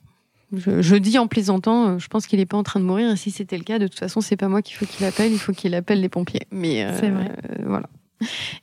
Je, 0.53 0.83
je, 0.83 0.97
dis 0.97 1.17
en 1.19 1.29
plaisantant, 1.29 2.01
je 2.01 2.09
pense 2.09 2.27
qu'il 2.27 2.41
est 2.41 2.47
pas 2.47 2.57
en 2.57 2.65
train 2.65 2.81
de 2.81 2.85
mourir. 2.85 3.13
Et 3.13 3.17
si 3.17 3.31
c'était 3.31 3.57
le 3.57 3.63
cas, 3.63 3.79
de 3.79 3.87
toute 3.87 4.01
façon, 4.01 4.21
c'est 4.21 4.37
pas 4.37 4.49
moi 4.49 4.63
qu'il 4.63 4.75
faut 4.75 4.87
qu'il 4.87 5.07
appelle, 5.07 5.31
il 5.31 5.39
faut 5.39 5.53
qu'il 5.53 5.73
appelle 5.77 6.01
les 6.01 6.09
pompiers. 6.09 6.49
Mais 6.51 6.85
c'est 6.99 7.11
vrai. 7.11 7.31
voilà. 7.65 7.89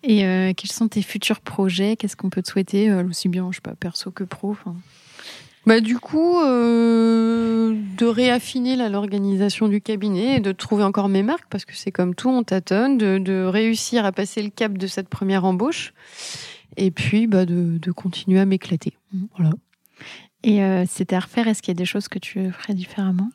Et 0.04 0.54
quels 0.58 0.70
sont 0.70 0.90
tes 0.90 1.02
futurs 1.02 1.40
projets? 1.40 1.96
Qu'est-ce 1.96 2.18
qu'on 2.18 2.30
peut 2.30 2.42
te 2.42 2.50
souhaiter, 2.50 2.92
aussi 2.92 3.30
bien, 3.30 3.48
je 3.52 3.56
sais 3.56 3.62
pas, 3.62 3.76
perso 3.76 4.12
que 4.12 4.26
pro 4.26 4.58
bah, 5.68 5.82
du 5.82 6.00
coup, 6.00 6.40
euh, 6.40 7.76
de 7.98 8.06
réaffiner 8.06 8.78
l'organisation 8.90 9.68
du 9.68 9.82
cabinet 9.82 10.38
et 10.38 10.40
de 10.40 10.54
trouver 10.54 10.84
encore 10.84 11.10
mes 11.10 11.24
marques, 11.24 11.48
parce 11.50 11.66
que 11.66 11.76
c'est 11.76 11.92
comme 11.92 12.16
tout, 12.16 12.30
on 12.30 12.44
tâtonne, 12.44 12.98
de, 12.98 13.18
de, 13.18 13.44
réussir 13.44 14.06
à 14.06 14.14
passer 14.14 14.42
le 14.42 14.50
cap 14.50 14.78
de 14.78 14.88
cette 14.88 15.10
première 15.10 15.44
embauche, 15.44 15.94
et 16.78 16.90
puis 16.90 17.28
bah, 17.28 17.46
de, 17.46 17.78
de 17.78 17.92
continuer 17.92 18.40
à 18.40 18.46
m'éclater. 18.46 18.94
Mmh. 19.12 19.26
Voilà. 19.38 19.52
Et 20.44 20.64
euh, 20.64 20.86
c'était 20.88 21.18
à 21.18 21.20
refaire, 21.20 21.50
est-ce 21.50 21.62
qu'il 21.62 21.74
y 21.74 21.78
a 21.78 21.82
des 21.82 21.86
choses 21.86 22.08
que 22.08 22.20
tu 22.20 22.50
ferais 22.52 22.74
différemment? 22.74 23.30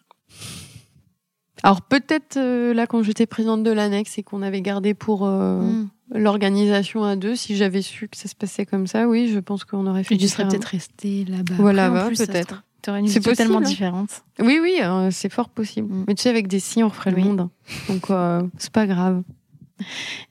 Alors 1.62 1.82
peut-être 1.82 2.38
euh, 2.38 2.72
là, 2.72 2.86
quand 2.86 3.02
j'étais 3.02 3.26
présidente 3.26 3.62
de 3.62 3.70
l'annexe 3.70 4.16
et 4.16 4.22
qu'on 4.22 4.40
avait 4.40 4.62
gardé 4.62 4.94
pour... 4.94 5.26
Euh, 5.26 5.60
mmh 5.60 5.90
l'organisation 6.14 7.04
à 7.04 7.16
deux, 7.16 7.36
si 7.36 7.56
j'avais 7.56 7.82
su 7.82 8.08
que 8.08 8.16
ça 8.16 8.28
se 8.28 8.34
passait 8.34 8.66
comme 8.66 8.86
ça, 8.86 9.08
oui, 9.08 9.28
je 9.32 9.38
pense 9.38 9.64
qu'on 9.64 9.86
aurait 9.86 10.04
fait. 10.04 10.16
tu 10.16 10.28
serais 10.28 10.46
peut-être 10.46 10.66
resté 10.66 11.24
là-bas. 11.24 11.54
Voilà, 11.58 11.90
bah, 11.90 12.08
peut-être. 12.08 12.64
aurais 12.88 13.00
une 13.00 13.08
tellement 13.08 13.58
hein. 13.58 13.62
différente. 13.62 14.22
Oui, 14.38 14.58
oui, 14.60 14.78
euh, 14.82 15.10
c'est 15.10 15.32
fort 15.32 15.48
possible. 15.48 15.92
Mm. 15.92 16.04
Mais 16.08 16.14
tu 16.14 16.22
sais, 16.22 16.30
avec 16.30 16.48
des 16.48 16.60
si, 16.60 16.82
on 16.82 16.90
ferait 16.90 17.10
le 17.10 17.22
monde. 17.22 17.48
Donc, 17.88 18.10
euh, 18.10 18.42
c'est 18.58 18.72
pas 18.72 18.86
grave. 18.86 19.22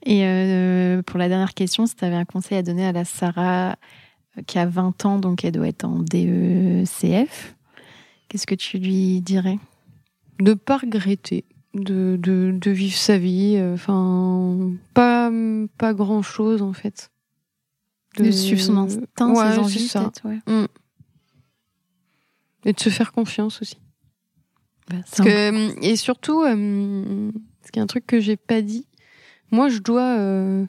Et 0.04 0.24
euh, 0.24 1.02
pour 1.02 1.18
la 1.18 1.28
dernière 1.28 1.54
question, 1.54 1.86
si 1.86 1.94
tu 1.94 2.04
avais 2.04 2.16
un 2.16 2.24
conseil 2.24 2.58
à 2.58 2.62
donner 2.62 2.86
à 2.86 2.92
la 2.92 3.04
Sarah 3.04 3.76
qui 4.46 4.58
a 4.58 4.66
20 4.66 5.04
ans, 5.04 5.18
donc 5.18 5.44
elle 5.44 5.52
doit 5.52 5.68
être 5.68 5.84
en 5.84 5.98
DECF, 5.98 7.54
qu'est-ce 8.28 8.46
que 8.46 8.54
tu 8.54 8.78
lui 8.78 9.20
dirais? 9.20 9.58
De 10.40 10.54
pas 10.54 10.78
regretter 10.78 11.44
de, 11.74 12.16
de, 12.20 12.52
de 12.52 12.70
vivre 12.70 12.96
sa 12.96 13.18
vie. 13.18 13.56
Euh, 13.56 13.74
enfin, 13.74 14.72
pas, 14.94 15.30
pas 15.78 15.94
grand 15.94 16.22
chose 16.22 16.62
en 16.62 16.72
fait. 16.72 17.10
De, 18.18 18.30
suivre 18.30 18.60
son 18.60 18.76
instinct, 18.76 19.34
ses 19.34 19.58
envies, 19.58 19.90
peut-être. 19.90 20.26
Ouais. 20.26 20.40
Mm. 20.46 20.66
Et 22.64 22.72
de 22.74 22.80
se 22.80 22.90
faire 22.90 23.12
confiance 23.12 23.62
aussi. 23.62 23.78
Bah, 24.88 24.96
Parce 24.98 25.26
que, 25.26 25.82
et 25.82 25.96
surtout, 25.96 26.42
euh, 26.42 27.30
ce 27.64 27.72
qui 27.72 27.78
est 27.78 27.82
un 27.82 27.86
truc 27.86 28.06
que 28.06 28.20
j'ai 28.20 28.36
pas 28.36 28.62
dit, 28.62 28.86
moi 29.50 29.68
je 29.68 29.78
dois. 29.78 30.18
Euh, 30.18 30.66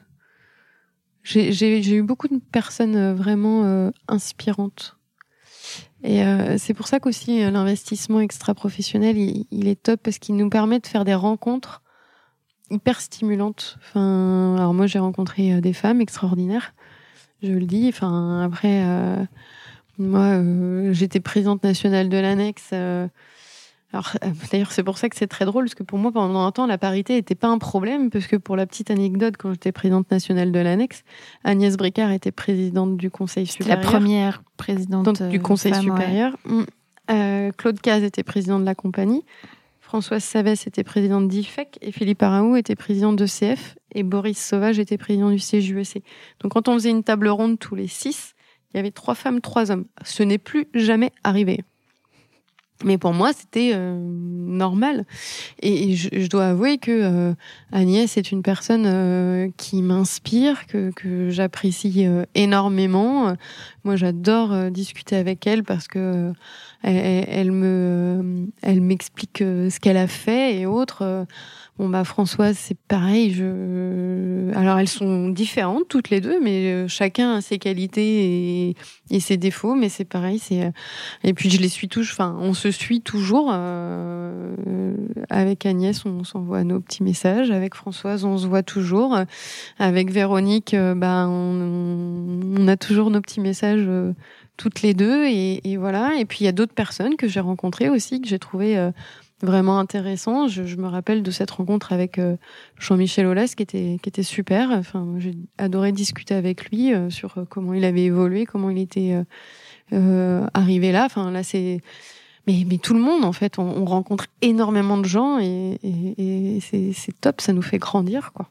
j'ai 1.24 1.96
eu 1.96 2.02
beaucoup 2.02 2.28
de 2.28 2.38
personnes 2.52 2.96
euh, 2.96 3.14
vraiment 3.14 3.64
euh, 3.64 3.90
inspirantes 4.08 4.98
et 6.04 6.22
euh, 6.22 6.58
c'est 6.58 6.74
pour 6.74 6.86
ça 6.86 7.00
qu'aussi 7.00 7.42
euh, 7.42 7.50
l'investissement 7.50 8.20
extra-professionnel, 8.20 9.16
il, 9.16 9.66
est 9.66 9.82
top 9.82 10.00
parce 10.02 10.18
qu'il 10.18 10.36
nous 10.36 10.50
permet 10.50 10.78
de 10.78 10.86
faire 10.86 11.06
des 11.06 11.14
rencontres 11.14 11.80
hyper 12.70 13.00
stimulantes. 13.00 13.78
Enfin, 13.80 14.54
alors 14.56 14.74
moi 14.74 14.86
j'ai 14.86 14.98
rencontré 14.98 15.54
euh, 15.54 15.60
des 15.62 15.72
femmes 15.72 16.02
extraordinaires, 16.02 16.74
je 17.42 17.52
le 17.52 17.64
dis. 17.64 17.86
Enfin 17.88 18.42
après, 18.42 18.82
euh, 18.84 19.24
moi 19.96 20.42
j'étais 20.92 21.20
présidente 21.20 21.64
nationale 21.64 22.10
de 22.10 22.18
l'annexe 22.18 22.74
alors, 23.94 24.10
euh, 24.24 24.30
d'ailleurs, 24.50 24.72
c'est 24.72 24.82
pour 24.82 24.98
ça 24.98 25.08
que 25.08 25.14
c'est 25.14 25.28
très 25.28 25.44
drôle, 25.44 25.66
parce 25.66 25.76
que 25.76 25.84
pour 25.84 25.98
moi, 25.98 26.10
pendant 26.10 26.44
un 26.44 26.50
temps, 26.50 26.66
la 26.66 26.78
parité 26.78 27.14
n'était 27.14 27.36
pas 27.36 27.46
un 27.46 27.58
problème, 27.58 28.10
parce 28.10 28.26
que 28.26 28.34
pour 28.34 28.56
la 28.56 28.66
petite 28.66 28.90
anecdote, 28.90 29.36
quand 29.38 29.52
j'étais 29.52 29.70
présidente 29.70 30.10
nationale 30.10 30.50
de 30.50 30.58
l'annexe, 30.58 31.04
Agnès 31.44 31.76
Bricard 31.76 32.10
était 32.10 32.32
présidente 32.32 32.96
du 32.96 33.08
Conseil 33.08 33.46
supérieur. 33.46 33.78
La 33.78 33.82
première 33.86 34.42
présidente 34.56 35.22
du 35.22 35.40
Conseil 35.40 35.74
supérieur. 35.76 36.36
Mm. 36.44 36.62
Euh, 37.12 37.50
Claude 37.56 37.80
Caz 37.80 38.02
était 38.02 38.24
président 38.24 38.58
de 38.58 38.64
la 38.64 38.74
compagnie. 38.74 39.24
Françoise 39.78 40.24
Savès 40.24 40.66
était 40.66 40.82
présidente 40.82 41.28
d'IFEC 41.28 41.78
et 41.80 41.92
Philippe 41.92 42.22
Araou 42.24 42.56
était 42.56 42.74
président 42.74 43.12
de 43.12 43.26
CF 43.26 43.76
et 43.94 44.02
Boris 44.02 44.44
Sauvage 44.44 44.80
était 44.80 44.98
président 44.98 45.30
du 45.30 45.36
CJUEC. 45.36 46.02
Donc 46.40 46.52
quand 46.52 46.66
on 46.66 46.74
faisait 46.74 46.90
une 46.90 47.04
table 47.04 47.28
ronde 47.28 47.60
tous 47.60 47.76
les 47.76 47.86
six, 47.86 48.34
il 48.72 48.78
y 48.78 48.80
avait 48.80 48.90
trois 48.90 49.14
femmes, 49.14 49.40
trois 49.40 49.70
hommes. 49.70 49.84
Ce 50.02 50.24
n'est 50.24 50.38
plus 50.38 50.66
jamais 50.74 51.12
arrivé. 51.22 51.60
Mais 52.82 52.98
pour 52.98 53.12
moi, 53.12 53.32
c'était 53.32 53.70
euh, 53.74 53.96
normal. 53.98 55.04
Et, 55.62 55.94
je, 55.94 56.26
dois 56.28 56.46
avouer 56.46 56.78
que 56.78 56.90
euh, 56.90 57.34
Agnès 57.72 58.16
est 58.16 58.32
une 58.32 58.42
personne 58.42 58.84
euh, 58.86 59.48
qui 59.56 59.80
m'inspire, 59.80 60.66
que 60.66 61.28
j'apprécie 61.30 62.06
énormément, 62.34 63.34
Moi, 63.84 63.96
j'adore 63.96 64.70
discuter 64.70 65.16
avec 65.16 65.46
elle 65.46 65.62
parce 65.62 65.88
que 65.88 66.32
elle, 66.82 67.52
me, 67.52 68.46
elle 68.62 68.80
m'explique 68.80 69.38
ce 69.38 69.78
qu'elle 69.80 69.96
a 69.96 70.06
fait 70.06 70.60
et 70.60 70.66
autres. 70.66 71.26
Bon 71.76 71.88
bah 71.88 72.04
Françoise, 72.04 72.56
c'est 72.56 72.78
pareil. 72.86 73.32
Je... 73.32 74.54
Alors 74.54 74.78
elles 74.78 74.88
sont 74.88 75.28
différentes 75.28 75.88
toutes 75.88 76.08
les 76.08 76.20
deux, 76.20 76.40
mais 76.40 76.72
euh, 76.72 76.86
chacun 76.86 77.34
a 77.34 77.40
ses 77.40 77.58
qualités 77.58 78.76
et, 79.10 79.20
ses 79.20 79.36
défauts. 79.36 79.74
Mais 79.74 79.88
c'est 79.88 80.04
pareil. 80.04 80.38
C'est 80.38 80.66
euh, 80.66 80.70
et 81.24 81.34
puis 81.34 81.50
je 81.50 81.60
les 81.60 81.68
suis 81.68 81.88
toujours. 81.88 82.12
Enfin, 82.12 82.36
on 82.38 82.54
se 82.54 82.70
suit 82.70 83.00
toujours. 83.00 83.50
Euh... 83.52 84.54
Avec 85.30 85.66
Agnès, 85.66 86.04
on 86.04 86.22
s'envoie 86.22 86.62
nos 86.62 86.78
petits 86.78 87.02
messages. 87.02 87.50
Avec 87.50 87.74
Françoise, 87.74 88.24
on 88.24 88.38
se 88.38 88.46
voit 88.46 88.62
toujours. 88.62 89.18
Avec 89.80 90.12
Véronique, 90.12 90.74
euh, 90.74 90.94
bah 90.94 91.26
on 91.28 92.68
a 92.68 92.76
toujours 92.76 93.10
nos 93.10 93.20
petits 93.20 93.40
messages 93.40 93.73
toutes 94.56 94.82
les 94.82 94.94
deux 94.94 95.26
et, 95.26 95.76
voilà. 95.76 96.16
Et 96.18 96.24
puis 96.24 96.38
il 96.40 96.44
y 96.44 96.48
a 96.48 96.52
d'autres 96.52 96.74
personnes 96.74 97.16
que 97.16 97.28
j'ai 97.28 97.40
rencontrées 97.40 97.88
aussi 97.88 98.20
que 98.20 98.28
j'ai 98.28 98.38
trouvé 98.38 98.90
vraiment 99.44 99.78
intéressant. 99.78 100.48
Je, 100.48 100.76
me 100.76 100.88
rappelle 100.88 101.22
de 101.22 101.30
cette 101.30 101.50
rencontre 101.50 101.92
avec 101.92 102.18
euh, 102.18 102.36
Jean-Michel 102.78 103.26
Aulas 103.26 103.54
qui 103.56 103.62
était, 103.62 103.98
qui 104.02 104.08
était 104.08 104.22
super. 104.22 104.70
Enfin, 104.70 105.14
j'ai 105.18 105.34
adoré 105.58 105.92
discuter 105.92 106.34
avec 106.34 106.70
lui 106.70 106.92
euh, 106.92 107.10
sur 107.10 107.38
euh, 107.38 107.44
comment 107.48 107.74
il 107.74 107.84
avait 107.84 108.04
évolué, 108.04 108.46
comment 108.46 108.70
il 108.70 108.78
était 108.78 109.16
arrivé 109.92 110.92
là. 110.92 111.04
Enfin, 111.04 111.30
là, 111.30 111.42
c'est. 111.42 111.80
Mais, 112.46 112.64
tout 112.82 112.92
le 112.92 113.00
monde, 113.00 113.24
en 113.24 113.32
fait, 113.32 113.58
on, 113.58 113.86
rencontre 113.86 114.26
énormément 114.42 114.98
de 114.98 115.06
gens 115.06 115.38
et, 115.38 115.78
et, 115.82 116.58
c'est 116.60 117.20
top, 117.20 117.40
ça 117.40 117.54
nous 117.54 117.62
fait 117.62 117.78
grandir, 117.78 118.32
quoi. 118.34 118.50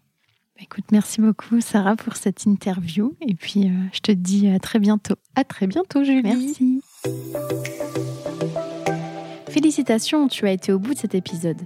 Bah, 0.56 0.62
écoute, 0.64 0.86
merci 0.92 1.20
beaucoup 1.22 1.62
Sarah 1.62 1.96
pour 1.96 2.16
cette 2.16 2.46
interview 2.46 3.16
et 3.22 3.34
puis 3.34 3.72
je 3.92 4.00
te 4.00 4.12
dis 4.12 4.50
à 4.50 4.60
très 4.60 4.80
bientôt. 4.80 5.16
À 5.36 5.44
très 5.44 5.68
bientôt 5.68 6.04
Julie. 6.04 6.22
Merci. 6.24 6.82
Félicitations, 9.50 10.28
tu 10.28 10.48
as 10.48 10.52
été 10.52 10.72
au 10.72 10.80
bout 10.80 10.94
de 10.94 11.00
cet 11.00 11.16
épisode. 11.16 11.62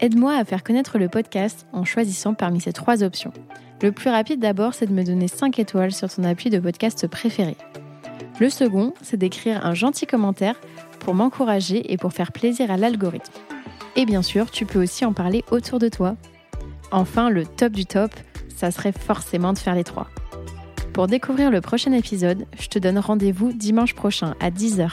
Aide-moi 0.00 0.34
à 0.34 0.44
faire 0.44 0.64
connaître 0.64 0.98
le 0.98 1.08
podcast 1.08 1.66
en 1.72 1.84
choisissant 1.84 2.32
parmi 2.32 2.60
ces 2.60 2.72
trois 2.72 3.02
options. 3.02 3.32
Le 3.82 3.92
plus 3.92 4.10
rapide 4.10 4.40
d'abord, 4.40 4.74
c'est 4.74 4.86
de 4.86 4.92
me 4.92 5.04
donner 5.04 5.28
5 5.28 5.58
étoiles 5.58 5.92
sur 5.92 6.12
ton 6.12 6.24
appui 6.24 6.50
de 6.50 6.58
podcast 6.58 7.06
préféré. 7.06 7.56
Le 8.40 8.48
second, 8.48 8.94
c'est 9.02 9.18
d'écrire 9.18 9.66
un 9.66 9.74
gentil 9.74 10.06
commentaire 10.06 10.58
pour 10.98 11.14
m'encourager 11.14 11.92
et 11.92 11.98
pour 11.98 12.14
faire 12.14 12.32
plaisir 12.32 12.70
à 12.70 12.78
l'algorithme. 12.78 13.32
Et 13.96 14.06
bien 14.06 14.22
sûr, 14.22 14.50
tu 14.50 14.64
peux 14.64 14.82
aussi 14.82 15.04
en 15.04 15.12
parler 15.12 15.44
autour 15.50 15.78
de 15.78 15.88
toi. 15.88 16.16
Enfin, 16.92 17.30
le 17.30 17.46
top 17.46 17.72
du 17.72 17.86
top, 17.86 18.10
ça 18.56 18.70
serait 18.70 18.92
forcément 18.92 19.52
de 19.52 19.58
faire 19.58 19.74
les 19.74 19.84
trois. 19.84 20.08
Pour 20.92 21.06
découvrir 21.06 21.50
le 21.50 21.60
prochain 21.60 21.92
épisode, 21.92 22.46
je 22.58 22.68
te 22.68 22.78
donne 22.78 22.98
rendez-vous 22.98 23.52
dimanche 23.52 23.94
prochain 23.94 24.34
à 24.40 24.50
10h 24.50 24.90